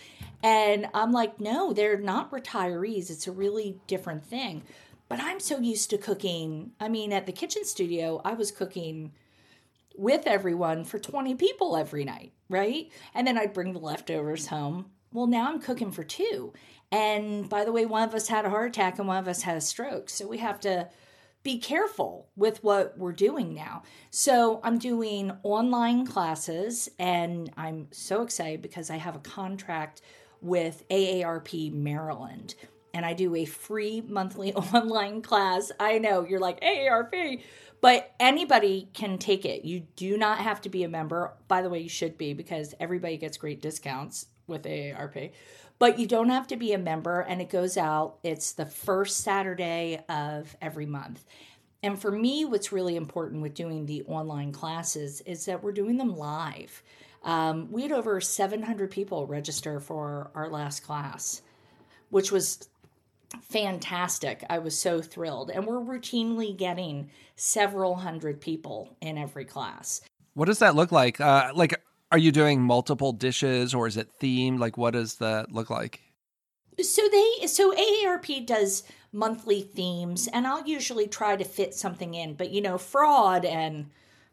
And 0.43 0.87
I'm 0.93 1.11
like, 1.11 1.39
No, 1.39 1.73
they're 1.73 1.97
not 1.97 2.31
retirees. 2.31 3.09
It's 3.09 3.25
a 3.27 3.31
really 3.31 3.79
different 3.87 4.25
thing. 4.25 4.63
But 5.09 5.19
I'm 5.19 5.39
so 5.39 5.59
used 5.59 5.89
to 5.89 5.97
cooking. 5.97 6.71
I 6.79 6.87
mean, 6.87 7.11
at 7.11 7.25
the 7.25 7.31
kitchen 7.31 7.65
studio, 7.65 8.21
I 8.23 8.33
was 8.33 8.51
cooking 8.51 9.11
with 9.97 10.27
everyone 10.27 10.85
for 10.85 10.99
20 10.99 11.35
people 11.35 11.75
every 11.75 12.05
night, 12.05 12.31
right? 12.47 12.89
And 13.13 13.27
then 13.27 13.37
I'd 13.37 13.53
bring 13.53 13.73
the 13.73 13.79
leftovers 13.79 14.47
home. 14.47 14.91
Well, 15.11 15.27
now 15.27 15.49
I'm 15.49 15.59
cooking 15.59 15.91
for 15.91 16.03
two. 16.03 16.53
And 16.91 17.49
by 17.49 17.65
the 17.65 17.71
way, 17.71 17.85
one 17.85 18.07
of 18.07 18.13
us 18.13 18.27
had 18.27 18.45
a 18.45 18.49
heart 18.49 18.69
attack 18.69 18.99
and 18.99 19.07
one 19.07 19.17
of 19.17 19.27
us 19.27 19.41
had 19.41 19.57
a 19.57 19.61
stroke. 19.61 20.09
So 20.09 20.27
we 20.27 20.37
have 20.37 20.59
to 20.61 20.87
be 21.41 21.57
careful 21.57 22.29
with 22.35 22.63
what 22.63 22.97
we're 22.97 23.11
doing 23.11 23.53
now. 23.53 23.83
So 24.11 24.59
I'm 24.63 24.77
doing 24.77 25.31
online 25.43 26.05
classes 26.05 26.89
and 26.99 27.51
I'm 27.57 27.87
so 27.91 28.21
excited 28.21 28.61
because 28.61 28.89
I 28.89 28.97
have 28.97 29.15
a 29.15 29.19
contract 29.19 30.01
with 30.41 30.87
AARP 30.89 31.73
Maryland 31.73 32.55
and 32.93 33.05
I 33.05 33.13
do 33.13 33.35
a 33.35 33.45
free 33.45 34.01
monthly 34.01 34.53
online 34.73 35.21
class. 35.21 35.71
I 35.79 35.99
know 35.99 36.25
you're 36.25 36.39
like 36.39 36.61
AARP, 36.61 37.41
but 37.81 38.13
anybody 38.19 38.89
can 38.93 39.17
take 39.17 39.45
it. 39.45 39.65
You 39.65 39.81
do 39.95 40.17
not 40.17 40.39
have 40.39 40.61
to 40.61 40.69
be 40.69 40.83
a 40.83 40.89
member. 40.89 41.33
By 41.47 41.61
the 41.61 41.69
way, 41.69 41.79
you 41.79 41.89
should 41.89 42.17
be 42.17 42.33
because 42.33 42.73
everybody 42.79 43.17
gets 43.17 43.37
great 43.37 43.61
discounts 43.61 44.27
with 44.47 44.63
AARP. 44.63 45.31
But 45.77 45.97
you 45.97 46.07
don't 46.07 46.29
have 46.29 46.47
to 46.47 46.57
be 46.57 46.73
a 46.73 46.77
member, 46.77 47.21
and 47.21 47.41
it 47.41 47.49
goes 47.49 47.77
out. 47.77 48.17
It's 48.21 48.51
the 48.51 48.65
first 48.65 49.17
Saturday 49.21 50.03
of 50.09 50.57
every 50.61 50.85
month. 50.85 51.23
And 51.81 51.99
for 51.99 52.11
me, 52.11 52.43
what's 52.43 52.71
really 52.73 52.97
important 52.97 53.41
with 53.41 53.53
doing 53.53 53.85
the 53.85 54.03
online 54.03 54.51
classes 54.51 55.21
is 55.21 55.45
that 55.45 55.63
we're 55.63 55.71
doing 55.71 55.97
them 55.97 56.15
live. 56.15 56.83
Um, 57.23 57.71
we 57.71 57.83
had 57.83 57.91
over 57.91 58.19
700 58.19 58.91
people 58.91 59.27
register 59.27 59.79
for 59.79 60.31
our 60.35 60.49
last 60.49 60.81
class, 60.81 61.41
which 62.09 62.31
was 62.31 62.68
fantastic. 63.41 64.43
I 64.49 64.59
was 64.59 64.77
so 64.77 65.01
thrilled. 65.01 65.49
And 65.49 65.65
we're 65.65 65.79
routinely 65.79 66.55
getting 66.55 67.09
several 67.35 67.95
hundred 67.95 68.41
people 68.41 68.95
in 69.01 69.17
every 69.17 69.45
class. 69.45 70.01
What 70.33 70.45
does 70.45 70.59
that 70.59 70.75
look 70.75 70.91
like? 70.91 71.19
Uh, 71.19 71.51
like, 71.53 71.81
are 72.11 72.17
you 72.17 72.31
doing 72.31 72.61
multiple 72.61 73.11
dishes 73.11 73.73
or 73.73 73.87
is 73.87 73.97
it 73.97 74.09
themed? 74.19 74.59
Like, 74.59 74.77
what 74.77 74.91
does 74.91 75.15
that 75.15 75.51
look 75.51 75.69
like? 75.69 76.01
So 76.81 77.01
they 77.11 77.47
so 77.47 77.73
AARP 77.73 78.45
does 78.45 78.83
monthly 79.11 79.61
themes, 79.61 80.29
and 80.31 80.47
I'll 80.47 80.65
usually 80.65 81.07
try 81.07 81.35
to 81.35 81.43
fit 81.43 81.73
something 81.73 82.13
in. 82.13 82.35
But 82.35 82.51
you 82.51 82.61
know, 82.61 82.77
fraud 82.77 83.43
and 83.43 83.87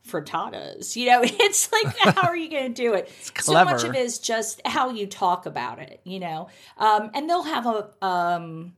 frittatas. 0.06 0.96
You 0.96 1.06
know, 1.06 1.20
it's 1.24 1.70
like 1.72 1.96
how 2.14 2.28
are 2.28 2.36
you 2.36 2.48
going 2.48 2.72
to 2.72 2.82
do 2.82 2.94
it? 2.94 3.10
so 3.40 3.52
much 3.64 3.84
of 3.84 3.94
it 3.94 3.96
is 3.96 4.18
just 4.18 4.60
how 4.64 4.90
you 4.90 5.06
talk 5.06 5.46
about 5.46 5.78
it. 5.80 6.00
You 6.04 6.20
know, 6.20 6.48
um, 6.78 7.10
and 7.14 7.28
they'll 7.28 7.42
have 7.42 7.66
a 7.66 7.90
um, 8.04 8.74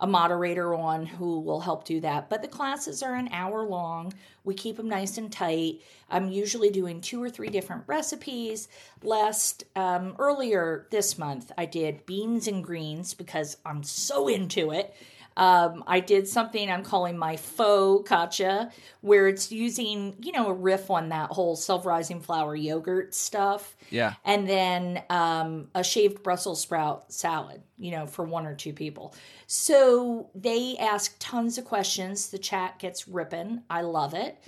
a 0.00 0.06
moderator 0.06 0.74
on 0.74 1.06
who 1.06 1.40
will 1.40 1.60
help 1.60 1.84
do 1.84 2.00
that. 2.00 2.28
But 2.28 2.42
the 2.42 2.48
classes 2.48 3.02
are 3.02 3.14
an 3.14 3.28
hour 3.32 3.62
long. 3.62 4.12
We 4.42 4.54
keep 4.54 4.76
them 4.76 4.88
nice 4.88 5.16
and 5.18 5.32
tight. 5.32 5.80
I'm 6.10 6.28
usually 6.28 6.70
doing 6.70 7.00
two 7.00 7.22
or 7.22 7.30
three 7.30 7.48
different 7.48 7.84
recipes. 7.86 8.68
Last 9.02 9.64
um, 9.76 10.14
earlier 10.18 10.86
this 10.90 11.18
month, 11.18 11.52
I 11.56 11.66
did 11.66 12.06
beans 12.06 12.46
and 12.48 12.62
greens 12.62 13.14
because 13.14 13.56
I'm 13.64 13.82
so 13.82 14.28
into 14.28 14.72
it. 14.72 14.94
Um, 15.36 15.82
I 15.86 16.00
did 16.00 16.28
something 16.28 16.70
I'm 16.70 16.84
calling 16.84 17.18
my 17.18 17.36
faux 17.36 18.08
katcha, 18.08 18.70
where 19.00 19.28
it's 19.28 19.50
using, 19.50 20.16
you 20.20 20.32
know, 20.32 20.48
a 20.48 20.52
riff 20.52 20.90
on 20.90 21.08
that 21.08 21.30
whole 21.30 21.56
self 21.56 21.86
rising 21.86 22.20
flour 22.20 22.54
yogurt 22.54 23.14
stuff. 23.14 23.76
Yeah. 23.90 24.14
And 24.24 24.48
then 24.48 25.02
um, 25.10 25.68
a 25.74 25.82
shaved 25.82 26.22
Brussels 26.22 26.60
sprout 26.60 27.12
salad, 27.12 27.62
you 27.78 27.90
know, 27.90 28.06
for 28.06 28.24
one 28.24 28.46
or 28.46 28.54
two 28.54 28.72
people. 28.72 29.14
So 29.46 30.30
they 30.34 30.76
ask 30.78 31.16
tons 31.18 31.58
of 31.58 31.64
questions. 31.64 32.28
The 32.28 32.38
chat 32.38 32.78
gets 32.78 33.08
ripping. 33.08 33.62
I 33.68 33.82
love 33.82 34.14
it. 34.14 34.42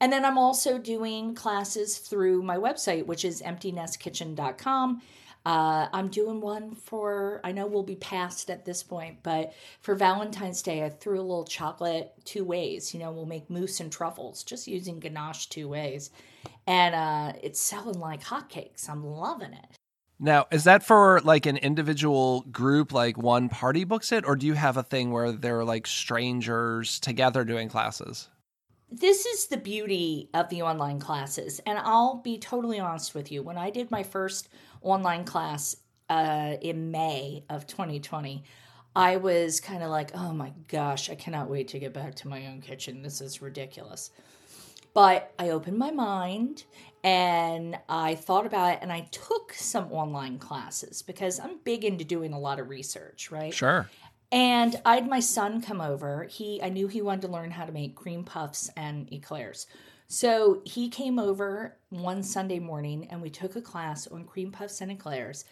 And 0.00 0.10
then 0.10 0.24
I'm 0.24 0.38
also 0.38 0.78
doing 0.78 1.34
classes 1.34 1.98
through 1.98 2.42
my 2.42 2.56
website, 2.56 3.04
which 3.04 3.24
is 3.24 3.42
emptynestkitchen.com. 3.42 5.02
Uh, 5.46 5.88
I'm 5.92 6.08
doing 6.08 6.40
one 6.40 6.74
for, 6.74 7.40
I 7.42 7.52
know 7.52 7.66
we'll 7.66 7.82
be 7.82 7.96
past 7.96 8.50
at 8.50 8.64
this 8.66 8.82
point, 8.82 9.18
but 9.22 9.54
for 9.80 9.94
Valentine's 9.94 10.60
Day, 10.60 10.84
I 10.84 10.90
threw 10.90 11.18
a 11.18 11.22
little 11.22 11.44
chocolate 11.44 12.12
two 12.24 12.44
ways. 12.44 12.92
You 12.92 13.00
know, 13.00 13.10
we'll 13.10 13.26
make 13.26 13.48
mousse 13.48 13.80
and 13.80 13.90
truffles 13.90 14.44
just 14.44 14.68
using 14.68 15.00
ganache 15.00 15.48
two 15.48 15.68
ways. 15.68 16.10
And 16.66 16.94
uh, 16.94 17.32
it's 17.42 17.60
selling 17.60 17.98
like 17.98 18.22
hotcakes. 18.22 18.88
I'm 18.88 19.04
loving 19.04 19.54
it. 19.54 19.76
Now, 20.22 20.46
is 20.50 20.64
that 20.64 20.82
for 20.82 21.22
like 21.24 21.46
an 21.46 21.56
individual 21.56 22.42
group, 22.42 22.92
like 22.92 23.16
one 23.16 23.48
party 23.48 23.84
books 23.84 24.12
it, 24.12 24.26
or 24.26 24.36
do 24.36 24.46
you 24.46 24.52
have 24.52 24.76
a 24.76 24.82
thing 24.82 25.10
where 25.10 25.32
they're 25.32 25.64
like 25.64 25.86
strangers 25.86 27.00
together 27.00 27.42
doing 27.42 27.70
classes? 27.70 28.28
This 28.92 29.24
is 29.24 29.46
the 29.46 29.56
beauty 29.56 30.28
of 30.34 30.50
the 30.50 30.60
online 30.62 30.98
classes. 30.98 31.60
And 31.64 31.78
I'll 31.78 32.16
be 32.16 32.36
totally 32.38 32.78
honest 32.78 33.14
with 33.14 33.32
you. 33.32 33.42
When 33.42 33.56
I 33.56 33.70
did 33.70 33.90
my 33.90 34.02
first 34.02 34.50
online 34.82 35.24
class 35.24 35.76
uh, 36.08 36.56
in 36.60 36.90
May 36.90 37.44
of 37.48 37.66
2020, 37.66 38.44
I 38.94 39.16
was 39.16 39.60
kind 39.60 39.82
of 39.82 39.90
like, 39.90 40.10
oh 40.14 40.32
my 40.32 40.52
gosh, 40.68 41.10
I 41.10 41.14
cannot 41.14 41.48
wait 41.48 41.68
to 41.68 41.78
get 41.78 41.92
back 41.92 42.16
to 42.16 42.28
my 42.28 42.46
own 42.46 42.60
kitchen. 42.60 43.02
This 43.02 43.20
is 43.20 43.40
ridiculous. 43.40 44.10
But 44.92 45.32
I 45.38 45.50
opened 45.50 45.78
my 45.78 45.92
mind 45.92 46.64
and 47.04 47.78
I 47.88 48.16
thought 48.16 48.46
about 48.46 48.74
it 48.74 48.78
and 48.82 48.92
I 48.92 49.08
took 49.12 49.54
some 49.54 49.92
online 49.92 50.38
classes 50.38 51.02
because 51.02 51.38
I'm 51.38 51.58
big 51.64 51.84
into 51.84 52.04
doing 52.04 52.32
a 52.32 52.38
lot 52.38 52.58
of 52.58 52.68
research, 52.68 53.30
right? 53.30 53.54
Sure. 53.54 53.88
And 54.32 54.80
I 54.84 54.96
had 54.96 55.08
my 55.08 55.20
son 55.20 55.62
come 55.62 55.80
over. 55.80 56.24
He 56.24 56.62
I 56.62 56.68
knew 56.68 56.88
he 56.88 57.02
wanted 57.02 57.22
to 57.22 57.28
learn 57.28 57.50
how 57.52 57.64
to 57.64 57.72
make 57.72 57.94
cream 57.94 58.24
puffs 58.24 58.70
and 58.76 59.12
eclairs. 59.12 59.66
So 60.12 60.60
he 60.64 60.88
came 60.88 61.20
over 61.20 61.76
one 61.90 62.24
Sunday 62.24 62.58
morning 62.58 63.06
and 63.10 63.22
we 63.22 63.30
took 63.30 63.54
a 63.54 63.60
class 63.60 64.08
on 64.08 64.24
cream 64.24 64.50
puffs 64.50 64.80
and 64.80 64.90
eclairs. 64.90 65.44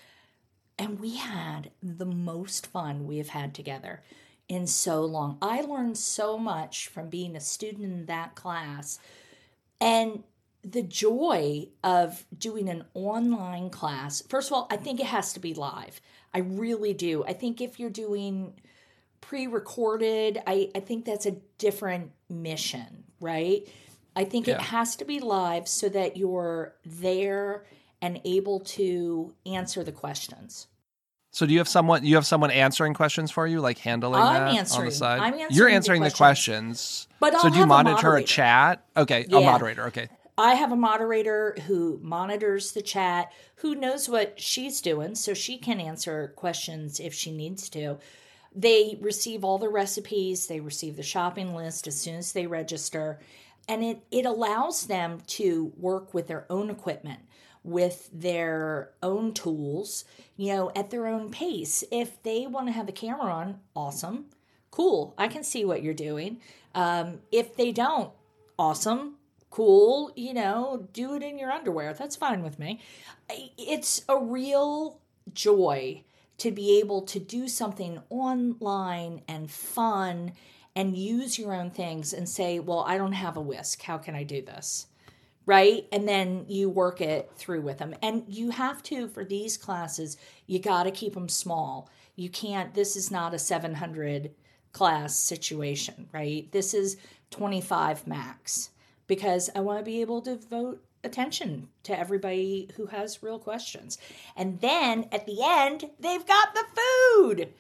And 0.77 0.99
we 0.99 1.15
had 1.15 1.71
the 1.81 2.05
most 2.05 2.67
fun 2.67 3.07
we 3.07 3.19
have 3.19 3.29
had 3.29 3.55
together 3.55 4.03
in 4.49 4.67
so 4.67 5.05
long. 5.05 5.39
I 5.41 5.61
learned 5.61 5.97
so 5.97 6.37
much 6.37 6.89
from 6.89 7.09
being 7.09 7.37
a 7.37 7.41
student 7.41 7.85
in 7.85 8.07
that 8.07 8.35
class. 8.35 8.99
And 9.81 10.25
the 10.65 10.83
joy 10.83 11.69
of 11.85 12.27
doing 12.37 12.69
an 12.69 12.85
online 12.95 13.71
class, 13.71 14.25
first 14.29 14.49
of 14.49 14.55
all, 14.55 14.67
I 14.73 14.77
think 14.77 14.99
it 14.99 15.07
has 15.07 15.33
to 15.35 15.41
be 15.41 15.55
live. 15.55 16.01
I 16.35 16.41
really 16.41 16.95
do. 16.95 17.23
I 17.25 17.33
think 17.33 17.61
if 17.61 17.79
you're 17.79 17.91
doing 17.91 18.55
pre 19.21 19.47
recorded, 19.47 20.43
I, 20.49 20.73
I 20.75 20.81
think 20.81 21.05
that's 21.05 21.27
a 21.27 21.37
different 21.59 22.11
mission, 22.29 23.05
right? 23.21 23.69
I 24.19 24.25
think 24.25 24.49
yeah. 24.49 24.57
it 24.57 24.63
has 24.63 24.97
to 24.97 25.05
be 25.05 25.21
live 25.21 25.69
so 25.69 25.89
that 25.91 26.17
you're 26.17 26.75
there 26.85 27.65
and 28.03 28.21
able 28.25 28.59
to 28.61 29.33
answer 29.47 29.85
the 29.85 29.93
questions. 29.93 30.67
So 31.31 31.47
do 31.47 31.53
you 31.53 31.59
have 31.59 31.69
someone 31.69 32.05
you 32.05 32.17
have 32.17 32.27
someone 32.27 32.51
answering 32.51 32.95
questions 32.95 33.31
for 33.31 33.47
you, 33.47 33.61
like 33.61 33.79
handling 33.79 34.21
I'm 34.21 34.35
that 34.35 34.57
answering, 34.57 34.81
on 34.81 34.87
the 34.87 34.91
side? 34.91 35.21
I'm 35.21 35.35
answering 35.35 35.51
You're 35.53 35.69
answering 35.69 36.03
the 36.03 36.11
questions. 36.11 37.07
The 37.07 37.15
questions. 37.15 37.19
But 37.21 37.35
I'll 37.35 37.43
so 37.43 37.51
do 37.51 37.59
you 37.59 37.67
monitor 37.67 38.17
a, 38.17 38.23
a, 38.23 38.25
chat? 38.25 38.85
Okay, 38.97 39.25
yeah. 39.29 39.39
a 39.39 39.41
moderator. 39.41 39.87
Okay. 39.87 40.09
I 40.37 40.55
have 40.55 40.73
a 40.73 40.77
moderator 40.77 41.57
who 41.69 42.01
monitors 42.03 42.73
the 42.73 42.83
chat, 42.83 43.31
who 43.57 43.77
knows 43.77 44.09
what 44.09 44.41
she's 44.41 44.81
doing, 44.81 45.15
so 45.15 45.33
she 45.33 45.59
can 45.59 45.79
answer 45.79 46.33
questions 46.35 46.99
if 46.99 47.15
she 47.15 47.31
needs 47.31 47.69
to. 47.69 47.99
They 48.53 48.99
receive 49.01 49.45
all 49.45 49.59
the 49.59 49.69
recipes, 49.69 50.49
they 50.49 50.59
receive 50.59 50.97
the 50.97 51.05
shopping 51.05 51.55
list 51.55 51.87
as 51.87 52.01
soon 52.01 52.17
as 52.17 52.33
they 52.33 52.49
register, 52.49 53.21
and 53.69 53.85
it, 53.85 54.03
it 54.11 54.25
allows 54.25 54.87
them 54.87 55.21
to 55.27 55.73
work 55.77 56.15
with 56.15 56.27
their 56.27 56.47
own 56.51 56.71
equipment, 56.71 57.21
with 57.63 58.09
their 58.13 58.93
own 59.03 59.35
tools, 59.35 60.05
you 60.37 60.55
know, 60.55 60.73
at 60.75 60.91
their 60.91 61.07
own 61.07 61.31
pace. 61.31 61.85
If 61.93 62.23
they 62.23 62.47
want 62.47 62.67
to 62.67 62.73
have 62.73 62.87
the 62.87 62.93
camera 62.93 63.33
on, 63.33 63.61
awesome, 63.77 64.27
cool, 64.71 65.15
I 65.19 65.29
can 65.29 65.45
see 65.45 65.65
what 65.65 65.83
you're 65.83 65.95
doing. 65.95 66.41
Um, 66.75 67.21
if 67.31 67.57
they 67.57 67.73
don't, 67.73 68.11
awesome, 68.59 69.17
cool, 69.51 70.13
you 70.17 70.33
know, 70.33 70.89
do 70.93 71.15
it 71.15 71.23
in 71.23 71.39
your 71.39 71.51
underwear. 71.51 71.93
That's 71.93 72.17
fine 72.17 72.43
with 72.43 72.59
me. 72.59 72.81
It's 73.59 74.03
a 74.09 74.19
real 74.19 75.01
joy 75.35 76.05
to 76.39 76.51
be 76.51 76.79
able 76.79 77.03
to 77.03 77.19
do 77.19 77.49
something 77.49 78.01
online 78.09 79.23
and 79.29 79.51
fun 79.51 80.33
and 80.79 80.97
use 80.97 81.41
your 81.41 81.53
own 81.53 81.73
things 81.73 82.13
and 82.13 82.29
say, 82.29 82.61
well, 82.61 82.85
I 82.87 82.99
don't 82.99 83.11
have 83.11 83.37
a 83.37 83.41
whisk. 83.41 83.83
How 83.83 83.99
can 83.99 84.15
I 84.15 84.23
do 84.23 84.41
this? 84.41 84.87
Right. 85.45 85.89
And 85.91 86.07
then 86.07 86.45
you 86.47 86.71
work 86.71 87.01
it 87.01 87.33
through 87.35 87.63
with 87.63 87.79
them. 87.79 87.97
And 88.01 88.23
you 88.29 88.51
have 88.51 88.81
to, 88.85 89.09
for 89.09 89.25
these 89.25 89.57
classes, 89.57 90.17
you 90.47 90.61
got 90.61 90.85
to 90.85 90.93
keep 90.93 91.15
them 91.15 91.29
small. 91.29 91.91
You 92.15 92.31
can't, 92.31 92.75
this 92.75 92.95
is 92.95 93.11
not 93.11 93.35
a 93.35 93.41
700 93.41 94.31
class 94.71 95.17
situation, 95.17 96.09
right? 96.13 96.49
This 96.53 96.75
is 96.75 96.97
25 97.33 98.07
max 98.07 98.71
because 99.09 99.51
I 99.57 99.61
want 99.61 99.81
to 99.81 99.85
be 99.85 100.01
able 100.01 100.21
to 100.23 100.37
devote 100.37 100.81
attention 101.03 101.71
to 101.83 101.99
everybody 101.99 102.69
who 102.77 102.87
has 102.87 103.21
real 103.21 103.41
questions. 103.41 103.99
And 104.37 104.61
then 104.61 105.09
at 105.11 105.27
the 105.27 105.39
end, 105.43 105.91
they've 105.99 106.27
got 106.27 106.55
the 106.55 106.65
food. 106.77 107.53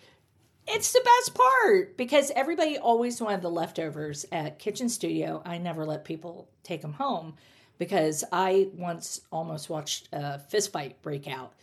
It's 0.70 0.92
the 0.92 1.00
best 1.02 1.34
part 1.34 1.96
because 1.96 2.30
everybody 2.36 2.76
always 2.76 3.22
wanted 3.22 3.40
the 3.40 3.50
leftovers 3.50 4.26
at 4.30 4.58
Kitchen 4.58 4.90
Studio. 4.90 5.40
I 5.46 5.56
never 5.56 5.86
let 5.86 6.04
people 6.04 6.50
take 6.62 6.82
them 6.82 6.92
home 6.92 7.36
because 7.78 8.22
I 8.32 8.68
once 8.74 9.22
almost 9.32 9.70
watched 9.70 10.10
a 10.12 10.38
fist 10.38 10.70
fight 10.70 11.00
break 11.00 11.26
out 11.26 11.54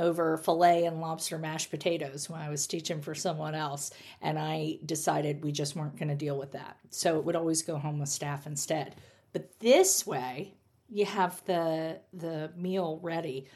over 0.00 0.36
filet 0.38 0.86
and 0.86 1.00
lobster 1.00 1.38
mashed 1.38 1.70
potatoes 1.70 2.28
when 2.28 2.40
I 2.40 2.48
was 2.48 2.66
teaching 2.66 3.00
for 3.00 3.14
someone 3.14 3.54
else. 3.54 3.92
And 4.20 4.36
I 4.40 4.78
decided 4.84 5.44
we 5.44 5.52
just 5.52 5.76
weren't 5.76 5.96
going 5.96 6.08
to 6.08 6.16
deal 6.16 6.36
with 6.36 6.50
that. 6.52 6.76
So 6.90 7.18
it 7.18 7.24
would 7.24 7.36
always 7.36 7.62
go 7.62 7.78
home 7.78 8.00
with 8.00 8.08
staff 8.08 8.48
instead. 8.48 8.96
But 9.32 9.60
this 9.60 10.04
way, 10.04 10.54
you 10.90 11.04
have 11.04 11.44
the 11.44 12.00
the 12.12 12.50
meal 12.56 12.98
ready. 13.02 13.46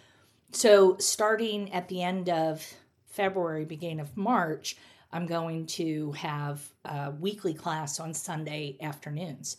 So 0.52 0.96
starting 0.98 1.72
at 1.72 1.88
the 1.88 2.04
end 2.04 2.28
of 2.28 2.72
February, 3.16 3.64
beginning 3.64 4.00
of 4.00 4.14
March, 4.16 4.76
I'm 5.10 5.26
going 5.26 5.66
to 5.66 6.12
have 6.12 6.60
a 6.84 7.10
weekly 7.10 7.54
class 7.54 7.98
on 7.98 8.12
Sunday 8.12 8.76
afternoons 8.82 9.56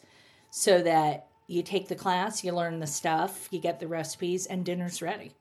so 0.52 0.82
that 0.84 1.28
you 1.48 1.64
take 1.64 1.88
the 1.88 1.96
class, 1.96 2.44
you 2.44 2.54
learn 2.54 2.80
the 2.80 2.88
stuff, 2.88 3.48
you 3.52 3.60
get 3.60 3.80
the 3.80 3.88
recipes, 3.88 4.46
and 4.46 4.64
dinner's 4.64 5.02
ready. 5.02 5.34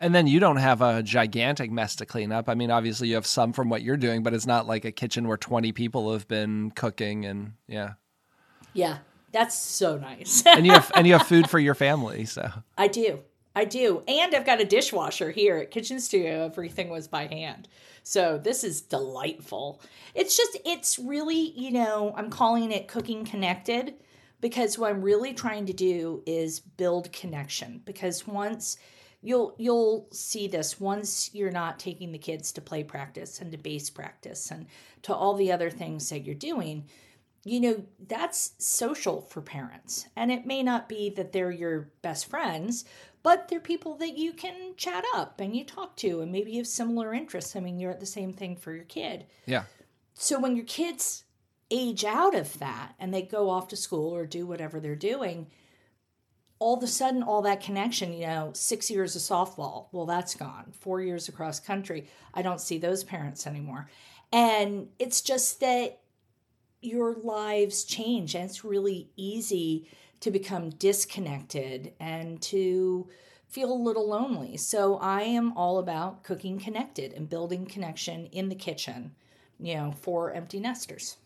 And 0.00 0.12
then 0.12 0.26
you 0.26 0.40
don't 0.40 0.56
have 0.56 0.82
a 0.82 1.02
gigantic 1.02 1.70
mess 1.70 1.94
to 1.96 2.06
clean 2.06 2.32
up. 2.32 2.48
I 2.48 2.54
mean, 2.54 2.72
obviously 2.72 3.08
you 3.08 3.14
have 3.14 3.26
some 3.26 3.52
from 3.52 3.68
what 3.68 3.82
you're 3.82 3.96
doing, 3.96 4.24
but 4.24 4.34
it's 4.34 4.46
not 4.46 4.66
like 4.66 4.84
a 4.84 4.92
kitchen 4.92 5.28
where 5.28 5.36
20 5.36 5.70
people 5.72 6.12
have 6.12 6.26
been 6.26 6.72
cooking 6.72 7.24
and 7.24 7.52
yeah. 7.68 7.92
Yeah. 8.72 8.98
That's 9.30 9.54
so 9.54 9.96
nice. 9.96 10.44
and 10.46 10.66
you 10.66 10.72
have 10.72 10.90
and 10.94 11.06
you 11.06 11.12
have 11.12 11.26
food 11.26 11.48
for 11.48 11.58
your 11.58 11.74
family, 11.74 12.24
so. 12.24 12.50
I 12.76 12.88
do. 12.88 13.20
I 13.54 13.64
do. 13.64 14.02
And 14.08 14.34
I've 14.34 14.46
got 14.46 14.60
a 14.60 14.64
dishwasher 14.64 15.30
here 15.30 15.58
at 15.58 15.70
Kitchen 15.70 16.00
Studio. 16.00 16.46
Everything 16.46 16.88
was 16.88 17.06
by 17.06 17.26
hand. 17.26 17.68
So 18.02 18.38
this 18.38 18.64
is 18.64 18.80
delightful. 18.80 19.80
It's 20.14 20.36
just, 20.36 20.58
it's 20.64 20.98
really, 20.98 21.52
you 21.56 21.70
know, 21.70 22.12
I'm 22.16 22.30
calling 22.30 22.72
it 22.72 22.88
cooking 22.88 23.24
connected 23.24 23.94
because 24.40 24.78
what 24.78 24.90
I'm 24.90 25.02
really 25.02 25.32
trying 25.32 25.66
to 25.66 25.72
do 25.72 26.22
is 26.26 26.60
build 26.60 27.12
connection. 27.12 27.80
Because 27.84 28.26
once 28.26 28.76
you'll 29.22 29.54
you'll 29.56 30.06
see 30.12 30.46
this 30.46 30.78
once 30.78 31.30
you're 31.32 31.50
not 31.50 31.78
taking 31.78 32.12
the 32.12 32.18
kids 32.18 32.52
to 32.52 32.60
play 32.60 32.84
practice 32.84 33.40
and 33.40 33.50
to 33.52 33.56
base 33.56 33.88
practice 33.88 34.50
and 34.50 34.66
to 35.00 35.14
all 35.14 35.32
the 35.32 35.50
other 35.50 35.70
things 35.70 36.10
that 36.10 36.26
you're 36.26 36.34
doing 36.34 36.84
you 37.44 37.60
know, 37.60 37.84
that's 38.08 38.52
social 38.58 39.20
for 39.20 39.42
parents. 39.42 40.06
And 40.16 40.32
it 40.32 40.46
may 40.46 40.62
not 40.62 40.88
be 40.88 41.10
that 41.10 41.32
they're 41.32 41.50
your 41.50 41.90
best 42.00 42.26
friends, 42.26 42.84
but 43.24 43.48
they're 43.48 43.58
people 43.58 43.96
that 43.96 44.16
you 44.18 44.34
can 44.34 44.74
chat 44.76 45.02
up 45.14 45.40
and 45.40 45.56
you 45.56 45.64
talk 45.64 45.96
to 45.96 46.20
and 46.20 46.30
maybe 46.30 46.52
you 46.52 46.58
have 46.58 46.66
similar 46.66 47.12
interests. 47.12 47.56
I 47.56 47.60
mean, 47.60 47.80
you're 47.80 47.90
at 47.90 47.98
the 47.98 48.06
same 48.06 48.34
thing 48.34 48.54
for 48.54 48.72
your 48.72 48.84
kid. 48.84 49.24
Yeah. 49.46 49.64
So 50.12 50.38
when 50.38 50.54
your 50.54 50.66
kids 50.66 51.24
age 51.70 52.04
out 52.04 52.34
of 52.34 52.58
that 52.58 52.94
and 53.00 53.12
they 53.12 53.22
go 53.22 53.48
off 53.48 53.68
to 53.68 53.76
school 53.76 54.14
or 54.14 54.26
do 54.26 54.46
whatever 54.46 54.78
they're 54.78 54.94
doing, 54.94 55.46
all 56.58 56.76
of 56.76 56.82
a 56.82 56.86
sudden, 56.86 57.22
all 57.22 57.40
that 57.42 57.62
connection, 57.62 58.12
you 58.12 58.26
know, 58.26 58.50
six 58.54 58.90
years 58.90 59.16
of 59.16 59.22
softball, 59.22 59.86
well, 59.90 60.06
that's 60.06 60.34
gone. 60.34 60.72
Four 60.78 61.00
years 61.00 61.26
across 61.26 61.58
country, 61.58 62.08
I 62.34 62.42
don't 62.42 62.60
see 62.60 62.76
those 62.76 63.04
parents 63.04 63.46
anymore. 63.46 63.88
And 64.32 64.88
it's 64.98 65.22
just 65.22 65.60
that 65.60 66.00
your 66.82 67.14
lives 67.14 67.84
change 67.84 68.34
and 68.34 68.44
it's 68.44 68.64
really 68.64 69.08
easy 69.16 69.88
to 70.24 70.30
become 70.30 70.70
disconnected 70.70 71.92
and 72.00 72.40
to 72.40 73.06
feel 73.46 73.70
a 73.70 73.74
little 73.74 74.08
lonely. 74.08 74.56
So 74.56 74.96
I 74.96 75.20
am 75.20 75.52
all 75.54 75.78
about 75.78 76.22
cooking 76.22 76.58
connected 76.58 77.12
and 77.12 77.28
building 77.28 77.66
connection 77.66 78.24
in 78.32 78.48
the 78.48 78.54
kitchen, 78.54 79.14
you 79.60 79.74
know, 79.74 79.92
for 79.92 80.32
empty 80.32 80.60
nesters. 80.60 81.18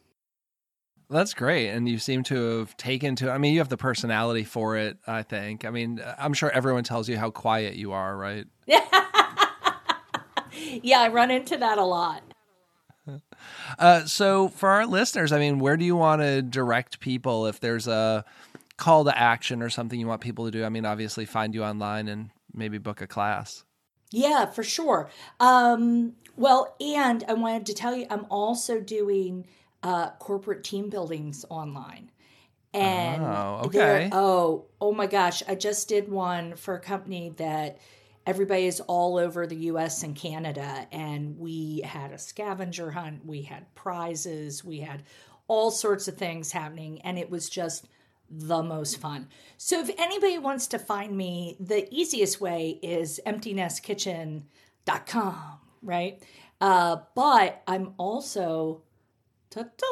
That's 1.09 1.33
great. 1.33 1.69
And 1.69 1.89
you 1.89 1.99
seem 1.99 2.25
to 2.25 2.59
have 2.59 2.77
taken 2.77 3.15
to 3.17 3.31
I 3.31 3.39
mean, 3.39 3.53
you 3.53 3.61
have 3.61 3.69
the 3.69 3.77
personality 3.77 4.43
for 4.43 4.77
it, 4.77 4.99
I 5.07 5.23
think. 5.23 5.65
I 5.65 5.71
mean, 5.71 6.03
I'm 6.19 6.35
sure 6.35 6.51
everyone 6.51 6.83
tells 6.83 7.09
you 7.09 7.17
how 7.17 7.31
quiet 7.31 7.77
you 7.77 7.93
are, 7.93 8.17
right? 8.17 8.47
Yeah. 8.67 8.85
yeah, 10.83 11.03
I 11.03 11.09
run 11.09 11.31
into 11.31 11.57
that 11.57 11.79
a 11.79 11.85
lot. 11.85 12.25
Uh, 13.79 14.05
so, 14.05 14.49
for 14.49 14.69
our 14.69 14.87
listeners, 14.87 15.33
I 15.33 15.39
mean, 15.39 15.59
where 15.59 15.77
do 15.77 15.85
you 15.85 15.97
want 15.97 16.23
to 16.23 16.43
direct 16.43 17.01
people 17.01 17.47
if 17.47 17.61
there's 17.61 17.87
a 17.87 18.25
call 18.79 19.05
to 19.05 19.17
action 19.17 19.63
or 19.63 19.69
something 19.69 20.01
you 20.01 20.07
want 20.07 20.23
people 20.23 20.47
to 20.47 20.51
do? 20.51 20.65
I 20.65 20.71
mean, 20.71 20.87
obviously, 20.87 21.27
find 21.27 21.55
you 21.55 21.63
online 21.63 22.09
and 22.09 22.31
maybe 22.55 22.79
book 22.79 23.03
a 23.03 23.07
class. 23.07 23.65
Yeah, 24.11 24.47
for 24.47 24.63
sure. 24.63 25.11
Um, 25.39 26.15
well, 26.37 26.75
and 26.81 27.23
I 27.29 27.35
wanted 27.35 27.67
to 27.67 27.75
tell 27.75 27.95
you, 27.95 28.07
I'm 28.09 28.27
also 28.31 28.81
doing 28.81 29.47
uh, 29.83 30.11
corporate 30.13 30.65
team 30.65 30.89
buildings 30.89 31.45
online. 31.51 32.11
And 32.73 33.23
oh, 33.23 33.63
okay. 33.67 34.09
Oh, 34.13 34.67
oh 34.81 34.93
my 34.93 35.07
gosh! 35.07 35.43
I 35.47 35.55
just 35.55 35.89
did 35.89 36.09
one 36.11 36.55
for 36.57 36.75
a 36.75 36.81
company 36.81 37.33
that 37.37 37.79
everybody 38.29 38.67
is 38.67 38.81
all 38.81 39.17
over 39.17 39.47
the 39.47 39.57
US 39.57 40.03
and 40.03 40.15
Canada. 40.15 40.87
And 40.93 41.39
we 41.39 41.81
had 41.81 42.13
a 42.13 42.19
scavenger 42.19 42.91
hunt, 42.91 43.25
we 43.25 43.41
had 43.41 43.75
prizes, 43.75 44.63
we 44.63 44.81
had 44.81 45.03
all 45.49 45.71
sorts 45.71 46.09
of 46.09 46.19
things 46.19 46.53
happening. 46.53 47.01
And 47.01 47.19
it 47.19 47.31
was 47.31 47.49
just 47.49 47.89
the 48.31 48.63
most 48.63 48.99
fun. 48.99 49.29
So 49.57 49.81
if 49.81 49.91
anybody 49.99 50.39
wants 50.39 50.69
to 50.69 50.79
find 50.79 51.17
me, 51.17 51.57
the 51.61 51.93
easiest 51.93 52.41
way 52.41 52.79
is 52.83 53.21
emptynestkitchen.com, 53.27 55.37
right? 55.83 56.23
Uh, 56.61 56.97
but 57.15 57.63
I'm 57.67 57.95
also 57.97 58.83
ta-da, 59.51 59.87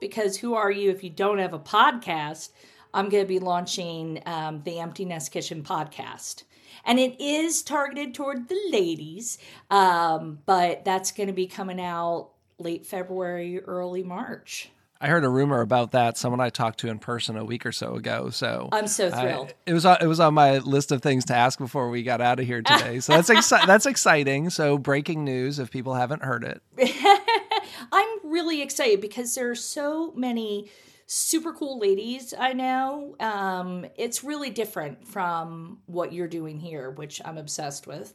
because 0.00 0.36
who 0.36 0.54
are 0.54 0.70
you 0.70 0.90
if 0.90 1.02
you 1.04 1.10
don't 1.10 1.38
have 1.38 1.52
a 1.52 1.58
podcast? 1.58 2.50
I'm 2.92 3.08
going 3.08 3.24
to 3.24 3.28
be 3.28 3.40
launching 3.40 4.22
um, 4.24 4.62
the 4.64 4.78
Empty 4.78 5.04
Nest 5.04 5.32
Kitchen 5.32 5.62
podcast 5.62 6.44
and 6.84 6.98
it 6.98 7.20
is 7.20 7.62
targeted 7.62 8.14
toward 8.14 8.48
the 8.48 8.60
ladies, 8.70 9.38
um, 9.70 10.38
but 10.46 10.84
that's 10.84 11.12
going 11.12 11.28
to 11.28 11.32
be 11.32 11.46
coming 11.46 11.80
out 11.80 12.30
late 12.58 12.86
February, 12.86 13.60
early 13.60 14.02
March. 14.02 14.70
I 15.00 15.08
heard 15.08 15.24
a 15.24 15.28
rumor 15.28 15.60
about 15.60 15.92
that. 15.92 16.16
Someone 16.16 16.40
I 16.40 16.50
talked 16.50 16.80
to 16.80 16.88
in 16.88 16.98
person 16.98 17.36
a 17.36 17.44
week 17.44 17.66
or 17.66 17.72
so 17.72 17.94
ago. 17.96 18.30
So 18.30 18.68
I'm 18.72 18.86
so 18.86 19.10
thrilled. 19.10 19.50
I, 19.50 19.70
it 19.70 19.74
was 19.74 19.84
it 19.84 20.06
was 20.06 20.20
on 20.20 20.34
my 20.34 20.58
list 20.58 20.92
of 20.92 21.02
things 21.02 21.24
to 21.26 21.34
ask 21.34 21.58
before 21.58 21.90
we 21.90 22.02
got 22.02 22.20
out 22.20 22.40
of 22.40 22.46
here 22.46 22.62
today. 22.62 23.00
So 23.00 23.12
that's 23.12 23.28
exci- 23.28 23.66
that's 23.66 23.86
exciting. 23.86 24.50
So 24.50 24.78
breaking 24.78 25.24
news 25.24 25.58
if 25.58 25.70
people 25.70 25.94
haven't 25.94 26.22
heard 26.22 26.44
it. 26.44 26.62
I'm 27.92 28.08
really 28.24 28.62
excited 28.62 29.00
because 29.00 29.34
there 29.34 29.50
are 29.50 29.54
so 29.54 30.12
many 30.16 30.70
super 31.06 31.52
cool 31.52 31.78
ladies 31.78 32.32
I 32.38 32.52
know. 32.52 33.16
Um, 33.20 33.86
it's 33.96 34.24
really 34.24 34.50
different 34.50 35.06
from 35.06 35.80
what 35.86 36.12
you're 36.12 36.28
doing 36.28 36.58
here, 36.58 36.90
which 36.90 37.20
I'm 37.24 37.36
obsessed 37.36 37.86
with. 37.86 38.14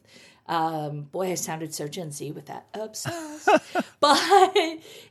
Um, 0.50 1.04
boy, 1.04 1.32
I 1.32 1.36
sounded 1.36 1.76
so 1.76 1.88
Gen 1.88 2.12
Z 2.12 2.32
with 2.32 2.48
that 2.48 2.66
obsessed. 2.74 3.48
but 4.00 4.52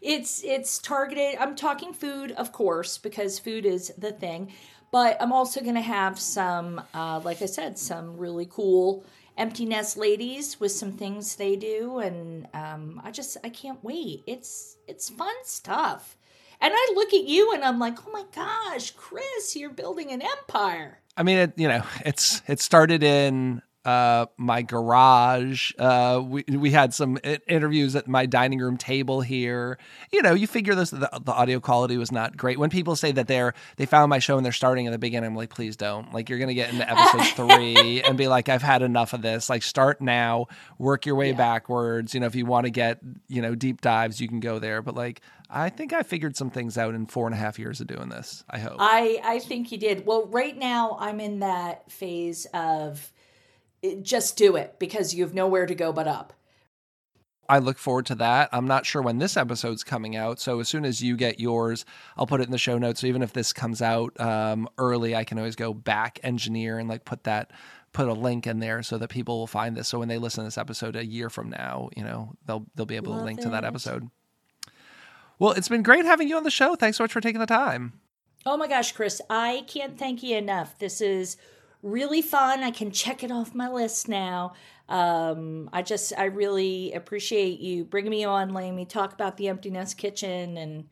it's 0.02 0.42
it's 0.44 0.78
targeted. 0.80 1.36
I'm 1.38 1.54
talking 1.54 1.92
food, 1.92 2.32
of 2.32 2.52
course, 2.52 2.98
because 2.98 3.38
food 3.38 3.64
is 3.64 3.92
the 3.96 4.10
thing. 4.12 4.52
But 4.90 5.16
I'm 5.20 5.32
also 5.32 5.60
going 5.60 5.74
to 5.74 5.80
have 5.82 6.18
some, 6.18 6.82
uh, 6.94 7.20
like 7.22 7.42
I 7.42 7.46
said, 7.46 7.78
some 7.78 8.16
really 8.16 8.46
cool 8.50 9.04
empty 9.36 9.64
nest 9.64 9.96
ladies 9.96 10.58
with 10.58 10.72
some 10.72 10.92
things 10.92 11.36
they 11.36 11.54
do, 11.54 11.98
and 11.98 12.48
um, 12.52 13.00
I 13.04 13.12
just 13.12 13.36
I 13.44 13.48
can't 13.48 13.82
wait. 13.84 14.24
It's 14.26 14.76
it's 14.88 15.08
fun 15.08 15.34
stuff. 15.44 16.16
And 16.60 16.72
I 16.74 16.92
look 16.96 17.14
at 17.14 17.22
you 17.22 17.54
and 17.54 17.62
I'm 17.62 17.78
like, 17.78 17.98
oh 18.04 18.10
my 18.10 18.24
gosh, 18.34 18.90
Chris, 18.90 19.54
you're 19.54 19.70
building 19.70 20.10
an 20.10 20.20
empire. 20.20 20.98
I 21.16 21.22
mean, 21.22 21.38
it, 21.38 21.52
you 21.56 21.68
know, 21.68 21.84
it's 22.04 22.42
it 22.48 22.60
started 22.60 23.04
in 23.04 23.62
uh, 23.88 24.26
my 24.36 24.60
garage. 24.60 25.72
Uh, 25.78 26.22
we 26.22 26.44
we 26.46 26.70
had 26.70 26.92
some 26.92 27.18
interviews 27.46 27.96
at 27.96 28.06
my 28.06 28.26
dining 28.26 28.58
room 28.58 28.76
table 28.76 29.22
here. 29.22 29.78
You 30.12 30.20
know, 30.20 30.34
you 30.34 30.46
figure 30.46 30.74
this 30.74 30.90
the, 30.90 31.08
the, 31.24 31.32
audio 31.32 31.58
quality 31.58 31.96
was 31.96 32.12
not 32.12 32.36
great. 32.36 32.58
When 32.58 32.68
people 32.68 32.96
say 32.96 33.12
that 33.12 33.28
they're 33.28 33.54
they 33.76 33.86
found 33.86 34.10
my 34.10 34.18
show 34.18 34.36
and 34.36 34.44
they're 34.44 34.52
starting 34.52 34.86
at 34.86 34.90
the 34.90 34.98
beginning, 34.98 35.28
I'm 35.28 35.36
like, 35.36 35.48
please 35.48 35.74
don't. 35.74 36.12
Like 36.12 36.28
you're 36.28 36.38
gonna 36.38 36.52
get 36.52 36.70
into 36.70 36.86
episode 36.90 37.34
three 37.34 38.02
and 38.02 38.18
be 38.18 38.28
like, 38.28 38.50
I've 38.50 38.60
had 38.60 38.82
enough 38.82 39.14
of 39.14 39.22
this. 39.22 39.48
Like 39.48 39.62
start 39.62 40.02
now, 40.02 40.48
work 40.76 41.06
your 41.06 41.14
way 41.14 41.30
yeah. 41.30 41.36
backwards. 41.36 42.12
You 42.12 42.20
know, 42.20 42.26
if 42.26 42.34
you 42.34 42.44
want 42.44 42.66
to 42.66 42.70
get 42.70 42.98
you 43.26 43.40
know 43.40 43.54
deep 43.54 43.80
dives, 43.80 44.20
you 44.20 44.28
can 44.28 44.40
go 44.40 44.58
there. 44.58 44.82
But 44.82 44.96
like, 44.96 45.22
I 45.48 45.70
think 45.70 45.94
I 45.94 46.02
figured 46.02 46.36
some 46.36 46.50
things 46.50 46.76
out 46.76 46.94
in 46.94 47.06
four 47.06 47.26
and 47.26 47.34
a 47.34 47.38
half 47.38 47.58
years 47.58 47.80
of 47.80 47.86
doing 47.86 48.10
this. 48.10 48.44
I 48.50 48.58
hope. 48.58 48.76
I 48.80 49.18
I 49.24 49.38
think 49.38 49.72
you 49.72 49.78
did. 49.78 50.04
Well, 50.04 50.26
right 50.26 50.58
now 50.58 50.98
I'm 51.00 51.20
in 51.20 51.38
that 51.38 51.90
phase 51.90 52.46
of 52.52 53.10
just 54.02 54.36
do 54.36 54.56
it 54.56 54.76
because 54.78 55.14
you 55.14 55.22
have 55.24 55.34
nowhere 55.34 55.66
to 55.66 55.74
go 55.74 55.92
but 55.92 56.08
up. 56.08 56.32
I 57.50 57.58
look 57.58 57.78
forward 57.78 58.04
to 58.06 58.14
that. 58.16 58.50
I'm 58.52 58.66
not 58.66 58.84
sure 58.84 59.00
when 59.00 59.18
this 59.18 59.36
episode's 59.36 59.82
coming 59.82 60.16
out, 60.16 60.38
so 60.38 60.60
as 60.60 60.68
soon 60.68 60.84
as 60.84 61.02
you 61.02 61.16
get 61.16 61.40
yours, 61.40 61.86
I'll 62.16 62.26
put 62.26 62.42
it 62.42 62.44
in 62.44 62.50
the 62.50 62.58
show 62.58 62.76
notes. 62.76 63.00
So 63.00 63.06
even 63.06 63.22
if 63.22 63.32
this 63.32 63.54
comes 63.54 63.80
out 63.80 64.18
um, 64.20 64.68
early, 64.76 65.16
I 65.16 65.24
can 65.24 65.38
always 65.38 65.56
go 65.56 65.72
back 65.72 66.20
engineer 66.22 66.78
and 66.78 66.88
like 66.88 67.06
put 67.06 67.24
that 67.24 67.52
put 67.94 68.06
a 68.06 68.12
link 68.12 68.46
in 68.46 68.58
there 68.58 68.82
so 68.82 68.98
that 68.98 69.08
people 69.08 69.38
will 69.38 69.46
find 69.46 69.74
this. 69.74 69.88
So 69.88 69.98
when 69.98 70.08
they 70.08 70.18
listen 70.18 70.44
to 70.44 70.46
this 70.46 70.58
episode 70.58 70.94
a 70.94 71.06
year 71.06 71.30
from 71.30 71.48
now, 71.48 71.88
you 71.96 72.04
know 72.04 72.34
they'll 72.44 72.66
they'll 72.74 72.84
be 72.84 72.96
able 72.96 73.12
Love 73.12 73.22
to 73.22 73.24
link 73.24 73.38
it. 73.38 73.42
to 73.42 73.50
that 73.50 73.64
episode. 73.64 74.10
Well, 75.38 75.52
it's 75.52 75.68
been 75.68 75.82
great 75.82 76.04
having 76.04 76.28
you 76.28 76.36
on 76.36 76.42
the 76.42 76.50
show. 76.50 76.74
Thanks 76.74 76.98
so 76.98 77.04
much 77.04 77.12
for 77.12 77.20
taking 77.20 77.40
the 77.40 77.46
time. 77.46 77.94
Oh 78.44 78.56
my 78.56 78.68
gosh, 78.68 78.92
Chris, 78.92 79.22
I 79.30 79.64
can't 79.66 79.98
thank 79.98 80.22
you 80.22 80.36
enough. 80.36 80.78
This 80.78 81.00
is 81.00 81.36
really 81.82 82.22
fun. 82.22 82.62
I 82.62 82.70
can 82.70 82.90
check 82.90 83.22
it 83.22 83.30
off 83.30 83.54
my 83.54 83.68
list 83.68 84.08
now. 84.08 84.54
Um, 84.88 85.68
I 85.72 85.82
just, 85.82 86.12
I 86.16 86.24
really 86.24 86.92
appreciate 86.92 87.60
you 87.60 87.84
bringing 87.84 88.10
me 88.10 88.24
on, 88.24 88.54
letting 88.54 88.74
me 88.74 88.84
talk 88.84 89.12
about 89.12 89.36
the 89.36 89.48
Empty 89.48 89.70
Nest 89.70 89.96
Kitchen 89.98 90.56
and 90.56 90.88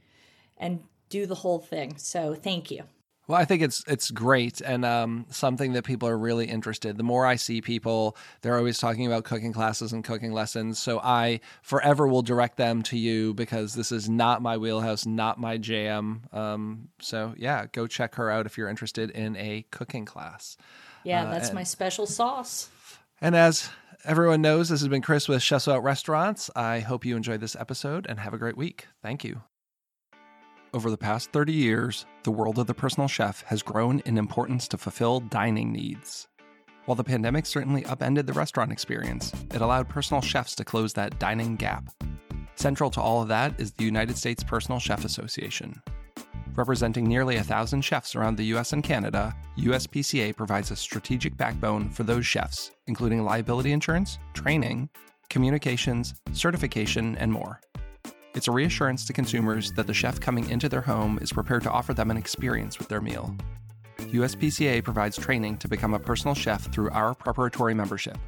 and 0.58 0.82
do 1.08 1.26
the 1.26 1.34
whole 1.34 1.58
thing. 1.58 1.96
So 1.98 2.34
thank 2.34 2.70
you. 2.70 2.84
Well, 3.28 3.38
I 3.38 3.44
think 3.44 3.62
it's 3.62 3.82
it's 3.88 4.10
great 4.12 4.60
and 4.60 4.84
um, 4.84 5.26
something 5.30 5.72
that 5.72 5.82
people 5.84 6.08
are 6.08 6.16
really 6.16 6.46
interested. 6.46 6.96
The 6.96 7.02
more 7.02 7.26
I 7.26 7.36
see 7.36 7.60
people, 7.60 8.16
they're 8.42 8.56
always 8.56 8.78
talking 8.78 9.04
about 9.06 9.24
cooking 9.24 9.52
classes 9.52 9.92
and 9.92 10.04
cooking 10.04 10.32
lessons. 10.32 10.78
So 10.78 11.00
I 11.00 11.40
forever 11.62 12.06
will 12.06 12.22
direct 12.22 12.56
them 12.56 12.82
to 12.84 12.96
you 12.96 13.34
because 13.34 13.74
this 13.74 13.90
is 13.90 14.08
not 14.08 14.42
my 14.42 14.56
wheelhouse, 14.56 15.06
not 15.06 15.40
my 15.40 15.58
jam. 15.58 16.22
Um, 16.32 16.88
so 17.00 17.34
yeah, 17.36 17.66
go 17.72 17.88
check 17.88 18.14
her 18.14 18.30
out 18.30 18.46
if 18.46 18.56
you're 18.56 18.68
interested 18.68 19.10
in 19.10 19.36
a 19.36 19.66
cooking 19.72 20.04
class. 20.04 20.56
Yeah, 21.02 21.24
uh, 21.24 21.30
that's 21.30 21.48
and, 21.48 21.56
my 21.56 21.64
special 21.64 22.06
sauce. 22.06 22.68
And 23.20 23.34
as 23.34 23.70
everyone 24.04 24.40
knows, 24.40 24.68
this 24.68 24.80
has 24.80 24.88
been 24.88 25.02
Chris 25.02 25.26
with 25.26 25.42
Chefs 25.42 25.66
Without 25.66 25.82
Restaurants. 25.82 26.48
I 26.54 26.78
hope 26.78 27.04
you 27.04 27.16
enjoyed 27.16 27.40
this 27.40 27.56
episode 27.56 28.06
and 28.08 28.20
have 28.20 28.34
a 28.34 28.38
great 28.38 28.56
week. 28.56 28.86
Thank 29.02 29.24
you. 29.24 29.42
Over 30.76 30.90
the 30.90 30.98
past 30.98 31.32
30 31.32 31.54
years, 31.54 32.04
the 32.24 32.30
world 32.30 32.58
of 32.58 32.66
the 32.66 32.74
personal 32.74 33.08
chef 33.08 33.40
has 33.44 33.62
grown 33.62 34.00
in 34.00 34.18
importance 34.18 34.68
to 34.68 34.76
fulfill 34.76 35.20
dining 35.20 35.72
needs. 35.72 36.28
While 36.84 36.96
the 36.96 37.02
pandemic 37.02 37.46
certainly 37.46 37.86
upended 37.86 38.26
the 38.26 38.34
restaurant 38.34 38.70
experience, 38.70 39.32
it 39.54 39.62
allowed 39.62 39.88
personal 39.88 40.20
chefs 40.20 40.54
to 40.56 40.66
close 40.66 40.92
that 40.92 41.18
dining 41.18 41.56
gap. 41.56 41.88
Central 42.56 42.90
to 42.90 43.00
all 43.00 43.22
of 43.22 43.28
that 43.28 43.58
is 43.58 43.72
the 43.72 43.86
United 43.86 44.18
States 44.18 44.44
Personal 44.44 44.78
Chef 44.78 45.02
Association. 45.02 45.80
Representing 46.54 47.08
nearly 47.08 47.36
a 47.36 47.42
thousand 47.42 47.80
chefs 47.80 48.14
around 48.14 48.36
the 48.36 48.52
US 48.56 48.74
and 48.74 48.84
Canada, 48.84 49.34
USPCA 49.56 50.36
provides 50.36 50.70
a 50.70 50.76
strategic 50.76 51.38
backbone 51.38 51.88
for 51.88 52.02
those 52.02 52.26
chefs, 52.26 52.70
including 52.86 53.24
liability 53.24 53.72
insurance, 53.72 54.18
training, 54.34 54.90
communications, 55.30 56.12
certification, 56.34 57.16
and 57.16 57.32
more. 57.32 57.60
It's 58.36 58.48
a 58.48 58.52
reassurance 58.52 59.06
to 59.06 59.14
consumers 59.14 59.72
that 59.72 59.86
the 59.86 59.94
chef 59.94 60.20
coming 60.20 60.50
into 60.50 60.68
their 60.68 60.82
home 60.82 61.18
is 61.22 61.32
prepared 61.32 61.62
to 61.62 61.70
offer 61.70 61.94
them 61.94 62.10
an 62.10 62.18
experience 62.18 62.78
with 62.78 62.86
their 62.86 63.00
meal. 63.00 63.34
USPCA 63.98 64.84
provides 64.84 65.16
training 65.16 65.56
to 65.56 65.68
become 65.68 65.94
a 65.94 65.98
personal 65.98 66.34
chef 66.34 66.70
through 66.70 66.90
our 66.90 67.14
preparatory 67.14 67.72
membership. 67.72 68.18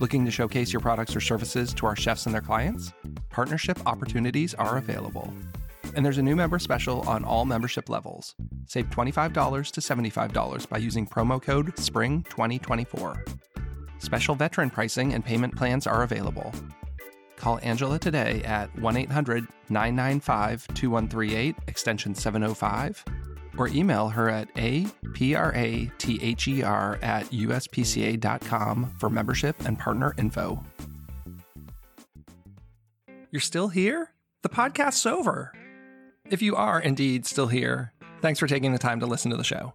Looking 0.00 0.24
to 0.24 0.30
showcase 0.30 0.72
your 0.72 0.80
products 0.80 1.14
or 1.14 1.20
services 1.20 1.74
to 1.74 1.84
our 1.84 1.94
chefs 1.94 2.24
and 2.24 2.34
their 2.34 2.40
clients? 2.40 2.94
Partnership 3.28 3.78
opportunities 3.84 4.54
are 4.54 4.78
available. 4.78 5.30
And 5.94 6.02
there's 6.02 6.16
a 6.16 6.22
new 6.22 6.34
member 6.34 6.58
special 6.58 7.02
on 7.02 7.22
all 7.22 7.44
membership 7.44 7.90
levels. 7.90 8.34
Save 8.66 8.88
$25 8.88 9.70
to 9.70 9.80
$75 9.82 10.68
by 10.70 10.78
using 10.78 11.06
promo 11.06 11.40
code 11.42 11.76
SPRING2024. 11.76 13.38
Special 13.98 14.34
veteran 14.34 14.70
pricing 14.70 15.12
and 15.12 15.22
payment 15.22 15.54
plans 15.54 15.86
are 15.86 16.04
available. 16.04 16.54
Call 17.42 17.58
Angela 17.64 17.98
today 17.98 18.40
at 18.44 18.72
1 18.78 18.96
800 18.96 19.48
995 19.68 20.68
2138, 20.74 21.56
extension 21.66 22.14
705, 22.14 23.04
or 23.58 23.66
email 23.66 24.08
her 24.08 24.30
at 24.30 24.46
aprather 24.54 25.52
at 27.02 27.24
uspca.com 27.26 28.94
for 28.96 29.10
membership 29.10 29.56
and 29.66 29.76
partner 29.76 30.14
info. 30.18 30.64
You're 33.32 33.40
still 33.40 33.66
here? 33.66 34.12
The 34.42 34.48
podcast's 34.48 35.04
over. 35.04 35.52
If 36.30 36.42
you 36.42 36.54
are 36.54 36.78
indeed 36.78 37.26
still 37.26 37.48
here, 37.48 37.92
thanks 38.20 38.38
for 38.38 38.46
taking 38.46 38.70
the 38.70 38.78
time 38.78 39.00
to 39.00 39.06
listen 39.06 39.32
to 39.32 39.36
the 39.36 39.42
show. 39.42 39.74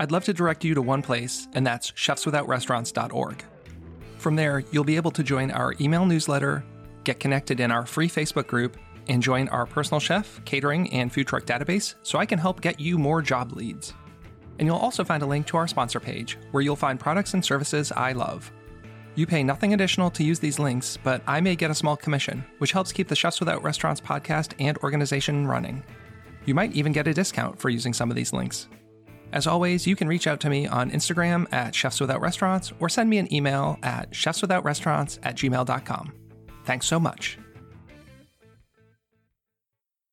I'd 0.00 0.10
love 0.10 0.24
to 0.24 0.32
direct 0.32 0.64
you 0.64 0.74
to 0.74 0.82
one 0.82 1.02
place, 1.02 1.46
and 1.52 1.64
that's 1.64 1.92
chefswithoutrestaurants.org. 1.92 3.44
From 4.18 4.34
there, 4.34 4.64
you'll 4.72 4.82
be 4.82 4.96
able 4.96 5.12
to 5.12 5.22
join 5.22 5.52
our 5.52 5.72
email 5.80 6.04
newsletter, 6.04 6.64
get 7.06 7.20
connected 7.20 7.60
in 7.60 7.70
our 7.70 7.86
free 7.86 8.08
Facebook 8.08 8.46
group, 8.46 8.76
and 9.08 9.22
join 9.22 9.48
our 9.48 9.66
personal 9.66 10.00
chef, 10.00 10.44
catering, 10.44 10.92
and 10.92 11.12
food 11.12 11.26
truck 11.26 11.44
database 11.44 11.94
so 12.02 12.18
I 12.18 12.26
can 12.26 12.38
help 12.38 12.60
get 12.60 12.80
you 12.80 12.98
more 12.98 13.22
job 13.22 13.52
leads. 13.52 13.94
And 14.58 14.66
you'll 14.66 14.76
also 14.76 15.04
find 15.04 15.22
a 15.22 15.26
link 15.26 15.46
to 15.46 15.56
our 15.56 15.68
sponsor 15.68 16.00
page 16.00 16.38
where 16.50 16.62
you'll 16.62 16.76
find 16.76 16.98
products 16.98 17.34
and 17.34 17.44
services 17.44 17.92
I 17.92 18.12
love. 18.12 18.50
You 19.14 19.26
pay 19.26 19.42
nothing 19.42 19.72
additional 19.72 20.10
to 20.10 20.24
use 20.24 20.38
these 20.38 20.58
links, 20.58 20.98
but 21.02 21.22
I 21.26 21.40
may 21.40 21.56
get 21.56 21.70
a 21.70 21.74
small 21.74 21.96
commission, 21.96 22.44
which 22.58 22.72
helps 22.72 22.92
keep 22.92 23.08
the 23.08 23.16
Chefs 23.16 23.40
Without 23.40 23.62
Restaurants 23.62 24.00
podcast 24.00 24.52
and 24.58 24.76
organization 24.78 25.46
running. 25.46 25.82
You 26.44 26.54
might 26.54 26.74
even 26.74 26.92
get 26.92 27.08
a 27.08 27.14
discount 27.14 27.58
for 27.58 27.70
using 27.70 27.92
some 27.92 28.10
of 28.10 28.16
these 28.16 28.32
links. 28.32 28.68
As 29.32 29.46
always, 29.46 29.86
you 29.86 29.96
can 29.96 30.08
reach 30.08 30.26
out 30.26 30.40
to 30.40 30.50
me 30.50 30.66
on 30.66 30.90
Instagram 30.90 31.52
at 31.52 31.74
Chefs 31.74 32.00
Without 32.00 32.20
Restaurants 32.20 32.72
or 32.78 32.88
send 32.88 33.10
me 33.10 33.18
an 33.18 33.32
email 33.32 33.78
at 33.82 34.10
chefswithoutrestaurants 34.10 35.18
at 35.22 35.36
gmail.com. 35.36 36.12
Thanks 36.66 36.86
so 36.86 36.98
much. 36.98 37.38